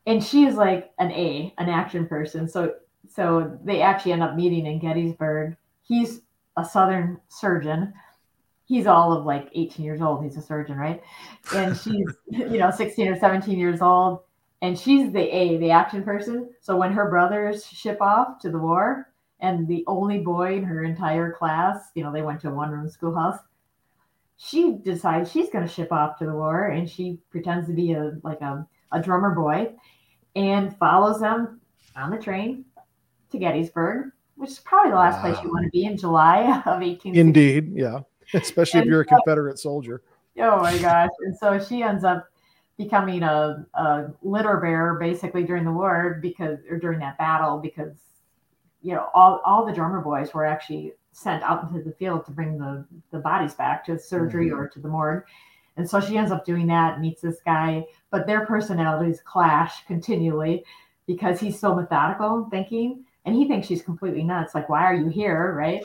And 0.06 0.22
she 0.22 0.44
is 0.44 0.54
like 0.54 0.92
an 0.98 1.10
A, 1.10 1.52
an 1.58 1.68
action 1.68 2.06
person. 2.06 2.48
So 2.48 2.74
so 3.08 3.58
they 3.62 3.82
actually 3.82 4.12
end 4.12 4.22
up 4.22 4.34
meeting 4.34 4.66
in 4.66 4.78
Gettysburg. 4.78 5.56
He's 5.82 6.22
a 6.56 6.64
Southern 6.64 7.20
surgeon 7.28 7.92
he's 8.66 8.86
all 8.86 9.12
of 9.12 9.24
like 9.24 9.48
18 9.54 9.84
years 9.84 10.02
old. 10.02 10.22
He's 10.22 10.36
a 10.36 10.42
surgeon, 10.42 10.76
right? 10.76 11.02
And 11.54 11.76
she's, 11.76 12.06
you 12.26 12.58
know, 12.58 12.70
16 12.70 13.08
or 13.08 13.18
17 13.18 13.58
years 13.58 13.80
old. 13.80 14.20
And 14.62 14.78
she's 14.78 15.12
the 15.12 15.36
A, 15.36 15.58
the 15.58 15.70
action 15.70 16.02
person. 16.02 16.50
So 16.60 16.76
when 16.76 16.92
her 16.92 17.10
brothers 17.10 17.66
ship 17.66 18.00
off 18.00 18.40
to 18.40 18.50
the 18.50 18.58
war, 18.58 19.10
and 19.40 19.68
the 19.68 19.84
only 19.86 20.18
boy 20.18 20.56
in 20.56 20.64
her 20.64 20.82
entire 20.82 21.32
class, 21.32 21.90
you 21.94 22.02
know, 22.02 22.12
they 22.12 22.22
went 22.22 22.40
to 22.40 22.48
a 22.48 22.54
one 22.54 22.70
room 22.70 22.88
schoolhouse, 22.88 23.38
she 24.36 24.78
decides 24.82 25.30
she's 25.30 25.50
going 25.50 25.66
to 25.66 25.72
ship 25.72 25.92
off 25.92 26.18
to 26.18 26.26
the 26.26 26.32
war 26.32 26.66
and 26.66 26.88
she 26.88 27.18
pretends 27.30 27.66
to 27.66 27.72
be 27.72 27.92
a 27.92 28.12
like 28.22 28.40
a, 28.40 28.66
a 28.92 29.00
drummer 29.00 29.34
boy 29.34 29.72
and 30.34 30.76
follows 30.78 31.20
them 31.20 31.60
on 31.96 32.10
the 32.10 32.18
train 32.18 32.64
to 33.30 33.38
Gettysburg, 33.38 34.10
which 34.36 34.50
is 34.50 34.58
probably 34.58 34.90
the 34.90 34.96
last 34.96 35.22
wow. 35.22 35.32
place 35.32 35.42
you 35.42 35.50
want 35.50 35.64
to 35.64 35.70
be 35.70 35.84
in 35.84 35.96
July 35.96 36.62
of 36.66 36.82
18. 36.82 37.16
Indeed, 37.16 37.72
yeah. 37.74 38.00
especially 38.34 38.80
and 38.80 38.88
if 38.88 38.90
you're 38.90 39.00
a 39.02 39.06
Confederate 39.06 39.58
soldier. 39.58 40.02
Oh 40.38 40.60
my 40.60 40.76
gosh! 40.78 41.08
And 41.20 41.36
so 41.36 41.58
she 41.58 41.82
ends 41.82 42.04
up 42.04 42.28
becoming 42.76 43.22
a, 43.22 43.66
a 43.74 44.06
litter 44.22 44.58
bearer 44.58 44.98
basically 44.98 45.44
during 45.44 45.64
the 45.64 45.72
war 45.72 46.18
because 46.20 46.58
or 46.70 46.78
during 46.78 46.98
that 46.98 47.16
battle 47.18 47.58
because 47.58 47.96
you 48.82 48.94
know 48.94 49.08
all, 49.14 49.40
all 49.44 49.64
the 49.64 49.72
drummer 49.72 50.00
boys 50.00 50.34
were 50.34 50.44
actually 50.44 50.92
sent 51.12 51.42
out 51.42 51.62
into 51.62 51.82
the 51.82 51.94
field 51.94 52.24
to 52.26 52.30
bring 52.30 52.58
the, 52.58 52.84
the 53.10 53.18
bodies 53.18 53.54
back 53.54 53.84
to 53.84 53.98
surgery 53.98 54.48
mm-hmm. 54.48 54.58
or 54.58 54.68
to 54.68 54.80
the 54.80 54.88
morgue 54.88 55.24
and 55.78 55.88
so 55.88 56.00
she 56.00 56.18
ends 56.18 56.30
up 56.30 56.44
doing 56.44 56.66
that 56.66 57.00
meets 57.00 57.22
this 57.22 57.40
guy 57.44 57.82
but 58.10 58.26
their 58.26 58.44
personalities 58.44 59.20
clash 59.24 59.84
continually 59.86 60.62
because 61.06 61.40
he's 61.40 61.58
so 61.58 61.74
methodical 61.74 62.46
thinking 62.50 63.04
and 63.24 63.34
he 63.34 63.48
thinks 63.48 63.66
she's 63.66 63.82
completely 63.82 64.22
nuts 64.22 64.54
like 64.54 64.68
why 64.68 64.82
are 64.82 64.94
you 64.94 65.08
here 65.08 65.54
right 65.54 65.82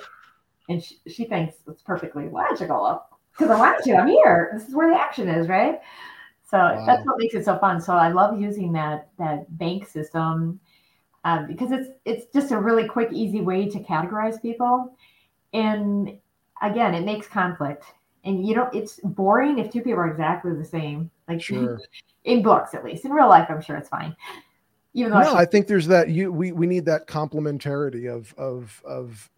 and 0.68 0.84
she, 0.84 0.98
she 1.08 1.24
thinks 1.24 1.56
it's 1.68 1.82
perfectly 1.82 2.28
logical 2.28 3.02
because 3.32 3.50
I 3.50 3.60
want 3.60 3.84
to. 3.84 3.96
I'm 3.96 4.08
here. 4.08 4.52
This 4.54 4.68
is 4.68 4.76
where 4.76 4.90
the 4.90 5.00
action 5.00 5.28
is, 5.28 5.48
right? 5.48 5.80
So 6.52 6.58
wow. 6.58 6.84
that's 6.86 7.06
what 7.06 7.18
makes 7.18 7.34
it 7.34 7.46
so 7.46 7.58
fun. 7.58 7.80
So 7.80 7.94
I 7.94 8.12
love 8.12 8.40
using 8.40 8.74
that 8.74 9.08
that 9.18 9.58
bank 9.58 9.88
system 9.88 10.60
uh, 11.24 11.44
because 11.48 11.72
it's 11.72 11.90
it's 12.04 12.26
just 12.34 12.52
a 12.52 12.60
really 12.60 12.86
quick, 12.90 13.08
easy 13.14 13.40
way 13.40 13.70
to 13.70 13.80
categorize 13.80 14.42
people. 14.42 14.94
And 15.54 16.18
again, 16.62 16.94
it 16.94 17.06
makes 17.06 17.26
conflict. 17.28 17.86
and 18.26 18.46
you 18.46 18.54
don't. 18.54 18.76
It's 18.76 19.00
boring 19.02 19.60
if 19.60 19.72
two 19.72 19.82
people 19.82 20.02
are 20.02 20.10
exactly 20.12 20.54
the 20.54 20.66
same. 20.66 21.10
Like 21.30 21.42
Sure. 21.50 21.80
in 22.26 22.44
books, 22.44 22.74
at 22.74 22.84
least. 22.84 23.06
In 23.06 23.14
real 23.14 23.30
life, 23.30 23.48
I'm 23.50 23.62
sure 23.62 23.78
it's 23.78 23.90
fine. 23.90 24.14
Even 24.94 25.14
though 25.14 25.20
No, 25.20 25.36
I 25.36 25.44
I 25.44 25.46
think 25.46 25.68
there's 25.68 25.88
that 25.88 26.10
you 26.10 26.34
we 26.34 26.52
we 26.52 26.68
need 26.68 26.84
that 26.86 27.08
complementarity 27.08 28.14
of 28.14 28.34
of 28.38 28.82
of 28.86 29.30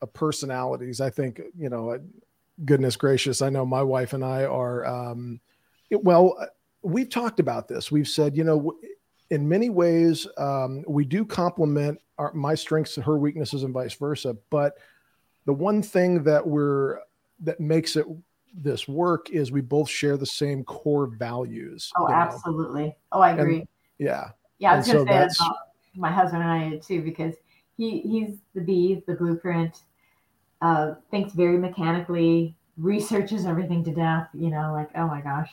of 0.00 0.12
personalities. 0.14 1.02
I 1.02 1.10
think 1.10 1.42
you 1.54 1.68
know, 1.68 1.90
uh, 1.90 1.98
goodness 2.64 2.96
gracious, 2.96 3.42
I 3.42 3.50
know 3.50 3.66
my 3.66 3.82
wife 3.82 4.14
and 4.14 4.24
I 4.24 4.46
are. 4.46 4.86
um 4.86 5.40
it- 5.90 6.02
Well, 6.04 6.36
uh, 6.40 6.46
we've 6.82 7.10
talked 7.10 7.40
about 7.40 7.68
this. 7.68 7.90
We've 7.90 8.08
said, 8.08 8.36
you 8.36 8.44
know, 8.44 8.76
in 9.30 9.48
many 9.48 9.70
ways, 9.70 10.26
um, 10.38 10.84
we 10.86 11.04
do 11.04 11.24
complement 11.24 12.00
our 12.18 12.32
my 12.32 12.54
strengths 12.54 12.96
and 12.96 13.04
her 13.04 13.18
weaknesses, 13.18 13.62
and 13.64 13.74
vice 13.74 13.94
versa. 13.94 14.36
But 14.50 14.78
the 15.44 15.52
one 15.52 15.82
thing 15.82 16.22
that 16.24 16.46
we're 16.46 17.00
that 17.40 17.60
makes 17.60 17.96
it 17.96 18.06
this 18.54 18.88
work 18.88 19.28
is 19.30 19.52
we 19.52 19.60
both 19.60 19.88
share 19.90 20.16
the 20.16 20.24
same 20.24 20.64
core 20.64 21.06
values. 21.06 21.92
oh, 21.96 22.04
you 22.04 22.08
know? 22.08 22.14
absolutely. 22.14 22.96
Oh, 23.12 23.20
I 23.20 23.30
And- 23.32 23.40
agree. 23.40 23.68
Yeah. 23.98 24.30
Yeah, 24.58 24.72
I 24.72 24.76
was 24.78 24.88
And 24.88 24.94
gonna 24.98 25.06
so 25.06 25.12
say 25.12 25.18
that's- 25.18 25.40
about 25.40 25.56
my 25.94 26.10
husband 26.10 26.42
and 26.42 26.50
I 26.52 26.76
too, 26.78 27.02
because 27.02 27.34
he 27.76 28.00
he's 28.00 28.38
the 28.54 28.62
B, 28.62 29.02
the 29.06 29.14
blueprint, 29.14 29.82
uh, 30.62 30.94
thinks 31.10 31.34
very 31.34 31.58
mechanically, 31.58 32.56
researches 32.76 33.46
everything 33.46 33.82
to 33.84 33.92
death. 33.92 34.28
You 34.34 34.50
know, 34.50 34.72
like 34.72 34.90
oh 34.96 35.06
my 35.06 35.20
gosh, 35.20 35.50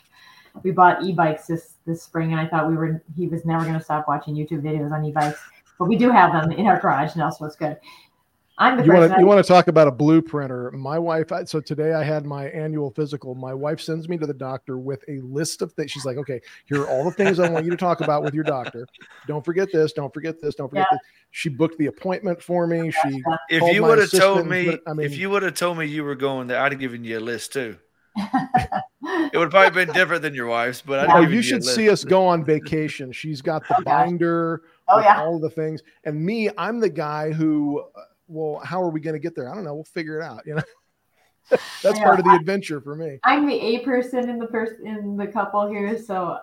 we 0.64 0.72
bought 0.72 1.04
e-bikes 1.04 1.48
this 1.48 1.76
this 1.86 2.04
spring, 2.04 2.32
and 2.32 2.40
I 2.40 2.48
thought 2.48 2.68
we 2.68 2.76
were 2.76 3.04
he 3.16 3.28
was 3.28 3.46
never 3.46 3.66
gonna 3.66 3.82
stop 3.82 4.08
watching 4.08 4.36
YouTube 4.36 4.62
videos 4.62 4.92
on 4.92 5.06
e-bikes, 5.06 5.40
but 5.80 5.88
we 5.88 5.96
do 5.96 6.10
have 6.12 6.32
them 6.32 6.52
in 6.52 6.68
our 6.68 6.80
garage 6.80 7.16
now, 7.16 7.30
so 7.30 7.46
it's 7.46 7.56
good. 7.56 7.78
I'm 8.60 8.78
the 8.78 8.86
you 8.86 8.94
want 8.94 9.12
to 9.12 9.20
you 9.20 9.26
want 9.26 9.44
to 9.44 9.48
talk 9.48 9.68
about 9.68 9.88
a 9.88 9.92
blueprinter 9.92 10.72
my 10.74 11.00
wife 11.00 11.32
so 11.46 11.60
today 11.60 11.94
i 11.94 12.04
had 12.04 12.26
my 12.26 12.48
annual 12.50 12.92
physical. 12.92 13.34
My 13.34 13.54
wife 13.54 13.82
sends 13.82 14.08
me 14.08 14.18
to 14.18 14.28
the 14.28 14.34
doctor 14.34 14.78
with 14.78 15.04
a 15.08 15.20
list 15.22 15.62
of 15.64 15.72
things 15.74 15.90
she's 15.90 16.06
like 16.06 16.18
okay 16.18 16.40
here 16.66 16.82
are 16.82 16.88
all 16.88 17.04
the 17.04 17.12
things 17.12 17.40
i 17.40 17.50
want 17.50 17.66
you 17.66 17.72
to 17.72 17.78
talk 17.78 18.02
about 18.02 18.24
with 18.24 18.34
your 18.36 18.44
doctor. 18.44 18.86
Don't 19.28 19.44
forget 19.44 19.72
this 19.72 19.92
don't 19.94 20.14
forget 20.14 20.40
this 20.42 20.54
don't 20.56 20.70
forget 20.70 20.86
Yeah. 20.92 20.98
this. 20.98 21.08
She 21.32 21.50
booked 21.50 21.80
the 21.80 21.88
appointment 21.88 22.44
for 22.44 22.68
me. 22.68 22.92
She 22.92 23.24
If 23.50 23.74
you 23.74 23.82
would 23.82 23.98
have 23.98 24.12
told 24.12 24.46
me, 24.48 24.68
but, 24.68 24.82
I 24.86 24.94
mean- 24.94 25.06
if 25.08 25.18
you 25.18 25.32
would 25.32 25.42
have 25.42 25.56
told 25.56 25.80
me 25.80 25.86
you 25.88 26.04
were 26.04 26.14
going 26.14 26.46
there, 26.48 26.62
I'd 26.62 26.74
have 26.74 26.80
given 26.80 27.04
you 27.04 27.18
a 27.18 27.22
list 27.22 27.54
too. 27.54 27.78
It 29.06 29.38
would 29.38 29.50
probably 29.52 29.86
been 29.86 29.94
different 29.94 30.22
than 30.22 30.34
your 30.36 30.46
wife's, 30.48 30.82
but 30.82 31.00
I'd 31.00 31.10
oh, 31.10 31.22
you 31.22 31.42
should 31.42 31.64
see 31.64 31.90
us 31.90 32.04
go 32.04 32.26
on 32.28 32.46
vacation. 32.46 33.12
She's 33.12 33.42
got 33.42 33.68
the 33.68 33.76
Oh, 33.80 33.84
binder 33.84 34.62
oh 34.88 34.98
with 34.98 35.06
yeah, 35.06 35.22
all 35.22 35.40
the 35.40 35.50
things. 35.50 35.82
And 36.04 36.24
me 36.24 36.50
i'm 36.58 36.80
the 36.80 36.90
guy 36.90 37.32
who 37.32 37.80
uh, 37.96 38.02
well 38.28 38.62
how 38.64 38.82
are 38.82 38.90
we 38.90 39.00
going 39.00 39.14
to 39.14 39.20
get 39.20 39.36
there 39.36 39.50
i 39.50 39.56
don't 39.56 39.64
know 39.64 39.74
we'll 39.74 39.84
figure 39.84 40.20
it 40.20 40.24
out 40.24 40.44
you 40.46 40.56
know 40.56 40.62
that's 41.84 42.00
part 42.00 42.20
of 42.20 42.26
the 42.26 42.36
adventure 42.36 42.82
for 42.82 42.96
me 42.96 43.20
I'm 43.24 43.46
the 43.48 43.54
A 43.56 43.80
person 43.80 44.30
in 44.30 44.38
the 44.38 44.48
first 44.48 44.74
in 44.84 45.16
the 45.18 45.28
couple 45.28 45.68
here, 45.70 45.98
so 45.98 46.40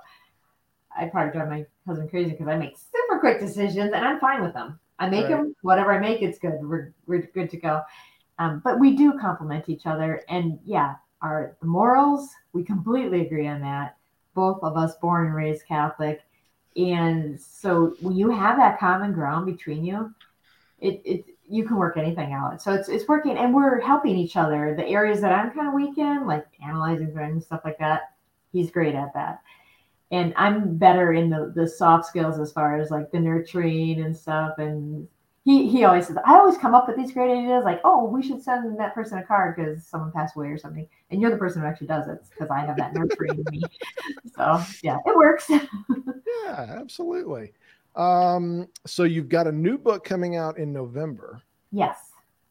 I 0.97 1.07
probably 1.07 1.33
drive 1.33 1.49
my 1.49 1.67
husband 1.87 2.11
crazy 2.11 2.31
because 2.31 2.49
I 2.49 2.57
make 2.57 2.77
super 2.77 3.21
quick 3.21 3.39
decisions 3.41 3.93
and 3.95 4.05
I'm 4.05 4.19
fine 4.19 4.43
with 4.43 4.55
them. 4.55 4.79
I 4.99 5.09
make 5.09 5.23
Right. 5.23 5.37
them 5.37 5.55
whatever 5.63 5.93
I 5.93 5.99
make, 5.99 6.23
it's 6.23 6.39
good. 6.39 6.59
We're 6.63 6.93
we're 7.07 7.23
good 7.35 7.51
to 7.51 7.57
go. 7.57 7.83
Um, 8.39 8.61
but 8.65 8.81
we 8.81 8.97
do 8.97 9.19
complement 9.19 9.69
each 9.69 9.87
other, 9.87 10.23
and 10.29 10.59
yeah, 10.65 10.95
our 11.23 11.57
morals 11.63 12.31
we 12.53 12.65
completely 12.65 13.27
agree 13.27 13.47
on 13.47 13.61
that. 13.61 13.97
Both 14.35 14.63
of 14.63 14.77
us 14.77 14.97
born 14.97 15.27
and 15.27 15.35
raised 15.35 15.67
Catholic, 15.67 16.23
and 16.77 17.41
so 17.41 17.95
when 18.01 18.17
you 18.17 18.31
have 18.31 18.57
that 18.57 18.79
common 18.79 19.13
ground 19.13 19.47
between 19.47 19.85
you, 19.85 20.15
it 20.79 21.03
it 21.05 21.25
you 21.51 21.65
can 21.65 21.77
work 21.77 21.97
anything 21.97 22.33
out. 22.33 22.63
So 22.63 22.73
it's 22.73 22.89
it's 22.89 23.09
working, 23.09 23.37
and 23.37 23.55
we're 23.55 23.81
helping 23.81 24.17
each 24.17 24.37
other. 24.37 24.75
The 24.77 24.87
areas 24.87 25.21
that 25.21 25.33
I'm 25.33 25.51
kind 25.53 25.69
of 25.69 25.75
weak 25.75 25.99
in, 25.99 26.27
like 26.27 26.47
analyzing 26.65 27.13
things, 27.15 27.47
stuff 27.47 27.63
like 27.65 27.79
that, 27.79 28.13
he's 28.53 28.71
great 28.71 28.95
at 28.95 29.13
that. 29.15 29.43
And 30.13 30.33
I'm 30.37 30.77
better 30.77 31.13
in 31.13 31.31
the 31.31 31.53
the 31.55 31.69
soft 31.69 32.07
skills 32.07 32.39
as 32.39 32.53
far 32.53 32.81
as 32.81 32.91
like 32.91 33.11
the 33.11 33.21
nurturing 33.21 34.01
and 34.03 34.17
stuff. 34.17 34.59
And 34.59 35.09
he 35.45 35.69
he 35.69 35.85
always 35.85 36.07
says, 36.07 36.17
I 36.25 36.35
always 36.35 36.59
come 36.59 36.75
up 36.75 36.87
with 36.87 36.97
these 36.97 37.13
great 37.13 37.33
ideas, 37.33 37.65
like, 37.65 37.81
oh, 37.85 38.05
we 38.05 38.23
should 38.23 38.43
send 38.43 38.79
that 38.79 38.95
person 38.95 39.19
a 39.19 39.25
card 39.25 39.57
because 39.57 39.87
someone 39.87 40.13
passed 40.13 40.37
away 40.37 40.49
or 40.49 40.59
something. 40.59 40.87
And 41.11 41.21
you're 41.21 41.31
the 41.31 41.37
person 41.37 41.63
who 41.63 41.69
actually 41.69 41.89
does 41.89 42.09
it 42.09 42.21
because 42.31 42.51
I 42.51 42.61
have 42.61 42.77
that 42.77 42.95
nurturing 42.95 43.39
in 43.39 43.45
me. 43.51 43.63
So 44.37 44.63
yeah, 44.83 44.99
it 45.07 45.17
works. 45.17 45.51
Yeah, 46.45 46.79
absolutely. 46.81 47.53
Um, 47.97 48.69
so 48.87 49.05
you've 49.05 49.29
got 49.29 49.47
a 49.47 49.53
new 49.53 49.79
book 49.79 50.05
coming 50.05 50.37
out 50.37 50.59
in 50.59 50.73
November. 50.73 51.43
yes. 51.73 52.07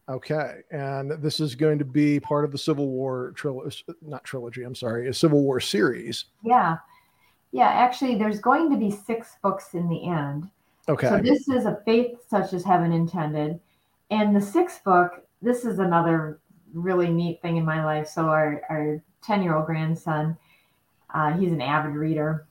Okay. 0.08 0.62
And 0.72 1.12
this 1.22 1.38
is 1.38 1.54
going 1.54 1.78
to 1.78 1.84
be 1.84 2.18
part 2.18 2.44
of 2.44 2.50
the 2.50 2.58
Civil 2.58 2.88
War 2.88 3.32
trilogy, 3.36 3.84
not 4.02 4.24
trilogy, 4.24 4.64
I'm 4.64 4.74
sorry, 4.74 5.08
a 5.08 5.14
Civil 5.14 5.40
War 5.42 5.60
series. 5.60 6.24
Yeah. 6.42 6.78
Yeah, 7.52 7.68
actually, 7.68 8.16
there's 8.16 8.40
going 8.40 8.70
to 8.70 8.76
be 8.76 8.90
six 8.90 9.36
books 9.40 9.74
in 9.74 9.88
the 9.88 10.08
end. 10.08 10.50
Okay. 10.88 11.08
So 11.08 11.18
this 11.18 11.48
is 11.48 11.64
a 11.64 11.80
faith 11.84 12.18
such 12.28 12.52
as 12.52 12.64
heaven 12.64 12.92
intended. 12.92 13.60
And 14.10 14.34
the 14.34 14.40
sixth 14.40 14.82
book, 14.82 15.24
this 15.42 15.64
is 15.64 15.78
another 15.78 16.40
really 16.74 17.08
neat 17.08 17.40
thing 17.40 17.56
in 17.56 17.64
my 17.64 17.84
life. 17.84 18.08
So 18.08 18.22
our, 18.26 18.62
our 18.68 19.00
10 19.22 19.44
year 19.44 19.54
old 19.54 19.66
grandson, 19.66 20.36
uh, 21.14 21.32
he's 21.34 21.52
an 21.52 21.60
avid 21.60 21.94
reader. 21.94 22.46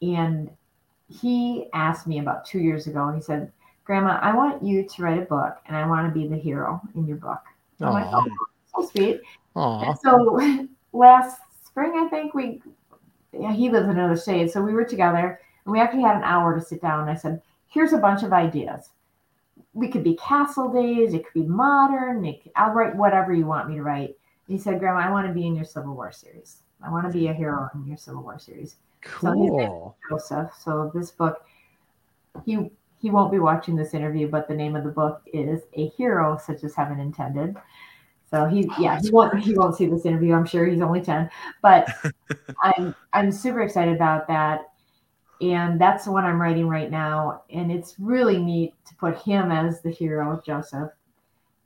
And 0.00 0.48
he 1.10 1.66
asked 1.72 2.06
me 2.06 2.20
about 2.20 2.46
two 2.46 2.60
years 2.60 2.86
ago, 2.86 3.08
and 3.08 3.16
he 3.16 3.22
said, 3.22 3.52
Grandma, 3.84 4.20
I 4.22 4.32
want 4.32 4.62
you 4.62 4.86
to 4.86 5.02
write 5.02 5.18
a 5.18 5.24
book 5.24 5.56
and 5.66 5.76
I 5.76 5.84
want 5.84 6.06
to 6.06 6.16
be 6.16 6.28
the 6.28 6.36
hero 6.36 6.80
in 6.94 7.08
your 7.08 7.16
book. 7.16 7.40
I'm 7.80 7.92
like, 7.92 8.06
oh, 8.12 8.24
so 8.72 8.88
sweet. 8.88 9.20
So 10.00 10.68
last 10.92 11.40
spring, 11.64 11.94
I 11.96 12.08
think 12.08 12.32
we, 12.32 12.62
yeah, 13.32 13.52
he 13.52 13.68
lives 13.68 13.86
in 13.86 13.98
another 13.98 14.16
state. 14.16 14.52
So 14.52 14.62
we 14.62 14.74
were 14.74 14.84
together 14.84 15.40
and 15.64 15.72
we 15.72 15.80
actually 15.80 16.02
had 16.02 16.16
an 16.16 16.22
hour 16.22 16.54
to 16.54 16.64
sit 16.64 16.80
down. 16.80 17.00
And 17.00 17.10
I 17.10 17.16
said, 17.16 17.42
here's 17.66 17.92
a 17.92 17.98
bunch 17.98 18.22
of 18.22 18.32
ideas. 18.32 18.90
We 19.72 19.88
could 19.88 20.04
be 20.04 20.14
castle 20.14 20.72
days. 20.72 21.12
It 21.12 21.24
could 21.24 21.42
be 21.42 21.48
modern. 21.48 22.24
It 22.24 22.44
could, 22.44 22.52
I'll 22.54 22.72
write 22.72 22.94
whatever 22.94 23.32
you 23.32 23.46
want 23.46 23.68
me 23.68 23.74
to 23.76 23.82
write. 23.82 24.16
And 24.46 24.56
he 24.56 24.58
said, 24.58 24.78
Grandma, 24.78 25.00
I 25.00 25.10
want 25.10 25.26
to 25.26 25.34
be 25.34 25.48
in 25.48 25.56
your 25.56 25.64
Civil 25.64 25.96
War 25.96 26.12
series. 26.12 26.58
I 26.80 26.90
want 26.92 27.06
to 27.06 27.12
be 27.12 27.26
a 27.26 27.34
hero 27.34 27.68
in 27.74 27.86
your 27.86 27.96
Civil 27.96 28.22
War 28.22 28.38
series. 28.38 28.76
So 29.04 29.32
Cool. 29.32 29.96
Joseph. 30.08 30.52
So 30.62 30.90
this 30.94 31.10
book, 31.10 31.44
he 32.44 32.70
he 33.00 33.10
won't 33.10 33.32
be 33.32 33.38
watching 33.38 33.76
this 33.76 33.94
interview, 33.94 34.28
but 34.28 34.46
the 34.46 34.54
name 34.54 34.76
of 34.76 34.84
the 34.84 34.90
book 34.90 35.22
is 35.32 35.62
A 35.74 35.88
Hero 35.88 36.38
Such 36.38 36.64
as 36.64 36.74
Heaven 36.74 37.00
Intended. 37.00 37.56
So 38.30 38.46
he 38.46 38.68
oh, 38.70 38.76
yeah, 38.78 39.00
he 39.00 39.10
won't 39.10 39.38
he 39.40 39.54
won't 39.54 39.76
see 39.76 39.86
this 39.86 40.04
interview. 40.04 40.34
I'm 40.34 40.46
sure 40.46 40.66
he's 40.66 40.82
only 40.82 41.00
10. 41.00 41.30
But 41.62 41.88
I'm 42.62 42.94
I'm 43.12 43.32
super 43.32 43.62
excited 43.62 43.94
about 43.94 44.28
that. 44.28 44.66
And 45.40 45.80
that's 45.80 46.04
the 46.04 46.12
one 46.12 46.24
I'm 46.24 46.40
writing 46.40 46.68
right 46.68 46.90
now. 46.90 47.42
And 47.50 47.72
it's 47.72 47.98
really 47.98 48.38
neat 48.38 48.74
to 48.86 48.94
put 48.96 49.18
him 49.22 49.50
as 49.50 49.80
the 49.80 49.90
hero, 49.90 50.40
Joseph. 50.44 50.90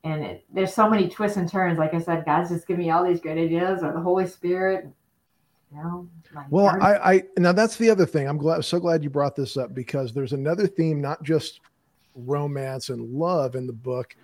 And 0.04 0.22
it, 0.22 0.44
there's 0.52 0.72
so 0.72 0.88
many 0.88 1.08
twists 1.08 1.36
and 1.36 1.50
turns. 1.50 1.78
Like 1.78 1.92
I 1.92 1.98
said, 1.98 2.24
God's 2.24 2.50
just 2.50 2.68
giving 2.68 2.84
me 2.84 2.90
all 2.90 3.04
these 3.04 3.20
great 3.20 3.38
ideas, 3.38 3.82
or 3.82 3.92
the 3.92 4.00
Holy 4.00 4.26
Spirit. 4.26 4.86
Know, 5.74 6.08
Well, 6.50 6.68
I, 6.80 7.14
I 7.14 7.22
now 7.36 7.52
that's 7.52 7.76
the 7.76 7.90
other 7.90 8.06
thing. 8.06 8.28
I'm 8.28 8.38
glad, 8.38 8.64
so 8.64 8.78
glad 8.78 9.02
you 9.02 9.10
brought 9.10 9.34
this 9.34 9.56
up 9.56 9.74
because 9.74 10.12
there's 10.12 10.32
another 10.32 10.66
theme, 10.66 11.00
not 11.00 11.22
just 11.22 11.60
romance 12.14 12.90
and 12.90 13.12
love 13.12 13.56
in 13.56 13.66
the 13.66 13.72
book. 13.72 14.14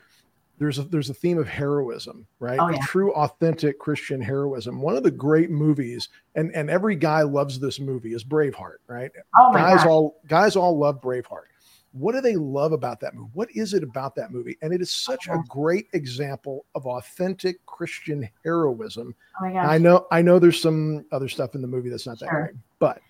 There's 0.58 0.78
a 0.78 0.84
there's 0.84 1.10
a 1.10 1.14
theme 1.14 1.38
of 1.38 1.48
heroism, 1.48 2.26
right? 2.38 2.60
Oh, 2.60 2.68
yeah. 2.68 2.84
True, 2.86 3.12
authentic 3.14 3.78
Christian 3.78 4.20
heroism. 4.20 4.80
One 4.80 4.96
of 4.96 5.02
the 5.02 5.10
great 5.10 5.50
movies, 5.50 6.08
and 6.36 6.54
and 6.54 6.70
every 6.70 6.94
guy 6.94 7.22
loves 7.22 7.58
this 7.58 7.80
movie, 7.80 8.14
is 8.14 8.22
Braveheart, 8.22 8.76
right? 8.86 9.10
oh 9.38 9.52
guys 9.52 9.78
God. 9.78 9.86
all 9.88 10.20
guys 10.28 10.56
all 10.56 10.78
love 10.78 11.00
Braveheart. 11.00 11.49
What 11.92 12.12
do 12.12 12.20
they 12.20 12.36
love 12.36 12.72
about 12.72 13.00
that 13.00 13.14
movie? 13.14 13.30
What 13.34 13.48
is 13.54 13.74
it 13.74 13.82
about 13.82 14.14
that 14.14 14.30
movie? 14.30 14.56
And 14.62 14.72
it 14.72 14.80
is 14.80 14.90
such 14.92 15.26
a 15.28 15.38
great 15.48 15.88
example 15.92 16.64
of 16.74 16.86
authentic 16.86 17.64
Christian 17.66 18.28
heroism 18.44 19.14
Oh 19.40 19.44
my 19.46 19.52
gosh. 19.52 19.64
I 19.66 19.78
know 19.78 20.06
I 20.12 20.22
know 20.22 20.38
there's 20.38 20.62
some 20.62 21.04
other 21.10 21.28
stuff 21.28 21.54
in 21.54 21.62
the 21.62 21.68
movie 21.68 21.88
that's 21.88 22.06
not 22.06 22.18
that 22.20 22.28
Sure. 22.28 22.42
great, 22.44 22.54
but 22.78 23.00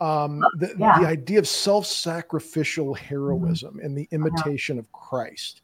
um 0.00 0.40
the, 0.58 0.74
Yeah. 0.78 0.98
the 1.00 1.06
idea 1.06 1.38
of 1.38 1.46
self-sacrificial 1.46 2.94
heroism 2.94 3.78
and 3.80 3.96
the 3.96 4.08
imitation 4.10 4.78
of 4.78 4.90
Christ. 4.92 5.60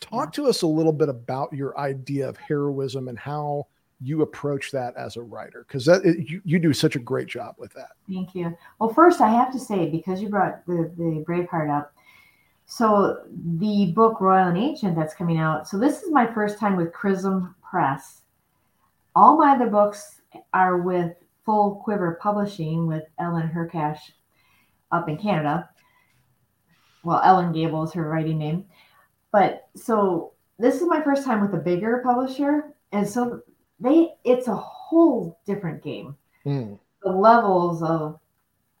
Talk 0.00 0.32
to 0.32 0.46
us 0.46 0.62
a 0.62 0.66
little 0.66 0.92
bit 0.92 1.08
about 1.08 1.52
your 1.52 1.78
idea 1.78 2.28
of 2.28 2.36
heroism 2.36 3.06
and 3.08 3.18
how 3.18 3.68
you 4.02 4.22
approach 4.22 4.70
that 4.72 4.96
as 4.96 5.16
a 5.16 5.22
writer 5.22 5.64
because 5.66 5.86
you, 5.86 6.40
you 6.44 6.58
do 6.58 6.72
such 6.72 6.96
a 6.96 6.98
great 6.98 7.28
job 7.28 7.54
with 7.58 7.72
that. 7.74 7.90
Thank 8.08 8.34
you. 8.34 8.56
Well, 8.78 8.92
first, 8.92 9.20
I 9.20 9.28
have 9.28 9.52
to 9.52 9.58
say, 9.58 9.88
because 9.88 10.20
you 10.20 10.28
brought 10.28 10.66
the, 10.66 10.92
the 10.96 11.24
Braveheart 11.28 11.70
up, 11.70 11.94
so 12.66 13.18
the 13.58 13.92
book 13.94 14.20
Royal 14.20 14.48
and 14.48 14.58
Ancient 14.58 14.96
that's 14.96 15.14
coming 15.14 15.38
out, 15.38 15.68
so 15.68 15.78
this 15.78 16.02
is 16.02 16.10
my 16.10 16.26
first 16.32 16.58
time 16.58 16.76
with 16.76 16.92
Chrism 16.92 17.54
Press. 17.62 18.22
All 19.14 19.36
my 19.36 19.54
other 19.54 19.66
books 19.66 20.20
are 20.54 20.78
with 20.78 21.12
Full 21.44 21.76
Quiver 21.84 22.18
Publishing 22.20 22.86
with 22.86 23.04
Ellen 23.18 23.50
Hrkach 23.54 23.98
up 24.90 25.08
in 25.08 25.18
Canada. 25.18 25.68
Well, 27.04 27.20
Ellen 27.22 27.52
Gable 27.52 27.82
is 27.82 27.92
her 27.92 28.08
writing 28.08 28.38
name. 28.38 28.64
But 29.32 29.68
so 29.74 30.32
this 30.58 30.76
is 30.76 30.86
my 30.86 31.02
first 31.02 31.24
time 31.24 31.40
with 31.40 31.54
a 31.54 31.62
bigger 31.62 32.00
publisher. 32.04 32.74
And 32.92 33.08
so 33.08 33.42
they 33.82 34.14
it's 34.24 34.48
a 34.48 34.54
whole 34.54 35.38
different 35.44 35.82
game. 35.82 36.16
Mm. 36.46 36.78
The 37.02 37.10
levels 37.10 37.82
of 37.82 38.18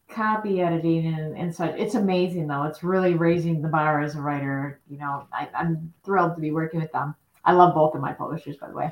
copy 0.08 0.60
editing 0.60 1.06
and, 1.06 1.36
and 1.36 1.54
such. 1.54 1.74
It's 1.76 1.94
amazing 1.94 2.46
though. 2.46 2.64
It's 2.64 2.84
really 2.84 3.14
raising 3.14 3.60
the 3.60 3.68
bar 3.68 4.00
as 4.00 4.14
a 4.14 4.20
writer. 4.20 4.80
You 4.88 4.98
know, 4.98 5.26
I, 5.32 5.48
I'm 5.54 5.92
thrilled 6.04 6.36
to 6.36 6.40
be 6.40 6.52
working 6.52 6.80
with 6.80 6.92
them. 6.92 7.14
I 7.44 7.52
love 7.52 7.74
both 7.74 7.94
of 7.94 8.00
my 8.00 8.12
publishers, 8.12 8.56
by 8.56 8.68
the 8.68 8.74
way. 8.74 8.90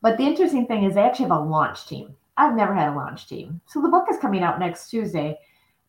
But 0.00 0.16
the 0.16 0.24
interesting 0.24 0.66
thing 0.66 0.84
is 0.84 0.94
they 0.94 1.02
actually 1.02 1.28
have 1.28 1.38
a 1.38 1.40
launch 1.40 1.86
team. 1.86 2.16
I've 2.38 2.54
never 2.54 2.74
had 2.74 2.88
a 2.88 2.96
launch 2.96 3.28
team. 3.28 3.60
So 3.66 3.82
the 3.82 3.88
book 3.88 4.06
is 4.10 4.18
coming 4.18 4.42
out 4.42 4.58
next 4.58 4.88
Tuesday. 4.88 5.38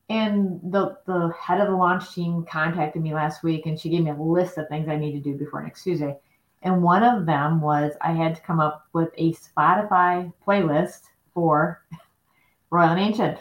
And 0.09 0.59
the 0.61 0.97
the 1.05 1.31
head 1.39 1.61
of 1.61 1.69
the 1.69 1.75
launch 1.75 2.13
team 2.13 2.45
contacted 2.49 3.01
me 3.01 3.13
last 3.13 3.43
week 3.43 3.65
and 3.65 3.79
she 3.79 3.89
gave 3.89 4.03
me 4.03 4.11
a 4.11 4.15
list 4.15 4.57
of 4.57 4.67
things 4.67 4.89
I 4.89 4.97
need 4.97 5.13
to 5.13 5.19
do 5.19 5.37
before 5.37 5.63
next 5.63 5.83
Tuesday. 5.83 6.17
And 6.63 6.83
one 6.83 7.03
of 7.03 7.25
them 7.25 7.59
was 7.59 7.93
I 8.01 8.11
had 8.11 8.35
to 8.35 8.41
come 8.41 8.59
up 8.59 8.87
with 8.93 9.09
a 9.17 9.33
Spotify 9.33 10.31
playlist 10.45 11.01
for 11.33 11.81
Royal 12.69 12.89
and 12.89 12.99
Ancient. 12.99 13.39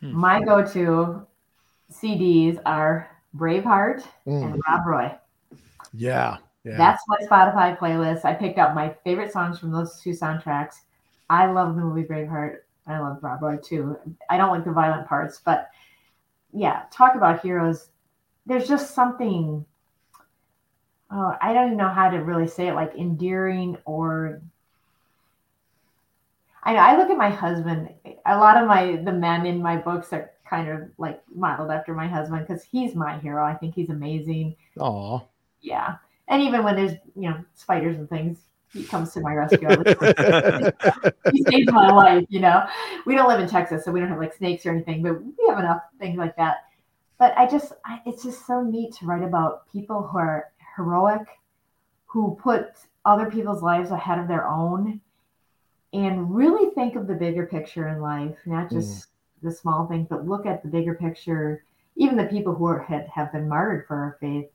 Hmm. 0.00 0.12
My 0.12 0.40
go-to 0.40 1.26
CDs 1.92 2.60
are 2.64 3.10
Braveheart 3.36 4.04
mm. 4.26 4.44
and 4.44 4.62
Rob 4.66 4.86
Roy. 4.86 5.12
Yeah, 5.92 6.36
yeah. 6.64 6.76
That's 6.76 7.02
my 7.08 7.18
Spotify 7.18 7.78
playlist. 7.78 8.24
I 8.24 8.34
picked 8.34 8.58
out 8.58 8.74
my 8.74 8.94
favorite 9.04 9.32
songs 9.32 9.58
from 9.58 9.72
those 9.72 10.00
two 10.00 10.10
soundtracks. 10.10 10.74
I 11.30 11.46
love 11.46 11.74
the 11.74 11.82
movie 11.82 12.04
Braveheart. 12.04 12.58
I 12.86 12.98
love 12.98 13.18
Rob 13.22 13.42
Roy 13.42 13.56
too. 13.56 13.98
I 14.30 14.36
don't 14.36 14.50
like 14.50 14.64
the 14.64 14.72
violent 14.72 15.06
parts, 15.06 15.40
but 15.44 15.68
yeah, 16.52 16.84
talk 16.90 17.14
about 17.14 17.42
heroes. 17.42 17.90
There's 18.46 18.68
just 18.68 18.94
something. 18.94 19.64
Oh, 21.10 21.34
I 21.40 21.52
don't 21.52 21.66
even 21.66 21.78
know 21.78 21.88
how 21.88 22.10
to 22.10 22.18
really 22.18 22.46
say 22.46 22.68
it, 22.68 22.74
like 22.74 22.94
endearing 22.94 23.78
or. 23.84 24.42
I 26.62 26.74
know. 26.74 26.80
I 26.80 26.96
look 26.98 27.08
at 27.10 27.16
my 27.16 27.30
husband. 27.30 27.88
A 28.26 28.36
lot 28.36 28.60
of 28.60 28.68
my 28.68 28.96
the 28.96 29.12
men 29.12 29.46
in 29.46 29.62
my 29.62 29.76
books 29.76 30.12
are 30.12 30.32
kind 30.48 30.68
of 30.68 30.88
like 30.98 31.22
modeled 31.34 31.70
after 31.70 31.94
my 31.94 32.06
husband 32.06 32.46
because 32.46 32.62
he's 32.62 32.94
my 32.94 33.18
hero. 33.18 33.44
I 33.44 33.54
think 33.54 33.74
he's 33.74 33.88
amazing. 33.88 34.54
Aw. 34.78 35.20
Yeah, 35.62 35.96
and 36.28 36.42
even 36.42 36.62
when 36.62 36.76
there's 36.76 36.92
you 37.16 37.30
know 37.30 37.42
spiders 37.54 37.96
and 37.96 38.08
things, 38.08 38.38
he 38.72 38.84
comes 38.84 39.12
to 39.14 39.20
my 39.20 39.34
rescue. 39.34 39.68
he 41.32 41.42
saves 41.44 41.72
my 41.72 41.90
life, 41.90 42.26
you 42.28 42.40
know. 42.40 42.66
We 43.06 43.14
don't 43.14 43.28
live 43.28 43.40
in 43.40 43.48
Texas, 43.48 43.84
so 43.84 43.92
we 43.92 44.00
don't 44.00 44.10
have 44.10 44.18
like 44.18 44.34
snakes 44.34 44.66
or 44.66 44.72
anything, 44.72 45.02
but 45.02 45.22
we 45.22 45.32
have 45.48 45.58
enough 45.58 45.82
things 45.98 46.18
like 46.18 46.36
that. 46.36 46.64
But 47.18 47.36
I 47.36 47.46
just, 47.46 47.72
I, 47.84 48.00
it's 48.06 48.22
just 48.22 48.46
so 48.46 48.62
neat 48.62 48.94
to 48.96 49.06
write 49.06 49.24
about 49.24 49.70
people 49.72 50.02
who 50.02 50.18
are 50.18 50.52
heroic, 50.78 51.26
who 52.06 52.38
put 52.42 52.70
other 53.04 53.30
people's 53.30 53.62
lives 53.62 53.90
ahead 53.90 54.18
of 54.18 54.28
their 54.28 54.48
own, 54.48 55.00
and 55.92 56.34
really 56.34 56.70
think 56.74 56.96
of 56.96 57.06
the 57.06 57.14
bigger 57.14 57.46
picture 57.46 57.88
in 57.88 58.00
life, 58.00 58.36
not 58.46 58.70
just 58.70 58.92
mm. 58.92 59.06
the 59.42 59.52
small 59.52 59.86
things, 59.86 60.06
but 60.08 60.26
look 60.26 60.46
at 60.46 60.62
the 60.62 60.68
bigger 60.68 60.94
picture. 60.94 61.64
Even 61.96 62.16
the 62.16 62.24
people 62.24 62.54
who 62.54 62.66
are, 62.66 62.80
had, 62.80 63.08
have 63.08 63.32
been 63.32 63.48
martyred 63.48 63.86
for 63.86 63.96
our 63.96 64.16
faith, 64.20 64.46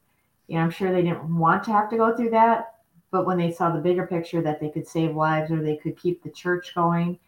you 0.47 0.55
know, 0.55 0.61
I'm 0.61 0.71
sure 0.71 0.91
they 0.91 1.03
didn't 1.03 1.37
want 1.37 1.63
to 1.65 1.71
have 1.71 1.89
to 1.89 1.97
go 1.97 2.15
through 2.15 2.31
that, 2.31 2.75
but 3.11 3.25
when 3.25 3.37
they 3.37 3.51
saw 3.51 3.69
the 3.69 3.81
bigger 3.81 4.07
picture 4.07 4.41
that 4.41 4.59
they 4.59 4.69
could 4.69 4.87
save 4.87 5.15
lives 5.15 5.51
or 5.51 5.61
they 5.61 5.77
could 5.77 5.97
keep 5.97 6.23
the 6.23 6.31
church 6.31 6.73
going, 6.73 7.19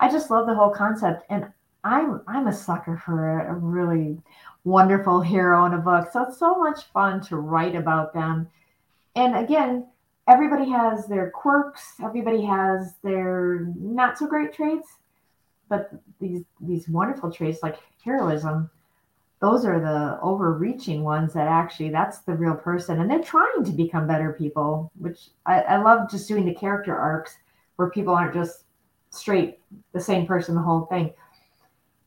I 0.00 0.10
just 0.10 0.30
love 0.30 0.46
the 0.46 0.54
whole 0.54 0.70
concept. 0.70 1.24
And 1.30 1.46
I'm 1.84 2.22
I'm 2.26 2.46
a 2.46 2.52
sucker 2.52 2.96
for 2.96 3.40
a, 3.40 3.54
really 3.54 4.18
wonderful 4.64 5.20
hero 5.20 5.66
in 5.66 5.74
a 5.74 5.78
book. 5.78 6.08
So 6.12 6.22
it's 6.22 6.38
so 6.38 6.56
much 6.56 6.84
fun 6.92 7.20
to 7.26 7.36
write 7.36 7.76
about 7.76 8.14
them. 8.14 8.48
And 9.14 9.36
again, 9.36 9.86
everybody 10.26 10.68
has 10.70 11.06
their 11.06 11.30
quirks, 11.30 11.94
everybody 12.02 12.42
has 12.42 12.94
their 13.02 13.68
not 13.78 14.18
so 14.18 14.26
great 14.26 14.54
traits, 14.54 14.88
but 15.68 15.90
these 16.20 16.42
these 16.60 16.88
wonderful 16.88 17.30
traits 17.30 17.62
like 17.62 17.76
heroism 18.02 18.70
those 19.40 19.66
are 19.66 19.78
the 19.78 20.18
overreaching 20.22 21.02
ones 21.02 21.34
that 21.34 21.48
actually 21.48 21.90
that's 21.90 22.20
the 22.20 22.34
real 22.34 22.54
person 22.54 23.00
and 23.00 23.10
they're 23.10 23.22
trying 23.22 23.64
to 23.64 23.72
become 23.72 24.06
better 24.06 24.32
people 24.32 24.90
which 24.98 25.28
I, 25.44 25.60
I, 25.60 25.82
love 25.82 26.10
just 26.10 26.28
doing 26.28 26.46
the 26.46 26.54
character 26.54 26.96
arcs 26.96 27.36
where 27.76 27.90
people 27.90 28.14
aren't 28.14 28.34
just 28.34 28.64
straight 29.10 29.58
the 29.92 30.00
same 30.00 30.26
person 30.26 30.54
the 30.54 30.62
whole 30.62 30.86
thing 30.86 31.12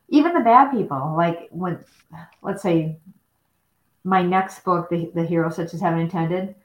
even 0.09 0.33
the 0.33 0.39
bad 0.39 0.71
people 0.71 1.13
like 1.17 1.47
when 1.51 1.79
let's 2.41 2.61
say 2.61 2.97
my 4.03 4.21
next 4.21 4.63
book 4.63 4.89
the, 4.89 5.11
the 5.13 5.25
hero 5.25 5.49
such 5.49 5.73
as 5.73 5.81
heaven 5.81 5.99
intended 5.99 6.55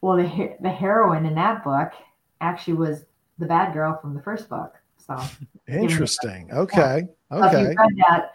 well 0.00 0.16
the, 0.16 0.56
the 0.60 0.70
heroine 0.70 1.26
in 1.26 1.34
that 1.34 1.64
book 1.64 1.92
actually 2.40 2.74
was 2.74 3.04
the 3.38 3.46
bad 3.46 3.72
girl 3.72 3.98
from 4.00 4.14
the 4.14 4.22
first 4.22 4.48
book 4.48 4.74
so 4.96 5.20
interesting 5.68 6.48
okay 6.52 7.08
yeah. 7.30 7.36
okay 7.36 7.52
so 7.52 7.58
if 7.58 7.62
you 7.62 7.68
read 7.68 7.96
that 8.08 8.32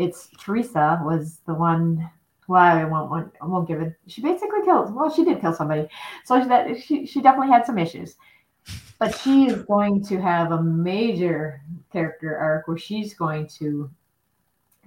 it's 0.00 0.28
Teresa 0.38 1.00
was 1.04 1.40
the 1.46 1.54
one. 1.54 2.10
Well, 2.48 2.60
I 2.60 2.84
won't, 2.84 3.32
I 3.40 3.46
won't 3.46 3.68
give 3.68 3.80
it. 3.80 3.94
She 4.08 4.22
basically 4.22 4.62
killed. 4.64 4.92
Well, 4.92 5.12
she 5.14 5.24
did 5.24 5.40
kill 5.40 5.54
somebody, 5.54 5.86
so 6.24 6.44
that 6.46 6.82
she 6.82 7.06
she 7.06 7.20
definitely 7.20 7.52
had 7.52 7.64
some 7.64 7.78
issues. 7.78 8.16
But 9.00 9.18
she 9.18 9.46
is 9.46 9.62
going 9.62 10.04
to 10.04 10.20
have 10.20 10.52
a 10.52 10.62
major 10.62 11.62
character 11.90 12.36
arc 12.36 12.68
where 12.68 12.78
she's 12.78 13.14
going 13.14 13.48
to 13.58 13.90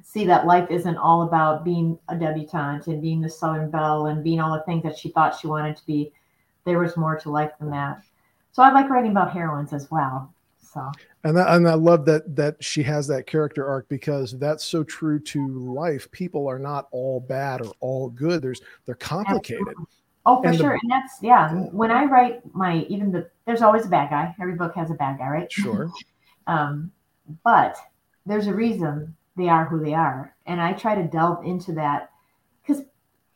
see 0.03 0.23
that 0.25 0.45
life 0.45 0.69
isn't 0.69 0.97
all 0.97 1.23
about 1.23 1.65
being 1.65 1.97
a 2.09 2.15
debutante 2.15 2.87
and 2.87 3.01
being 3.01 3.21
the 3.21 3.29
Southern 3.29 3.71
Belle 3.71 4.05
and 4.05 4.23
being 4.23 4.39
all 4.39 4.55
the 4.55 4.63
things 4.63 4.83
that 4.83 4.97
she 4.97 5.09
thought 5.09 5.39
she 5.39 5.47
wanted 5.47 5.75
to 5.77 5.85
be. 5.87 6.13
There 6.63 6.77
was 6.77 6.95
more 6.95 7.17
to 7.19 7.31
life 7.31 7.51
than 7.59 7.71
that. 7.71 8.03
So 8.51 8.61
I 8.61 8.71
like 8.71 8.89
writing 8.89 9.11
about 9.11 9.33
heroines 9.33 9.73
as 9.73 9.89
well. 9.89 10.31
So 10.61 10.91
and 11.23 11.35
that, 11.35 11.55
and 11.55 11.67
I 11.67 11.73
love 11.73 12.05
that 12.05 12.35
that 12.35 12.63
she 12.63 12.83
has 12.83 13.07
that 13.07 13.25
character 13.25 13.67
arc 13.67 13.87
because 13.89 14.37
that's 14.37 14.63
so 14.63 14.83
true 14.83 15.19
to 15.19 15.47
life. 15.47 16.09
People 16.11 16.47
are 16.47 16.59
not 16.59 16.87
all 16.91 17.19
bad 17.19 17.61
or 17.61 17.73
all 17.79 18.09
good. 18.09 18.41
There's 18.41 18.61
they're 18.85 18.95
complicated. 18.95 19.75
Oh, 20.25 20.41
for 20.41 20.49
and 20.49 20.57
sure. 20.57 20.69
The, 20.69 20.79
and 20.81 20.91
that's 20.91 21.17
yeah. 21.21 21.51
When 21.71 21.91
I 21.91 22.05
write 22.05 22.41
my 22.53 22.85
even 22.89 23.11
the 23.11 23.29
there's 23.45 23.61
always 23.61 23.85
a 23.85 23.89
bad 23.89 24.09
guy. 24.09 24.35
Every 24.41 24.55
book 24.55 24.75
has 24.75 24.89
a 24.91 24.95
bad 24.95 25.17
guy, 25.17 25.27
right? 25.27 25.51
Sure. 25.51 25.91
um, 26.47 26.91
but 27.43 27.77
there's 28.25 28.47
a 28.47 28.53
reason 28.53 29.15
they 29.35 29.49
are 29.49 29.65
who 29.65 29.83
they 29.83 29.93
are, 29.93 30.35
and 30.45 30.61
I 30.61 30.73
try 30.73 30.95
to 30.95 31.03
delve 31.03 31.45
into 31.45 31.73
that 31.73 32.09
because 32.61 32.83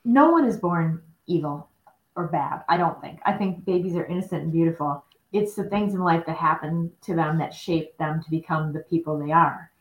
no 0.06 0.32
one 0.32 0.46
is 0.46 0.58
born 0.58 1.02
evil 1.26 1.70
or 2.16 2.28
bad. 2.28 2.64
I 2.70 2.78
don't 2.78 3.00
think. 3.02 3.20
I 3.26 3.34
think 3.34 3.66
babies 3.66 3.96
are 3.96 4.06
innocent 4.06 4.44
and 4.44 4.52
beautiful 4.52 5.04
it's 5.34 5.56
the 5.56 5.66
things 5.66 5.94
in 5.94 6.00
life 6.00 6.26
that 6.26 6.38
happen 6.38 6.92
to 7.02 7.16
them 7.16 7.38
that 7.40 7.54
shape 7.54 7.98
them 7.98 8.22
to 8.24 8.30
become 8.30 8.74
the 8.74 8.80
people 8.80 9.20
they 9.20 9.32
are. 9.32 9.72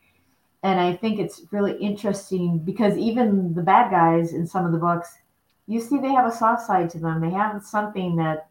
And 0.63 0.81
I 0.81 0.95
think 0.97 1.19
it's 1.19 1.43
really 1.53 1.77
interesting 1.79 2.59
because 2.59 2.97
even 2.97 3.55
the 3.55 3.63
bad 3.63 3.91
guys 3.91 4.33
in 4.33 4.47
some 4.47 4.67
of 4.67 4.73
the 4.73 4.79
books, 4.79 5.17
you 5.67 5.81
see 5.81 5.99
they 5.99 6.13
have 6.13 6.27
a 6.27 6.35
soft 6.35 6.67
side 6.67 6.91
to 6.91 6.99
them. 6.99 7.21
They 7.21 7.31
have 7.31 7.63
something 7.63 8.17
that 8.17 8.49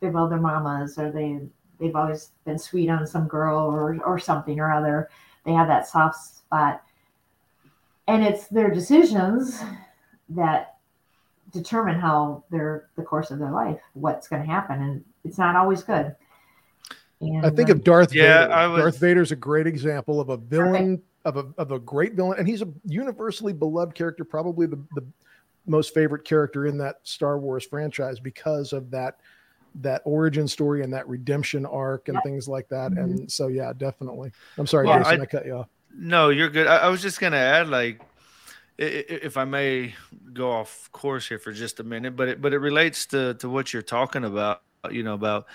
they've 0.00 0.14
all 0.14 0.28
their 0.28 0.40
mamas 0.40 0.98
or 0.98 1.10
they 1.10 1.40
they've 1.78 1.96
always 1.96 2.30
been 2.44 2.58
sweet 2.58 2.88
on 2.88 3.06
some 3.06 3.26
girl 3.26 3.58
or 3.58 4.00
or 4.04 4.18
something 4.18 4.60
or 4.60 4.72
other. 4.72 5.10
They 5.44 5.52
have 5.52 5.68
that 5.68 5.88
soft 5.88 6.16
spot. 6.16 6.82
And 8.08 8.22
it's 8.22 8.46
their 8.46 8.70
decisions 8.70 9.60
that 10.28 10.76
determine 11.52 11.98
how 11.98 12.44
their 12.50 12.88
the 12.96 13.02
course 13.02 13.30
of 13.30 13.38
their 13.38 13.52
life, 13.52 13.80
what's 13.94 14.28
going 14.28 14.42
to 14.42 14.48
happen. 14.48 14.80
And 14.80 15.04
it's 15.24 15.38
not 15.38 15.56
always 15.56 15.82
good. 15.82 16.14
And, 17.20 17.46
I 17.46 17.50
think 17.50 17.70
of 17.70 17.78
um, 17.78 17.82
Darth 17.82 18.14
yeah, 18.14 18.46
Vader. 18.46 18.70
Was... 18.70 18.80
Darth 18.82 18.98
Vader's 18.98 19.32
a 19.32 19.36
great 19.36 19.66
example 19.66 20.20
of 20.20 20.28
a 20.28 20.36
villain 20.36 21.02
of 21.24 21.36
a 21.36 21.46
of 21.58 21.72
a 21.72 21.78
great 21.80 22.14
villain, 22.14 22.38
and 22.38 22.46
he's 22.46 22.62
a 22.62 22.68
universally 22.84 23.52
beloved 23.52 23.94
character, 23.94 24.24
probably 24.24 24.66
the, 24.66 24.78
the 24.94 25.04
most 25.66 25.94
favorite 25.94 26.24
character 26.24 26.66
in 26.66 26.78
that 26.78 26.96
Star 27.02 27.38
Wars 27.38 27.64
franchise 27.64 28.20
because 28.20 28.72
of 28.72 28.90
that 28.90 29.20
that 29.82 30.00
origin 30.04 30.48
story 30.48 30.82
and 30.82 30.92
that 30.94 31.06
redemption 31.06 31.66
arc 31.66 32.08
and 32.08 32.18
things 32.22 32.48
like 32.48 32.66
that. 32.68 32.92
Mm-hmm. 32.92 32.98
And 32.98 33.30
so, 33.30 33.48
yeah, 33.48 33.74
definitely. 33.76 34.32
I'm 34.56 34.66
sorry, 34.66 34.86
well, 34.86 34.98
Jason, 34.98 35.20
I, 35.20 35.22
I, 35.24 35.26
cut 35.26 35.44
you 35.44 35.52
off. 35.52 35.68
No, 35.94 36.30
you're 36.30 36.48
good. 36.48 36.66
I, 36.66 36.76
I 36.78 36.88
was 36.88 37.02
just 37.02 37.20
gonna 37.20 37.36
add, 37.36 37.68
like, 37.68 38.00
if 38.78 39.36
I 39.36 39.44
may 39.44 39.94
go 40.32 40.50
off 40.50 40.90
course 40.92 41.28
here 41.28 41.38
for 41.38 41.52
just 41.52 41.80
a 41.80 41.84
minute, 41.84 42.16
but 42.16 42.28
it, 42.28 42.42
but 42.42 42.52
it 42.52 42.58
relates 42.58 43.06
to 43.06 43.34
to 43.34 43.48
what 43.48 43.72
you're 43.72 43.82
talking 43.82 44.24
about 44.24 44.62
you 44.90 45.02
know 45.02 45.14
about 45.14 45.46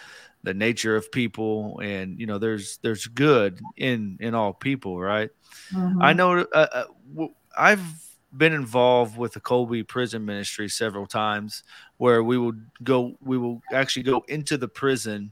the 0.44 0.54
nature 0.54 0.96
of 0.96 1.12
people 1.12 1.80
and 1.84 2.20
you 2.20 2.26
know 2.26 2.38
there's 2.38 2.78
there's 2.78 3.06
good 3.08 3.62
in 3.78 4.18
in 4.20 4.34
all 4.34 4.54
people 4.54 5.00
right 5.00 5.30
mm-hmm. 5.72 6.02
i 6.02 6.14
know 6.14 6.40
uh, 6.54 6.68
uh 6.74 7.28
i've 7.58 7.84
been 8.36 8.54
involved 8.54 9.18
with 9.18 9.34
the 9.34 9.40
Kolbe 9.40 9.88
prison 9.88 10.26
ministry 10.26 10.70
several 10.70 11.06
times 11.06 11.64
where 11.98 12.24
we 12.24 12.38
will 12.38 12.54
go 12.84 13.18
we 13.22 13.38
will 13.38 13.62
actually 13.74 14.04
go 14.04 14.24
into 14.28 14.58
the 14.58 14.68
prison 14.68 15.32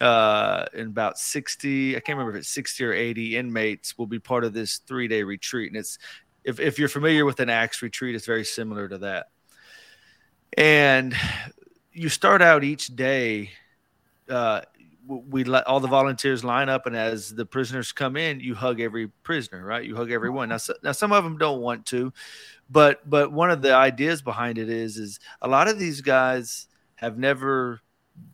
uh 0.00 0.66
in 0.74 0.88
about 0.88 1.18
60 1.18 1.96
i 1.96 2.00
can't 2.00 2.18
remember 2.18 2.36
if 2.36 2.40
it's 2.40 2.48
60 2.48 2.84
or 2.84 2.92
80 2.92 3.36
inmates 3.36 3.96
will 3.96 4.08
be 4.08 4.18
part 4.18 4.42
of 4.42 4.52
this 4.52 4.78
three 4.78 5.06
day 5.06 5.22
retreat. 5.22 5.70
And 5.70 5.78
it's 5.78 5.98
if, 6.42 6.58
if 6.58 6.78
you're 6.78 6.88
familiar 6.88 7.24
with 7.24 7.40
an 7.40 7.48
ACTS 7.48 7.82
retreat 7.82 8.14
it's 8.14 8.26
very 8.26 8.44
similar 8.44 8.88
to 8.88 8.98
that. 8.98 9.28
And 10.56 11.14
you 11.92 12.08
start 12.08 12.42
out 12.42 12.64
each 12.64 12.94
day 12.94 13.52
uh, 14.28 14.62
we 15.06 15.44
let 15.44 15.66
all 15.66 15.80
the 15.80 15.88
volunteers 15.88 16.44
line 16.44 16.68
up, 16.68 16.86
and 16.86 16.96
as 16.96 17.34
the 17.34 17.46
prisoners 17.46 17.92
come 17.92 18.16
in, 18.16 18.40
you 18.40 18.54
hug 18.54 18.80
every 18.80 19.08
prisoner, 19.22 19.64
right? 19.64 19.84
You 19.84 19.96
hug 19.96 20.10
everyone. 20.10 20.48
Now, 20.48 20.56
so, 20.56 20.74
now 20.82 20.92
some 20.92 21.12
of 21.12 21.24
them 21.24 21.38
don't 21.38 21.60
want 21.60 21.86
to, 21.86 22.12
but 22.70 23.08
but 23.08 23.32
one 23.32 23.50
of 23.50 23.62
the 23.62 23.74
ideas 23.74 24.22
behind 24.22 24.58
it 24.58 24.70
is 24.70 24.96
is 24.96 25.20
a 25.42 25.48
lot 25.48 25.68
of 25.68 25.78
these 25.78 26.00
guys 26.00 26.68
have 26.96 27.18
never 27.18 27.80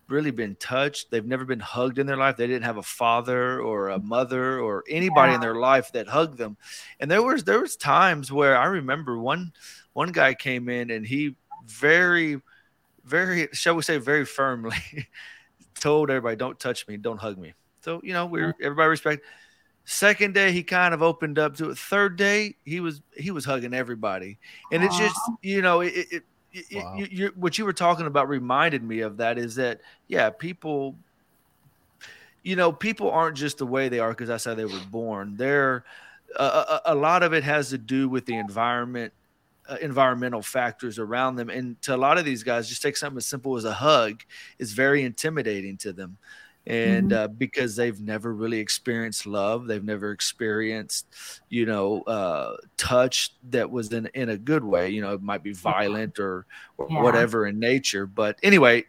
really 0.09 0.31
been 0.31 0.57
touched. 0.57 1.11
They've 1.11 1.25
never 1.25 1.45
been 1.45 1.61
hugged 1.61 1.99
in 1.99 2.07
their 2.07 2.17
life. 2.17 2.37
They 2.37 2.47
didn't 2.47 2.65
have 2.65 2.77
a 2.77 2.83
father 2.83 3.61
or 3.61 3.89
a 3.89 3.99
mother 3.99 4.61
or 4.61 4.85
anybody 4.89 5.31
yeah. 5.31 5.37
in 5.37 5.41
their 5.41 5.55
life 5.55 5.93
that 5.93 6.09
hugged 6.09 6.39
them. 6.39 6.57
And 6.99 7.11
there 7.11 7.23
was 7.23 7.45
there 7.45 7.61
was 7.61 7.77
times 7.77 8.31
where 8.31 8.57
I 8.57 8.67
remember 8.67 9.19
one 9.19 9.53
one 9.93 10.13
guy 10.13 10.35
came 10.35 10.69
in 10.69 10.91
and 10.91 11.07
he 11.07 11.37
very 11.67 12.41
very 13.05 13.49
shall 13.53 13.75
we 13.75 13.83
say 13.83 13.99
very 13.99 14.25
firmly 14.25 14.77
told 15.75 16.11
everybody 16.11 16.37
don't 16.37 16.59
touch 16.59 16.87
me, 16.89 16.97
don't 16.97 17.19
hug 17.19 17.39
me. 17.39 17.55
So, 17.83 18.01
you 18.05 18.13
know, 18.13 18.27
we're 18.27 18.55
everybody 18.61 18.89
respect 18.89 19.25
Second 19.85 20.35
day, 20.35 20.53
he 20.53 20.63
kind 20.63 20.95
of 20.95 21.03
opened 21.03 21.37
up 21.37 21.57
to 21.57 21.71
it. 21.71 21.77
Third 21.79 22.17
day, 22.17 22.55
he 22.65 22.79
was 22.79 23.03
he 23.17 23.33
was 23.33 23.45
hugging 23.45 23.75
everybody, 23.75 24.39
and 24.71 24.85
it's 24.85 24.97
just 24.97 25.19
you 25.43 25.63
know 25.63 25.81
it, 25.81 26.07
it 26.13 26.25
wow. 26.73 26.95
you, 26.97 27.09
you, 27.11 27.33
what 27.35 27.59
you 27.59 27.65
were 27.65 27.73
talking 27.73 28.07
about 28.07 28.29
reminded 28.29 28.85
me 28.85 29.01
of 29.01 29.17
that 29.17 29.37
is 29.39 29.57
that 29.57 29.81
yeah 30.07 30.31
people 30.31 30.95
you 32.45 32.57
know 32.57 32.71
people 32.71 33.11
aren't 33.11 33.37
just 33.37 33.59
the 33.59 33.67
way 33.67 33.89
they 33.89 33.99
are 33.99 34.11
because 34.11 34.29
that's 34.29 34.45
how 34.45 34.55
they 34.55 34.65
were 34.65 34.81
born 34.91 35.37
they're 35.37 35.85
uh, 36.37 36.79
a, 36.87 36.93
a, 36.93 36.95
lot 36.95 37.25
of 37.25 37.33
it 37.33 37.43
has 37.43 37.71
to 37.71 37.79
do 37.79 38.09
with 38.09 38.25
the 38.27 38.37
environment 38.37 39.13
uh, 39.71 39.77
environmental 39.81 40.43
factors 40.43 40.99
around 40.99 41.37
them. 41.37 41.49
And 41.49 41.81
to 41.83 41.95
a 41.95 41.97
lot 41.97 42.19
of 42.19 42.25
these 42.25 42.43
guys 42.43 42.69
just 42.69 42.83
take 42.83 42.97
something 42.97 43.17
as 43.17 43.27
simple 43.27 43.57
as 43.57 43.65
a 43.65 43.73
hug 43.73 44.23
is 44.59 44.73
very 44.73 45.05
intimidating 45.05 45.77
to 45.79 45.93
them. 45.93 46.19
And 46.67 47.11
mm-hmm. 47.11 47.25
uh, 47.25 47.29
because 47.29 47.75
they've 47.75 47.99
never 47.99 48.35
really 48.35 48.59
experienced 48.59 49.27
love. 49.27 49.67
They've 49.67 49.83
never 49.83 50.13
experienced 50.13 51.07
you 51.49 51.65
know 51.65 52.03
uh, 52.03 52.57
touch 52.77 53.33
that 53.51 53.71
was 53.71 53.93
in 53.93 54.11
in 54.13 54.29
a 54.29 54.37
good 54.37 54.63
way. 54.63 54.91
You 54.91 55.01
know 55.01 55.15
it 55.15 55.23
might 55.23 55.43
be 55.43 55.55
violent 55.55 56.19
or, 56.19 56.45
or 56.77 56.89
yeah. 56.91 57.01
whatever 57.01 57.47
in 57.47 57.59
nature. 57.59 58.05
But 58.07 58.39
anyway 58.43 58.85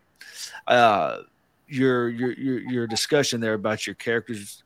uh, 0.68 1.20
your, 1.68 2.10
your 2.10 2.34
your 2.34 2.60
your 2.60 2.88
discussion 2.88 3.40
there 3.40 3.54
about 3.54 3.88
your 3.88 3.96
characters 3.96 4.64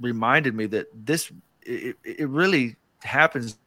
reminded 0.00 0.54
me 0.54 0.66
that 0.66 0.86
this 0.94 1.30
it, 1.62 1.96
it 2.04 2.28
really 2.28 2.76
happens 3.02 3.58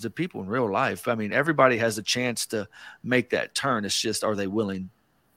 to 0.00 0.10
people 0.10 0.40
in 0.42 0.48
real 0.48 0.70
life 0.70 1.08
i 1.08 1.14
mean 1.14 1.32
everybody 1.32 1.76
has 1.76 1.98
a 1.98 2.02
chance 2.02 2.46
to 2.46 2.66
make 3.02 3.30
that 3.30 3.54
turn 3.54 3.84
it's 3.84 3.98
just 3.98 4.24
are 4.24 4.34
they 4.34 4.46
willing 4.46 4.90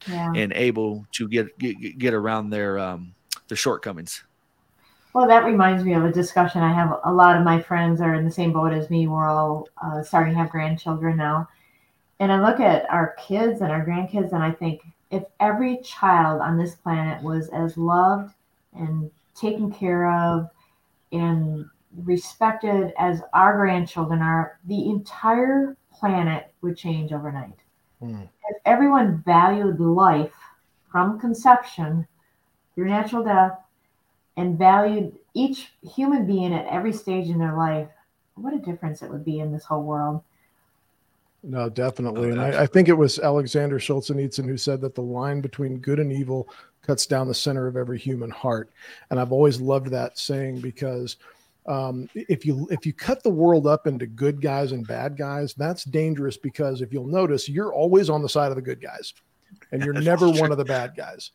yeah. 0.07 0.31
and 0.35 0.53
able 0.53 1.05
to 1.13 1.27
get, 1.27 1.57
get 1.57 1.97
get 1.97 2.13
around 2.13 2.49
their 2.49 2.77
um, 2.79 3.13
their 3.47 3.57
shortcomings. 3.57 4.23
Well, 5.13 5.27
that 5.27 5.45
reminds 5.45 5.83
me 5.83 5.93
of 5.93 6.03
a 6.03 6.11
discussion 6.11 6.61
I 6.61 6.73
have. 6.73 6.99
A 7.03 7.13
lot 7.13 7.37
of 7.37 7.43
my 7.43 7.61
friends 7.61 8.01
are 8.01 8.15
in 8.15 8.25
the 8.25 8.31
same 8.31 8.51
boat 8.51 8.73
as 8.73 8.89
me. 8.89 9.07
We're 9.07 9.29
all 9.29 9.67
uh, 9.81 10.01
starting 10.01 10.33
to 10.33 10.39
have 10.39 10.49
grandchildren 10.49 11.17
now, 11.17 11.47
and 12.19 12.31
I 12.31 12.41
look 12.41 12.59
at 12.59 12.89
our 12.89 13.15
kids 13.19 13.61
and 13.61 13.71
our 13.71 13.85
grandkids, 13.85 14.33
and 14.33 14.43
I 14.43 14.51
think 14.51 14.81
if 15.11 15.23
every 15.39 15.77
child 15.83 16.41
on 16.41 16.57
this 16.57 16.75
planet 16.75 17.21
was 17.23 17.49
as 17.49 17.77
loved 17.77 18.33
and 18.73 19.11
taken 19.35 19.71
care 19.71 20.11
of 20.11 20.49
and 21.11 21.65
respected 22.03 22.93
as 22.97 23.21
our 23.33 23.57
grandchildren 23.57 24.21
are, 24.21 24.59
the 24.65 24.89
entire 24.89 25.77
planet 25.91 26.53
would 26.61 26.77
change 26.77 27.11
overnight. 27.11 27.57
Mm. 28.01 28.23
If 28.49 28.57
everyone 28.65 29.23
valued 29.25 29.79
life 29.79 30.33
from 30.91 31.19
conception 31.19 32.07
through 32.75 32.87
natural 32.87 33.23
death 33.23 33.59
and 34.37 34.57
valued 34.57 35.13
each 35.33 35.71
human 35.81 36.25
being 36.25 36.53
at 36.53 36.67
every 36.67 36.93
stage 36.93 37.27
in 37.27 37.39
their 37.39 37.55
life, 37.55 37.87
what 38.35 38.53
a 38.53 38.59
difference 38.59 39.01
it 39.01 39.09
would 39.09 39.23
be 39.23 39.39
in 39.39 39.51
this 39.51 39.65
whole 39.65 39.83
world. 39.83 40.21
No, 41.43 41.69
definitely. 41.69 42.31
and 42.31 42.39
I, 42.39 42.63
I, 42.63 42.65
think 42.65 42.87
it 42.87 42.93
was 42.93 43.19
Alexander 43.19 43.77
Solzhenitsyn 43.77 44.45
who 44.45 44.57
said 44.57 44.79
that 44.79 44.95
the 44.95 45.01
line 45.01 45.41
between 45.41 45.79
good 45.79 45.99
and 45.99 46.11
evil 46.11 46.47
cuts 46.81 47.05
down 47.05 47.27
the 47.27 47.33
center 47.33 47.67
of 47.67 47.75
every 47.75 47.99
human 47.99 48.29
heart. 48.29 48.69
And 49.09 49.19
I've 49.19 49.33
always 49.33 49.59
loved 49.59 49.87
that 49.87 50.17
saying 50.17 50.61
because 50.61 51.17
um, 51.65 52.09
if 52.15 52.45
you 52.45 52.67
if 52.71 52.85
you 52.85 52.93
cut 52.93 53.23
the 53.23 53.29
world 53.29 53.67
up 53.67 53.87
into 53.87 54.05
good 54.05 54.41
guys 54.41 54.71
and 54.71 54.85
bad 54.85 55.17
guys, 55.17 55.53
that's 55.53 55.83
dangerous 55.83 56.37
because 56.37 56.81
if 56.81 56.91
you'll 56.91 57.07
notice, 57.07 57.47
you're 57.47 57.73
always 57.73 58.09
on 58.09 58.21
the 58.21 58.29
side 58.29 58.51
of 58.51 58.55
the 58.55 58.61
good 58.61 58.81
guys, 58.81 59.13
and 59.71 59.83
you're 59.83 59.93
never 60.01 60.29
one 60.29 60.51
of 60.51 60.57
the 60.57 60.65
bad 60.65 60.95
guys. 60.95 61.31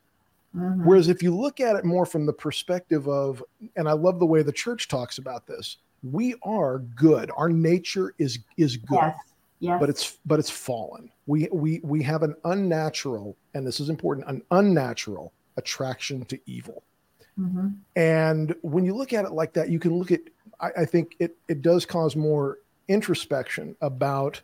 Mm-hmm. 0.56 0.84
Whereas 0.84 1.08
if 1.08 1.22
you 1.22 1.34
look 1.34 1.60
at 1.60 1.76
it 1.76 1.84
more 1.84 2.06
from 2.06 2.26
the 2.26 2.32
perspective 2.32 3.06
of, 3.08 3.42
and 3.76 3.88
I 3.88 3.92
love 3.92 4.18
the 4.18 4.26
way 4.26 4.42
the 4.42 4.52
church 4.52 4.88
talks 4.88 5.18
about 5.18 5.46
this, 5.46 5.78
we 6.02 6.34
are 6.42 6.78
good. 6.78 7.30
Our 7.36 7.48
nature 7.48 8.14
is 8.18 8.38
is 8.56 8.76
good. 8.76 8.96
Yes. 8.96 9.16
Yes. 9.60 9.80
But 9.80 9.90
it's 9.90 10.18
but 10.24 10.38
it's 10.38 10.50
fallen. 10.50 11.10
We 11.26 11.48
we 11.52 11.80
we 11.82 12.02
have 12.02 12.22
an 12.22 12.34
unnatural, 12.44 13.36
and 13.54 13.66
this 13.66 13.80
is 13.80 13.88
important, 13.88 14.28
an 14.28 14.42
unnatural 14.50 15.32
attraction 15.56 16.24
to 16.26 16.38
evil. 16.46 16.82
Mm-hmm. 17.38 17.68
And 17.96 18.54
when 18.62 18.84
you 18.84 18.94
look 18.94 19.12
at 19.12 19.24
it 19.24 19.32
like 19.32 19.52
that, 19.54 19.68
you 19.68 19.78
can 19.78 19.96
look 19.96 20.10
at, 20.10 20.20
I, 20.60 20.70
I 20.78 20.84
think 20.84 21.16
it, 21.18 21.36
it 21.48 21.62
does 21.62 21.86
cause 21.86 22.16
more 22.16 22.58
introspection 22.88 23.76
about 23.80 24.40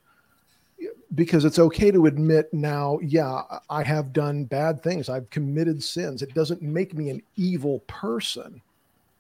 because 1.14 1.44
it's 1.44 1.58
okay 1.58 1.90
to 1.90 2.06
admit 2.06 2.52
now, 2.52 2.98
yeah, 3.00 3.42
I 3.70 3.82
have 3.84 4.12
done 4.12 4.44
bad 4.44 4.82
things. 4.82 5.08
I've 5.08 5.30
committed 5.30 5.82
sins. 5.82 6.22
It 6.22 6.34
doesn't 6.34 6.62
make 6.62 6.94
me 6.94 7.10
an 7.10 7.22
evil 7.36 7.80
person. 7.86 8.60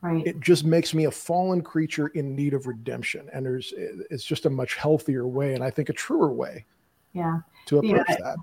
Right. 0.02 0.26
It 0.26 0.40
just 0.40 0.64
makes 0.64 0.92
me 0.92 1.06
a 1.06 1.10
fallen 1.10 1.62
creature 1.62 2.08
in 2.08 2.36
need 2.36 2.52
of 2.52 2.66
redemption. 2.66 3.30
And 3.32 3.46
there's, 3.46 3.72
it's 3.76 4.24
just 4.24 4.44
a 4.44 4.50
much 4.50 4.74
healthier 4.74 5.26
way. 5.26 5.54
And 5.54 5.64
I 5.64 5.70
think 5.70 5.88
a 5.88 5.94
truer 5.94 6.32
way. 6.32 6.66
Yeah. 7.12 7.40
To 7.66 7.78
approach 7.78 8.08
that. 8.08 8.36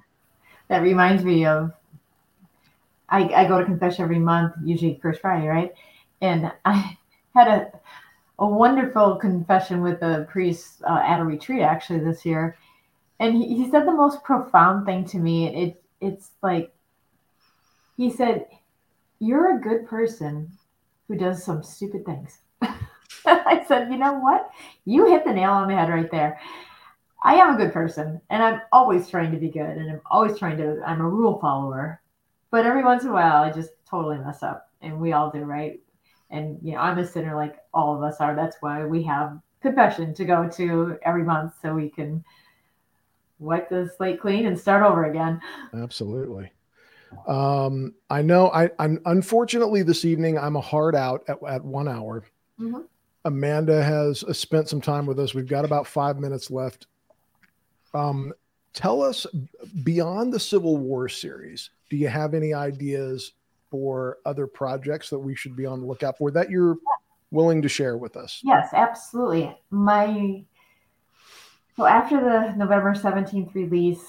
That 0.70 0.82
reminds 0.82 1.24
me 1.24 1.46
of 1.46 1.72
I, 3.12 3.28
I 3.34 3.48
go 3.48 3.60
to 3.60 3.66
confession 3.66 4.04
every 4.04 4.20
month, 4.20 4.54
usually 4.64 5.00
first 5.02 5.22
Friday, 5.22 5.48
right? 5.48 5.74
And 6.22 6.52
I 6.66 6.98
had 7.36 7.48
a 7.48 7.72
a 8.40 8.48
wonderful 8.48 9.18
confession 9.18 9.82
with 9.82 10.02
a 10.02 10.26
priest 10.28 10.82
uh, 10.90 11.04
at 11.06 11.20
a 11.20 11.24
retreat 11.24 11.62
actually 11.62 12.00
this 12.00 12.26
year, 12.26 12.58
and 13.20 13.36
he, 13.36 13.56
he 13.56 13.70
said 13.70 13.86
the 13.86 13.92
most 13.92 14.24
profound 14.24 14.86
thing 14.86 15.06
to 15.06 15.20
me. 15.20 15.48
It 15.56 15.84
it's 16.02 16.32
like 16.42 16.74
he 17.98 18.10
said, 18.10 18.48
"You're 19.20 19.58
a 19.58 19.62
good 19.62 19.88
person 19.88 20.52
who 21.08 21.16
does 21.16 21.44
some 21.44 21.64
stupid 21.64 22.06
things." 22.06 22.40
I 23.26 23.64
said, 23.68 23.92
"You 23.92 23.98
know 23.98 24.14
what? 24.14 24.50
You 24.86 25.08
hit 25.08 25.26
the 25.26 25.34
nail 25.34 25.52
on 25.52 25.68
the 25.68 25.76
head 25.76 25.90
right 25.90 26.10
there." 26.12 26.40
I 27.24 27.36
am 27.36 27.56
a 27.56 27.58
good 27.58 27.74
person 27.74 28.20
and 28.30 28.44
I'm 28.44 28.62
always 28.72 29.08
trying 29.10 29.32
to 29.32 29.38
be 29.38 29.50
good 29.50 29.78
and 29.78 29.92
I'm 29.92 30.02
always 30.10 30.40
trying 30.40 30.58
to 30.58 30.82
I'm 30.86 31.02
a 31.02 31.10
rule 31.10 31.40
follower 31.40 32.01
but 32.52 32.66
every 32.66 32.84
once 32.84 33.04
in 33.04 33.10
a 33.10 33.14
while, 33.14 33.44
I 33.44 33.52
just 33.52 33.72
totally 33.90 34.18
mess 34.18 34.44
up, 34.44 34.70
and 34.82 35.00
we 35.00 35.14
all 35.14 35.32
do, 35.32 35.40
right? 35.40 35.80
And 36.30 36.60
you 36.62 36.74
know, 36.74 36.80
I'm 36.80 37.00
a 37.00 37.08
sinner 37.08 37.36
like 37.36 37.58
all 37.74 37.96
of 37.96 38.04
us 38.04 38.18
are. 38.20 38.36
That's 38.36 38.58
why 38.62 38.86
we 38.86 39.04
have 39.04 39.40
confession 39.62 40.14
to 40.14 40.26
go 40.26 40.48
to 40.50 40.98
every 41.04 41.24
month, 41.24 41.54
so 41.62 41.74
we 41.74 41.90
can 41.90 42.24
wipe 43.40 43.70
the 43.70 43.92
slate 43.98 44.22
clean 44.22 44.46
and 44.46 44.58
start 44.58 44.84
over 44.84 45.06
again. 45.06 45.42
Absolutely. 45.74 46.52
Um, 47.28 47.94
I 48.10 48.22
know 48.22 48.50
I, 48.52 48.70
I'm 48.80 49.02
unfortunately 49.06 49.84
this 49.84 50.06
evening 50.06 50.38
I'm 50.38 50.56
a 50.56 50.62
hard 50.62 50.96
out 50.96 51.24
at, 51.28 51.38
at 51.48 51.64
one 51.64 51.88
hour. 51.88 52.24
Mm-hmm. 52.60 52.82
Amanda 53.26 53.84
has 53.84 54.24
uh, 54.24 54.34
spent 54.34 54.70
some 54.70 54.82
time 54.82 55.06
with 55.06 55.20
us. 55.20 55.34
We've 55.34 55.48
got 55.48 55.66
about 55.66 55.88
five 55.88 56.20
minutes 56.20 56.50
left. 56.50 56.88
Um, 57.94 58.34
tell 58.74 59.02
us 59.02 59.26
beyond 59.84 60.34
the 60.34 60.40
Civil 60.40 60.78
War 60.78 61.10
series, 61.10 61.70
do 61.90 61.98
you 61.98 62.08
have 62.08 62.34
any 62.34 62.54
ideas 62.54 63.34
for 63.70 64.18
other 64.26 64.48
projects 64.48 65.10
that 65.10 65.20
we 65.20 65.36
should 65.36 65.56
be 65.56 65.66
on 65.66 65.80
the 65.80 65.86
lookout 65.86 66.18
for 66.18 66.32
that 66.32 66.50
you're 66.50 66.78
willing 67.32 67.62
to 67.62 67.70
share 67.70 67.98
with 67.98 68.18
us? 68.18 68.42
Yes, 68.44 68.70
absolutely. 68.74 69.58
My 69.70 70.44
so 71.76 71.86
after 71.86 72.20
the 72.20 72.54
November 72.58 72.94
17th 72.94 73.54
release, 73.56 74.06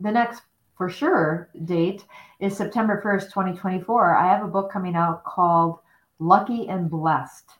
the 0.00 0.12
next 0.12 0.42
for 0.76 0.88
sure 0.88 1.50
date 1.64 2.04
is 2.40 2.56
September 2.56 3.02
1st, 3.04 3.24
2024. 3.24 4.16
I 4.16 4.32
have 4.32 4.44
a 4.44 4.48
book 4.48 4.72
coming 4.72 4.94
out 4.94 5.24
called 5.24 5.80
Lucky 6.20 6.68
and 6.68 6.88
Blessed. 6.88 7.50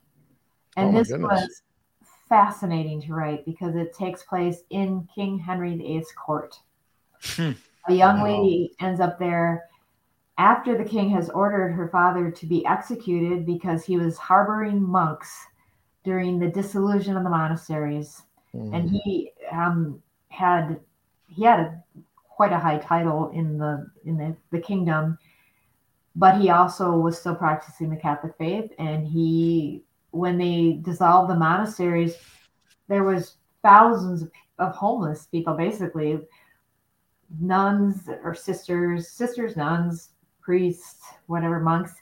And 0.77 0.95
oh 0.95 0.99
this 0.99 1.09
goodness. 1.09 1.29
was 1.29 1.63
fascinating 2.29 3.01
to 3.03 3.15
write 3.15 3.45
because 3.45 3.75
it 3.77 3.95
takes 3.95 4.23
place 4.23 4.63
in 4.71 5.09
King 5.15 5.39
Henry 5.39 5.77
VIII's 5.77 6.13
court. 6.13 6.59
Hmm. 7.23 7.53
A 7.89 7.95
young 7.95 8.23
lady 8.23 8.75
ends 8.81 9.01
up 9.01 9.19
there 9.19 9.65
after 10.37 10.77
the 10.77 10.85
king 10.85 11.11
has 11.11 11.31
ordered 11.31 11.73
her 11.73 11.89
father 11.89 12.31
to 12.31 12.47
be 12.47 12.65
executed 12.67 13.47
because 13.47 13.85
he 13.85 13.97
was 13.97 14.19
harboring 14.19 14.81
monks 14.81 15.47
during 16.05 16.39
the 16.39 16.49
dissolution 16.49 17.17
of 17.17 17.25
the 17.25 17.31
monasteries. 17.31 18.23
Mm. 18.55 18.77
And 18.77 18.91
he 18.91 19.33
um, 19.51 20.03
had 20.29 20.81
he 21.29 21.45
had 21.45 21.61
a, 21.61 21.83
quite 22.29 22.53
a 22.53 22.59
high 22.59 22.79
title 22.79 23.31
in 23.31 23.59
the 23.59 23.91
in 24.05 24.17
the, 24.17 24.37
the 24.51 24.61
kingdom 24.61 25.19
but 26.19 26.41
he 26.41 26.51
also 26.51 26.99
was 26.99 27.17
still 27.17 27.37
practicing 27.37 27.91
the 27.91 27.97
Catholic 27.97 28.35
faith. 28.37 28.73
And 28.77 29.07
he, 29.07 29.85
when 30.19 30.37
they 30.37 30.81
dissolved 30.83 31.31
the 31.31 31.37
monasteries, 31.37 32.17
there 32.89 33.05
was 33.05 33.37
thousands 33.63 34.25
of, 34.59 34.75
homeless 34.75 35.27
people, 35.27 35.55
basically 35.55 36.19
nuns 37.41 38.09
or 38.25 38.35
sisters, 38.35 39.09
sisters, 39.09 39.57
nuns, 39.57 40.11
priests, 40.41 41.05
whatever, 41.27 41.61
monks. 41.61 41.93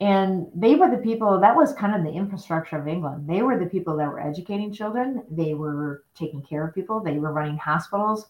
And 0.00 0.46
they 0.54 0.74
were 0.74 0.90
the 0.90 0.98
people 0.98 1.40
that 1.40 1.56
was 1.56 1.72
kind 1.72 1.94
of 1.94 2.02
the 2.02 2.18
infrastructure 2.18 2.76
of 2.76 2.86
England. 2.86 3.26
They 3.26 3.40
were 3.40 3.58
the 3.58 3.66
people 3.66 3.96
that 3.96 4.08
were 4.08 4.20
educating 4.20 4.72
children, 4.72 5.22
they 5.30 5.54
were 5.54 6.04
taking 6.14 6.42
care 6.42 6.66
of 6.66 6.74
people, 6.74 7.00
they 7.00 7.18
were 7.18 7.32
running 7.32 7.56
hospitals. 7.56 8.26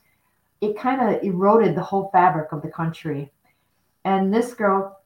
It 0.61 0.79
kind 0.79 1.01
of 1.01 1.23
eroded 1.25 1.75
the 1.75 1.83
whole 1.83 2.11
fabric 2.13 2.53
of 2.53 2.63
the 2.63 2.71
country. 2.71 3.33
And 4.05 4.33
this 4.33 4.55
girl 4.55 5.01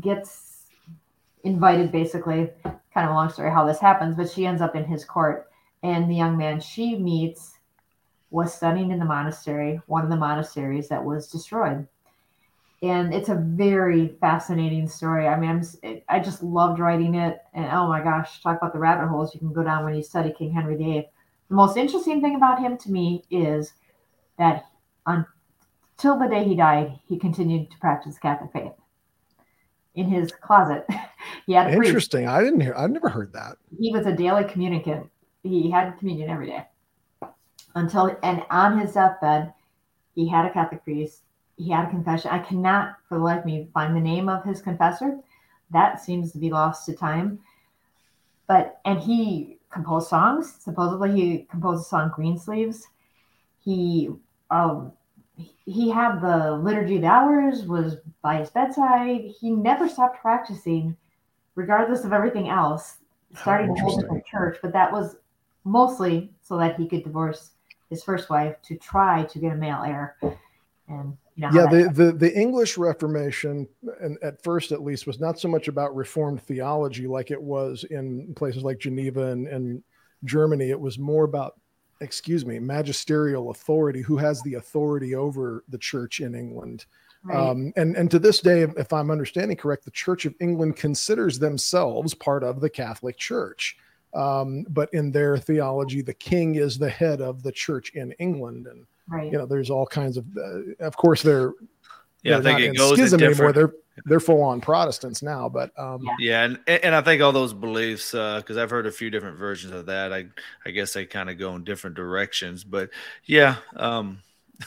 gets 0.00 0.51
invited, 1.44 1.92
basically, 1.92 2.50
kind 2.64 3.06
of 3.06 3.10
a 3.10 3.14
long 3.14 3.30
story 3.30 3.50
how 3.50 3.66
this 3.66 3.80
happens, 3.80 4.16
but 4.16 4.30
she 4.30 4.46
ends 4.46 4.62
up 4.62 4.76
in 4.76 4.84
his 4.84 5.04
court. 5.04 5.48
And 5.82 6.10
the 6.10 6.14
young 6.14 6.36
man 6.36 6.60
she 6.60 6.96
meets 6.96 7.58
was 8.30 8.54
studying 8.54 8.90
in 8.92 8.98
the 8.98 9.04
monastery, 9.04 9.80
one 9.86 10.04
of 10.04 10.10
the 10.10 10.16
monasteries 10.16 10.88
that 10.88 11.04
was 11.04 11.30
destroyed 11.30 11.86
and 12.82 13.14
it's 13.14 13.28
a 13.28 13.36
very 13.36 14.08
fascinating 14.20 14.88
story. 14.88 15.28
I 15.28 15.38
mean, 15.38 15.50
I'm, 15.82 16.02
I 16.08 16.18
just 16.18 16.42
loved 16.42 16.80
writing 16.80 17.14
it, 17.14 17.38
and 17.54 17.66
oh 17.66 17.86
my 17.86 18.02
gosh, 18.02 18.42
talk 18.42 18.58
about 18.58 18.72
the 18.72 18.80
rabbit 18.80 19.08
holes 19.08 19.32
you 19.32 19.38
can 19.38 19.52
go 19.52 19.62
down 19.62 19.84
when 19.84 19.94
you 19.94 20.02
study 20.02 20.34
King 20.36 20.52
Henry 20.52 20.76
VIII. 20.76 21.08
The 21.48 21.54
most 21.54 21.76
interesting 21.76 22.20
thing 22.20 22.34
about 22.34 22.58
him 22.58 22.76
to 22.78 22.90
me 22.90 23.22
is 23.30 23.74
that 24.36 24.64
until 25.06 26.18
the 26.18 26.28
day 26.28 26.44
he 26.44 26.56
died, 26.56 26.98
he 27.06 27.18
continued 27.18 27.70
to 27.70 27.78
practice 27.78 28.18
Catholic 28.18 28.52
faith 28.52 28.72
in 29.94 30.08
his 30.08 30.32
closet. 30.32 30.86
he 31.46 31.52
had 31.52 31.72
interesting. 31.72 32.26
I 32.26 32.42
didn't 32.42 32.60
hear. 32.60 32.74
I've 32.76 32.90
never 32.90 33.08
heard 33.08 33.32
that. 33.32 33.56
He 33.78 33.92
was 33.92 34.06
a 34.06 34.14
daily 34.14 34.44
communicant. 34.44 35.10
He 35.42 35.70
had 35.70 35.98
communion 35.98 36.30
every 36.30 36.46
day 36.46 36.66
until 37.74 38.16
and 38.22 38.44
on 38.50 38.78
his 38.78 38.92
deathbed, 38.92 39.52
he 40.14 40.28
had 40.28 40.46
a 40.46 40.52
Catholic 40.52 40.84
priest 40.84 41.22
he 41.56 41.70
had 41.70 41.86
a 41.86 41.90
confession. 41.90 42.30
I 42.30 42.38
cannot 42.38 42.96
for 43.08 43.18
the 43.18 43.24
life 43.24 43.40
of 43.40 43.44
me 43.46 43.68
find 43.72 43.94
the 43.94 44.00
name 44.00 44.28
of 44.28 44.44
his 44.44 44.60
confessor. 44.60 45.18
That 45.70 46.00
seems 46.00 46.32
to 46.32 46.38
be 46.38 46.50
lost 46.50 46.86
to 46.86 46.94
time. 46.94 47.38
But 48.46 48.80
and 48.84 48.98
he 48.98 49.58
composed 49.70 50.08
songs. 50.08 50.56
Supposedly 50.60 51.12
he 51.12 51.46
composed 51.50 51.82
the 51.82 51.88
song 51.88 52.10
"Greensleeves." 52.14 52.88
He 53.60 54.10
um 54.50 54.92
he 55.64 55.90
had 55.90 56.20
the 56.20 56.56
liturgy 56.56 56.96
of 56.96 57.02
the 57.02 57.08
hours 57.08 57.64
was 57.64 57.96
by 58.22 58.38
his 58.38 58.50
bedside. 58.50 59.22
He 59.40 59.50
never 59.50 59.88
stopped 59.88 60.20
practicing, 60.20 60.96
regardless 61.54 62.04
of 62.04 62.12
everything 62.12 62.48
else, 62.48 62.96
starting 63.36 63.70
a 63.70 63.80
whole 63.80 64.00
different 64.00 64.26
church. 64.26 64.58
But 64.62 64.72
that 64.72 64.90
was 64.90 65.16
mostly 65.64 66.32
so 66.42 66.56
that 66.58 66.76
he 66.76 66.88
could 66.88 67.04
divorce 67.04 67.50
his 67.90 68.02
first 68.02 68.30
wife 68.30 68.56
to 68.62 68.76
try 68.76 69.24
to 69.24 69.38
get 69.38 69.52
a 69.52 69.56
male 69.56 69.82
heir. 69.84 70.16
And 70.88 71.16
you 71.36 71.48
know, 71.48 71.50
yeah, 71.54 71.66
the, 71.66 71.90
the, 71.90 72.12
the 72.12 72.38
English 72.38 72.76
Reformation, 72.76 73.66
and 74.00 74.18
at 74.22 74.42
first 74.42 74.72
at 74.72 74.82
least, 74.82 75.06
was 75.06 75.20
not 75.20 75.38
so 75.38 75.48
much 75.48 75.68
about 75.68 75.94
Reformed 75.94 76.42
theology 76.42 77.06
like 77.06 77.30
it 77.30 77.40
was 77.40 77.84
in 77.84 78.34
places 78.34 78.62
like 78.62 78.78
Geneva 78.78 79.28
and, 79.28 79.46
and 79.46 79.82
Germany. 80.24 80.70
It 80.70 80.80
was 80.80 80.98
more 80.98 81.24
about, 81.24 81.58
excuse 82.00 82.44
me, 82.44 82.58
magisterial 82.58 83.50
authority. 83.50 84.02
Who 84.02 84.16
has 84.16 84.42
the 84.42 84.54
authority 84.54 85.14
over 85.14 85.64
the 85.68 85.78
church 85.78 86.20
in 86.20 86.34
England? 86.34 86.86
Right. 87.24 87.38
Um, 87.38 87.72
and 87.76 87.96
and 87.96 88.10
to 88.10 88.18
this 88.18 88.40
day, 88.40 88.62
if 88.62 88.92
I'm 88.92 89.10
understanding 89.10 89.56
correct, 89.56 89.84
the 89.84 89.92
Church 89.92 90.26
of 90.26 90.34
England 90.40 90.76
considers 90.76 91.38
themselves 91.38 92.14
part 92.14 92.42
of 92.42 92.60
the 92.60 92.70
Catholic 92.70 93.16
Church. 93.16 93.76
Um, 94.14 94.66
but 94.68 94.92
in 94.92 95.10
their 95.10 95.38
theology, 95.38 96.02
the 96.02 96.14
king 96.14 96.56
is 96.56 96.78
the 96.78 96.90
head 96.90 97.20
of 97.22 97.42
the 97.42 97.52
church 97.52 97.92
in 97.94 98.12
England, 98.18 98.66
and 98.66 98.84
Right. 99.08 99.30
You 99.30 99.38
know, 99.38 99.46
there's 99.46 99.70
all 99.70 99.86
kinds 99.86 100.16
of, 100.16 100.24
uh, 100.36 100.84
of 100.84 100.96
course, 100.96 101.22
they're 101.22 101.52
yeah, 102.22 102.38
I 102.38 102.42
think 102.42 102.60
it 102.60 102.76
goes 102.76 102.94
schism 102.94 103.22
anymore. 103.22 103.52
They're 103.52 103.72
they're 104.04 104.20
full 104.20 104.42
on 104.42 104.60
Protestants 104.60 105.22
now, 105.22 105.48
but 105.48 105.78
um, 105.78 106.08
yeah, 106.18 106.44
and 106.44 106.58
and 106.66 106.94
I 106.94 107.00
think 107.00 107.20
all 107.22 107.32
those 107.32 107.52
beliefs 107.52 108.12
because 108.12 108.56
uh, 108.56 108.62
I've 108.62 108.70
heard 108.70 108.86
a 108.86 108.92
few 108.92 109.10
different 109.10 109.38
versions 109.38 109.72
of 109.72 109.86
that. 109.86 110.12
I 110.12 110.26
I 110.64 110.70
guess 110.70 110.92
they 110.92 111.04
kind 111.04 111.28
of 111.30 111.38
go 111.38 111.54
in 111.56 111.64
different 111.64 111.96
directions, 111.96 112.64
but 112.64 112.90
yeah, 113.24 113.56
um, 113.76 114.22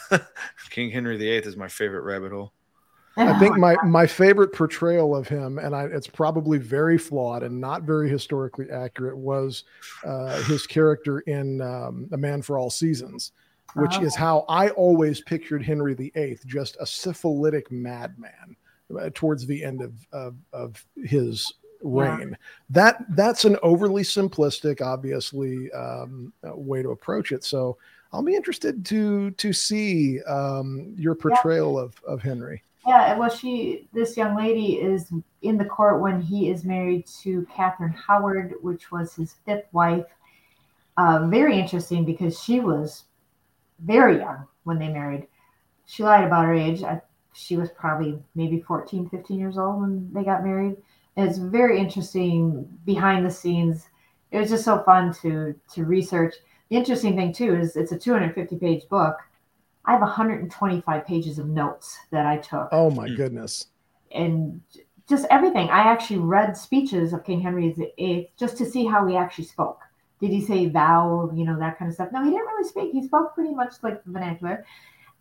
King 0.69 0.91
Henry 0.91 1.17
VIII 1.17 1.37
is 1.37 1.57
my 1.57 1.67
favorite 1.67 2.01
rabbit 2.01 2.31
hole. 2.31 2.51
I 3.17 3.39
think 3.39 3.57
my 3.57 3.77
my 3.85 4.05
favorite 4.05 4.51
portrayal 4.53 5.15
of 5.15 5.27
him, 5.27 5.57
and 5.57 5.73
I, 5.73 5.85
it's 5.85 6.07
probably 6.07 6.57
very 6.57 6.97
flawed 6.97 7.43
and 7.43 7.61
not 7.61 7.83
very 7.83 8.09
historically 8.09 8.69
accurate, 8.69 9.15
was 9.17 9.63
uh, 10.03 10.41
his 10.43 10.67
character 10.67 11.19
in 11.21 11.61
um, 11.61 12.09
A 12.11 12.17
Man 12.17 12.41
for 12.41 12.57
All 12.57 12.69
Seasons 12.69 13.31
which 13.76 13.99
is 13.99 14.15
how 14.15 14.45
I 14.47 14.69
always 14.69 15.21
pictured 15.21 15.63
Henry 15.63 15.93
VIII, 15.93 16.39
just 16.45 16.78
a 16.80 16.86
syphilitic 16.86 17.71
madman 17.71 18.55
uh, 18.97 19.09
towards 19.13 19.45
the 19.45 19.63
end 19.63 19.82
of, 19.82 19.93
of, 20.11 20.36
of 20.53 20.86
his 21.03 21.53
reign. 21.82 22.38
That 22.69 23.05
that's 23.15 23.45
an 23.45 23.57
overly 23.63 24.03
simplistic, 24.03 24.82
obviously, 24.82 25.71
um, 25.71 26.34
uh, 26.47 26.55
way 26.55 26.82
to 26.82 26.91
approach 26.91 27.32
it. 27.32 27.43
So 27.43 27.78
I'll 28.11 28.23
be 28.23 28.36
interested 28.36 28.86
to 28.86 29.32
to 29.32 29.53
see 29.53 30.21
um, 30.23 30.93
your 30.97 31.15
portrayal 31.15 31.76
yeah. 31.76 31.82
of 31.82 32.01
of 32.07 32.21
Henry. 32.21 32.61
Yeah, 32.88 33.17
well, 33.17 33.30
she 33.30 33.88
this 33.93 34.15
young 34.15 34.36
lady 34.38 34.80
is 34.80 35.11
in 35.41 35.57
the 35.57 35.65
court 35.65 36.01
when 36.01 36.21
he 36.21 36.49
is 36.49 36.63
married 36.63 37.07
to 37.23 37.47
Catherine 37.53 37.93
Howard, 37.93 38.53
which 38.61 38.91
was 38.91 39.15
his 39.15 39.36
fifth 39.45 39.65
wife. 39.73 40.05
Uh, 40.97 41.28
very 41.28 41.59
interesting 41.59 42.05
because 42.05 42.41
she 42.41 42.59
was 42.61 43.03
very 43.80 44.17
young 44.17 44.47
when 44.63 44.80
they 44.80 44.89
married. 44.89 45.28
She 45.86 46.03
lied 46.03 46.23
about 46.23 46.45
her 46.45 46.53
age. 46.53 46.84
I, 46.84 47.01
she 47.34 47.57
was 47.57 47.69
probably 47.71 48.19
maybe 48.34 48.61
14, 48.61 49.09
15 49.09 49.39
years 49.39 49.57
old 49.57 49.82
when 49.82 50.09
they 50.13 50.23
got 50.23 50.43
married. 50.43 50.78
And 51.15 51.30
it's 51.30 51.38
very 51.38 51.80
interesting 51.80 52.67
behind 52.86 53.26
the 53.26 53.32
scenes. 53.32 53.88
It 54.32 54.39
was 54.39 54.49
just 54.49 54.65
so 54.65 54.84
fun 54.84 55.13
to 55.21 55.55
to 55.73 55.86
research. 55.86 56.36
The 56.69 56.78
interesting 56.78 57.15
thing 57.15 57.32
too 57.32 57.55
is 57.55 57.76
it's 57.76 57.91
a 57.91 57.99
250 57.99 58.57
page 58.57 58.89
book. 58.89 59.17
I 59.86 59.91
have 59.91 60.01
125 60.01 61.05
pages 61.05 61.38
of 61.38 61.47
notes 61.47 61.97
that 62.11 62.26
I 62.26 62.38
took. 62.38 62.69
Oh 62.71 62.89
my 62.89 63.07
hmm. 63.07 63.15
goodness. 63.15 63.67
And 64.11 64.61
just 65.07 65.28
everything. 65.30 65.69
I 65.69 65.82
actually 65.82 66.19
read 66.19 66.57
speeches 66.57 67.13
of 67.13 67.23
King 67.23 67.39
Henry 67.39 67.71
VIII 67.71 68.32
just 68.38 68.57
to 68.57 68.65
see 68.65 68.86
how 68.86 69.05
he 69.05 69.15
actually 69.15 69.45
spoke 69.45 69.84
did 70.20 70.32
he 70.32 70.41
say 70.41 70.68
thou, 70.68 71.32
you 71.34 71.45
know, 71.45 71.59
that 71.59 71.78
kind 71.78 71.89
of 71.89 71.95
stuff? 71.95 72.09
No, 72.11 72.24
he 72.24 72.30
didn't 72.30 72.45
really 72.45 72.68
speak. 72.68 72.91
He 72.91 73.05
spoke 73.05 73.36
pretty 73.36 73.53
much 73.53 73.74
like 73.84 74.03
the 74.03 74.11
vernacular. 74.11 74.66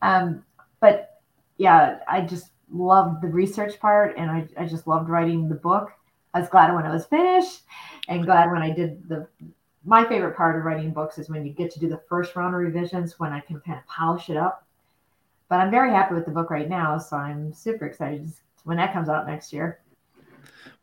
Um, 0.03 0.45
but 0.81 1.21
yeah, 1.57 1.99
I 2.09 2.21
just 2.21 2.51
loved 2.71 3.23
the 3.23 3.29
research 3.29 3.79
part 3.79 4.17
and 4.17 4.31
I, 4.31 4.47
I 4.57 4.67
just 4.67 4.87
loved 4.87 5.09
writing 5.09 5.49
the 5.49 5.55
book. 5.55 5.93
I 6.33 6.41
was 6.41 6.49
glad 6.49 6.75
when 6.75 6.85
it 6.85 6.93
was 6.93 7.07
finished 7.07 7.63
and 8.09 8.25
glad 8.25 8.51
when 8.51 8.63
I 8.63 8.71
did 8.71 9.09
the 9.09 9.29
my 9.85 10.05
favorite 10.05 10.37
part 10.37 10.57
of 10.57 10.65
writing 10.65 10.93
books 10.93 11.19
is 11.19 11.29
when 11.29 11.45
you 11.45 11.53
get 11.53 11.71
to 11.73 11.79
do 11.79 11.89
the 11.89 12.01
first 12.09 12.35
round 12.37 12.55
of 12.55 12.61
revisions 12.61 13.21
when 13.21 13.33
I 13.33 13.41
can 13.41 13.61
kind 13.61 13.79
of 13.79 13.87
polish 13.87 14.31
it 14.31 14.37
up. 14.37 14.67
But 15.49 15.57
I'm 15.57 15.71
very 15.71 15.91
happy 15.91 16.15
with 16.15 16.25
the 16.25 16.31
book 16.31 16.51
right 16.51 16.69
now, 16.69 16.97
so 16.97 17.17
I'm 17.17 17.53
super 17.53 17.85
excited 17.85 18.33
when 18.65 18.79
that 18.79 18.95
comes 18.95 19.11
out 19.11 19.27
next 19.27 19.53
year. 19.53 19.81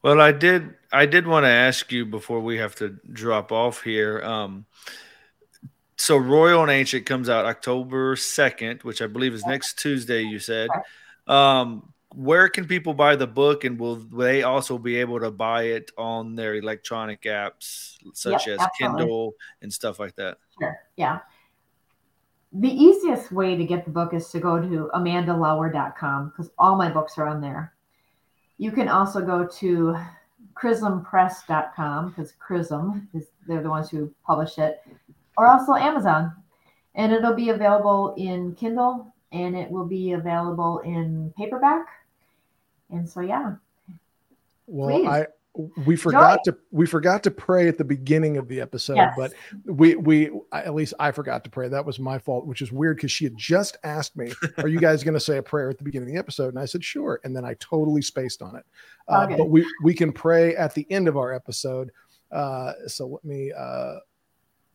Well, 0.02 0.20
I 0.20 0.32
did. 0.32 0.76
I 0.92 1.06
did 1.06 1.28
want 1.28 1.46
to 1.46 1.50
ask 1.50 1.92
you 1.92 2.06
before 2.06 2.40
we 2.40 2.58
have 2.58 2.76
to 2.76 2.98
drop 3.12 3.52
off 3.52 3.82
here. 3.82 4.22
Um, 4.24 4.66
so, 5.96 6.18
Royal 6.18 6.62
and 6.62 6.72
Ancient 6.72 7.06
comes 7.06 7.30
out 7.30 7.46
October 7.46 8.16
second, 8.16 8.82
which 8.84 9.02
I 9.02 9.08
believe 9.08 9.34
is 9.34 9.46
next 9.46 9.80
Tuesday. 9.80 10.22
You 10.22 10.40
said. 10.40 10.70
Um, 11.28 11.94
where 12.14 12.50
can 12.50 12.66
people 12.66 12.94
buy 12.94 13.16
the 13.16 13.28
book, 13.28 13.64
and 13.64 13.80
will 13.80 13.96
they 13.96 14.44
also 14.44 14.78
be 14.78 14.98
able 14.98 15.20
to 15.20 15.32
buy 15.32 15.64
it 15.64 15.92
on 15.98 16.36
their 16.36 16.56
electronic 16.56 17.24
apps 17.24 17.98
such 18.14 18.48
yep, 18.48 18.60
as 18.60 18.66
absolutely. 18.66 19.00
Kindle 19.00 19.34
and 19.62 19.72
stuff 19.72 20.00
like 20.00 20.16
that? 20.16 20.38
Sure. 20.60 20.78
Yeah. 20.98 21.20
The 22.54 22.70
easiest 22.70 23.32
way 23.32 23.56
to 23.56 23.64
get 23.64 23.86
the 23.86 23.92
book 23.92 24.14
is 24.14 24.28
to 24.30 24.40
go 24.40 24.62
to 24.62 24.90
amandalauer.com 24.94 26.30
because 26.30 26.52
all 26.58 26.76
my 26.76 26.90
books 26.90 27.18
are 27.18 27.28
on 27.28 27.40
there. 27.40 27.74
You 28.62 28.72
can 28.72 28.88
also 28.90 29.22
go 29.22 29.48
to 29.48 29.98
chrismpress.com 30.54 32.10
because 32.10 32.34
Chrism 32.34 33.10
is 33.12 33.30
they're 33.48 33.64
the 33.64 33.70
ones 33.70 33.90
who 33.90 34.14
publish 34.24 34.60
it, 34.60 34.84
or 35.36 35.48
also 35.48 35.74
Amazon, 35.74 36.32
and 36.94 37.12
it'll 37.12 37.34
be 37.34 37.50
available 37.50 38.14
in 38.20 38.54
Kindle 38.54 39.12
and 39.32 39.58
it 39.58 39.68
will 39.72 39.88
be 39.88 40.12
available 40.12 40.78
in 40.80 41.34
paperback. 41.36 41.88
And 42.92 43.10
so, 43.10 43.22
yeah. 43.22 43.56
Well, 44.68 44.90
Please. 44.90 45.08
I 45.08 45.26
we 45.86 45.98
forgot 45.98 46.40
Joy. 46.46 46.52
to 46.52 46.58
we 46.72 46.86
forgot 46.86 47.24
to 47.24 47.32
pray 47.32 47.68
at 47.68 47.78
the 47.78 47.84
beginning 47.84 48.38
of 48.38 48.48
the 48.48 48.62
episode 48.62 48.96
yes. 48.96 49.14
but 49.18 49.34
we 49.66 49.96
we 49.96 50.32
at 50.54 50.74
least 50.74 50.94
i 50.98 51.12
forgot 51.12 51.44
to 51.44 51.50
pray 51.50 51.68
that 51.68 51.86
was 51.86 52.00
my 52.00 52.18
fault 52.18 52.46
which 52.46 52.62
is 52.62 52.72
weird 52.72 52.96
because 52.96 53.12
she 53.12 53.26
had 53.26 53.36
just 53.36 53.76
asked 53.84 54.16
me 54.16 54.32
are 54.60 54.70
you 54.70 54.80
guys 54.80 55.04
going 55.04 55.14
to 55.14 55.20
say 55.20 55.38
a 55.38 55.44
prayer 55.44 55.70
at 55.70 55.78
the 55.78 55.84
beginning 55.84 56.08
of 56.08 56.14
the 56.14 56.20
episode 56.20 56.50
and 56.50 56.60
i 56.60 56.64
said 56.64 56.84
sure 56.84 57.20
and 57.26 57.36
then 57.36 57.44
i 57.44 57.54
totally 57.56 58.02
spaced 58.02 58.42
on 58.42 58.56
it 58.56 58.66
uh, 59.10 59.28
but 59.28 59.50
we 59.50 59.66
we 59.84 59.94
can 59.94 60.14
pray 60.14 60.56
at 60.56 60.74
the 60.74 60.90
end 60.90 61.10
of 61.10 61.18
our 61.18 61.34
episode 61.34 61.92
uh, 62.32 62.72
so 62.88 63.08
let 63.08 63.26
me 63.26 63.52
uh, 63.52 63.96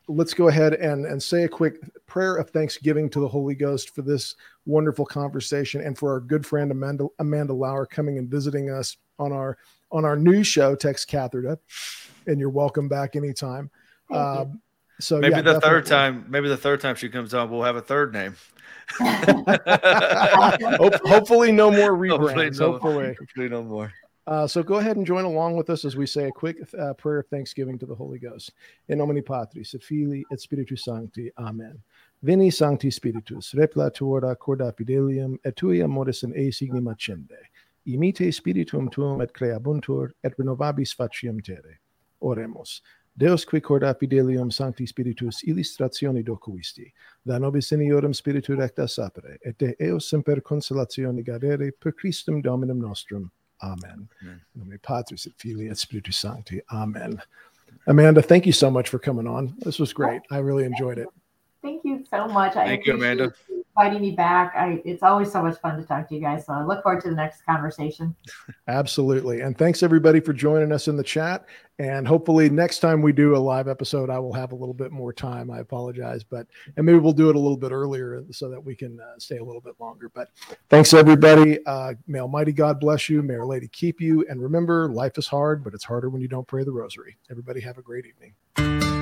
let's 0.08 0.34
go 0.34 0.48
ahead 0.48 0.74
and 0.74 1.06
and 1.06 1.22
say 1.22 1.44
a 1.44 1.48
quick 1.48 1.80
prayer 2.06 2.36
of 2.36 2.50
thanksgiving 2.50 3.08
to 3.08 3.18
the 3.18 3.28
holy 3.28 3.54
ghost 3.54 3.94
for 3.94 4.02
this 4.02 4.36
wonderful 4.66 5.06
conversation 5.06 5.80
and 5.80 5.96
for 5.96 6.12
our 6.12 6.20
good 6.20 6.44
friend 6.46 6.70
amanda 6.70 7.06
amanda 7.18 7.52
lauer 7.52 7.86
coming 7.86 8.18
and 8.18 8.30
visiting 8.30 8.70
us 8.70 8.98
on 9.18 9.32
our 9.32 9.56
on 9.90 10.04
our 10.04 10.16
new 10.16 10.42
show, 10.42 10.74
Tex 10.74 11.04
Cathedra, 11.04 11.58
and 12.26 12.40
you're 12.40 12.50
welcome 12.50 12.88
back 12.88 13.16
anytime. 13.16 13.70
Um, 14.10 14.60
so 15.00 15.18
maybe 15.18 15.32
yeah, 15.32 15.42
the 15.42 15.52
definitely. 15.54 15.68
third 15.68 15.86
time, 15.86 16.24
maybe 16.28 16.48
the 16.48 16.56
third 16.56 16.80
time 16.80 16.94
she 16.96 17.08
comes 17.08 17.34
on, 17.34 17.50
we'll 17.50 17.62
have 17.62 17.76
a 17.76 17.82
third 17.82 18.12
name. 18.12 18.34
hopefully, 21.04 21.52
no 21.52 21.70
more 21.70 21.92
rebrands. 21.92 22.18
Hopefully, 22.18 22.50
no, 22.50 22.72
hopefully. 22.72 23.16
hopefully 23.18 23.48
no 23.48 23.62
more. 23.62 23.92
Uh, 24.26 24.46
so 24.46 24.62
go 24.62 24.76
ahead 24.76 24.96
and 24.96 25.06
join 25.06 25.24
along 25.24 25.56
with 25.56 25.70
us 25.70 25.84
as 25.84 25.96
we 25.96 26.04
say 26.04 26.26
a 26.26 26.32
quick 26.32 26.56
uh, 26.78 26.92
prayer 26.94 27.20
of 27.20 27.26
thanksgiving 27.28 27.78
to 27.78 27.86
the 27.86 27.94
Holy 27.94 28.18
Ghost. 28.18 28.52
In 28.88 28.98
nomine 28.98 29.22
Patris 29.22 29.74
et 29.74 29.82
Filii 29.82 30.24
et 30.32 30.40
Spiritus 30.40 30.84
Sancti. 30.84 31.30
Amen. 31.38 31.78
Veni 32.22 32.50
Sancti 32.50 32.90
Spiritus, 32.90 33.52
replatura 33.52 34.36
corda 34.36 34.72
fidelium, 34.72 35.36
et 35.44 35.54
tui 35.54 35.80
amoris 35.80 36.22
in 36.24 36.34
e 36.34 36.50
signum 36.50 36.86
accende 36.86 37.36
imite 37.86 38.32
spiritum 38.32 38.88
tuum 38.90 39.20
et 39.22 39.32
creabuntur 39.32 40.12
et 40.24 40.34
renovabis 40.38 40.94
faciam 40.94 41.40
terre. 41.40 41.80
Oremus. 42.20 42.82
Deus 43.18 43.44
qui 43.44 43.60
corda 43.60 43.94
fidelium 43.94 44.50
sancti 44.50 44.86
spiritus 44.86 45.42
illustratione 45.42 46.22
docuisti, 46.22 46.92
da 47.24 47.38
nobis 47.38 47.68
seniorum 47.68 48.12
spiritu 48.12 48.54
recta 48.54 48.86
sapere, 48.86 49.38
et 49.42 49.58
de 49.58 49.74
eos 49.80 50.08
semper 50.08 50.42
consolatione 50.42 51.22
gadere 51.22 51.72
per 51.80 51.92
Christum 51.92 52.42
Dominum 52.42 52.78
nostrum. 52.78 53.30
Amen. 53.62 54.08
Amen. 54.22 54.40
Nome 54.54 54.78
Patris 54.82 55.26
et 55.26 55.32
Filii 55.38 55.70
et 55.70 55.78
Spiritus 55.78 56.18
Sancti. 56.18 56.60
Amen. 56.70 57.18
Amanda, 57.86 58.20
thank 58.20 58.44
you 58.44 58.52
so 58.52 58.70
much 58.70 58.90
for 58.90 58.98
coming 58.98 59.26
on. 59.26 59.54
This 59.60 59.78
was 59.78 59.94
great. 59.94 60.20
I 60.30 60.38
really 60.38 60.64
enjoyed 60.64 60.98
it. 60.98 61.08
Thank 61.62 61.84
you 61.84 62.04
so 62.10 62.28
much. 62.28 62.52
Thank 62.52 62.84
you, 62.84 62.94
Amanda 62.94 63.32
inviting 63.76 64.00
me 64.00 64.12
back. 64.12 64.54
I, 64.56 64.80
it's 64.84 65.02
always 65.02 65.30
so 65.30 65.42
much 65.42 65.58
fun 65.58 65.76
to 65.78 65.84
talk 65.84 66.08
to 66.08 66.14
you 66.14 66.20
guys. 66.20 66.46
So 66.46 66.52
I 66.52 66.64
look 66.64 66.82
forward 66.82 67.02
to 67.02 67.10
the 67.10 67.14
next 67.14 67.42
conversation. 67.44 68.14
Absolutely. 68.68 69.40
And 69.40 69.56
thanks 69.56 69.82
everybody 69.82 70.20
for 70.20 70.32
joining 70.32 70.72
us 70.72 70.88
in 70.88 70.96
the 70.96 71.02
chat. 71.02 71.46
And 71.78 72.08
hopefully 72.08 72.48
next 72.48 72.78
time 72.78 73.02
we 73.02 73.12
do 73.12 73.36
a 73.36 73.38
live 73.38 73.68
episode, 73.68 74.08
I 74.08 74.18
will 74.18 74.32
have 74.32 74.52
a 74.52 74.54
little 74.54 74.74
bit 74.74 74.92
more 74.92 75.12
time. 75.12 75.50
I 75.50 75.58
apologize, 75.58 76.24
but 76.24 76.46
and 76.76 76.86
maybe 76.86 76.98
we'll 76.98 77.12
do 77.12 77.28
it 77.28 77.36
a 77.36 77.38
little 77.38 77.58
bit 77.58 77.70
earlier 77.70 78.24
so 78.30 78.48
that 78.48 78.64
we 78.64 78.74
can 78.74 78.98
uh, 78.98 79.18
stay 79.18 79.36
a 79.36 79.44
little 79.44 79.60
bit 79.60 79.74
longer. 79.78 80.10
But 80.14 80.30
thanks 80.70 80.94
everybody. 80.94 81.64
Uh, 81.66 81.94
may 82.06 82.20
Almighty 82.20 82.52
God 82.52 82.80
bless 82.80 83.10
you. 83.10 83.22
May 83.22 83.34
Our 83.34 83.44
Lady 83.44 83.68
keep 83.68 84.00
you. 84.00 84.24
And 84.30 84.42
remember, 84.42 84.88
life 84.88 85.18
is 85.18 85.26
hard, 85.26 85.62
but 85.62 85.74
it's 85.74 85.84
harder 85.84 86.08
when 86.08 86.22
you 86.22 86.28
don't 86.28 86.48
pray 86.48 86.64
the 86.64 86.72
rosary. 86.72 87.18
Everybody 87.30 87.60
have 87.60 87.76
a 87.76 87.82
great 87.82 88.06
evening. 88.06 88.95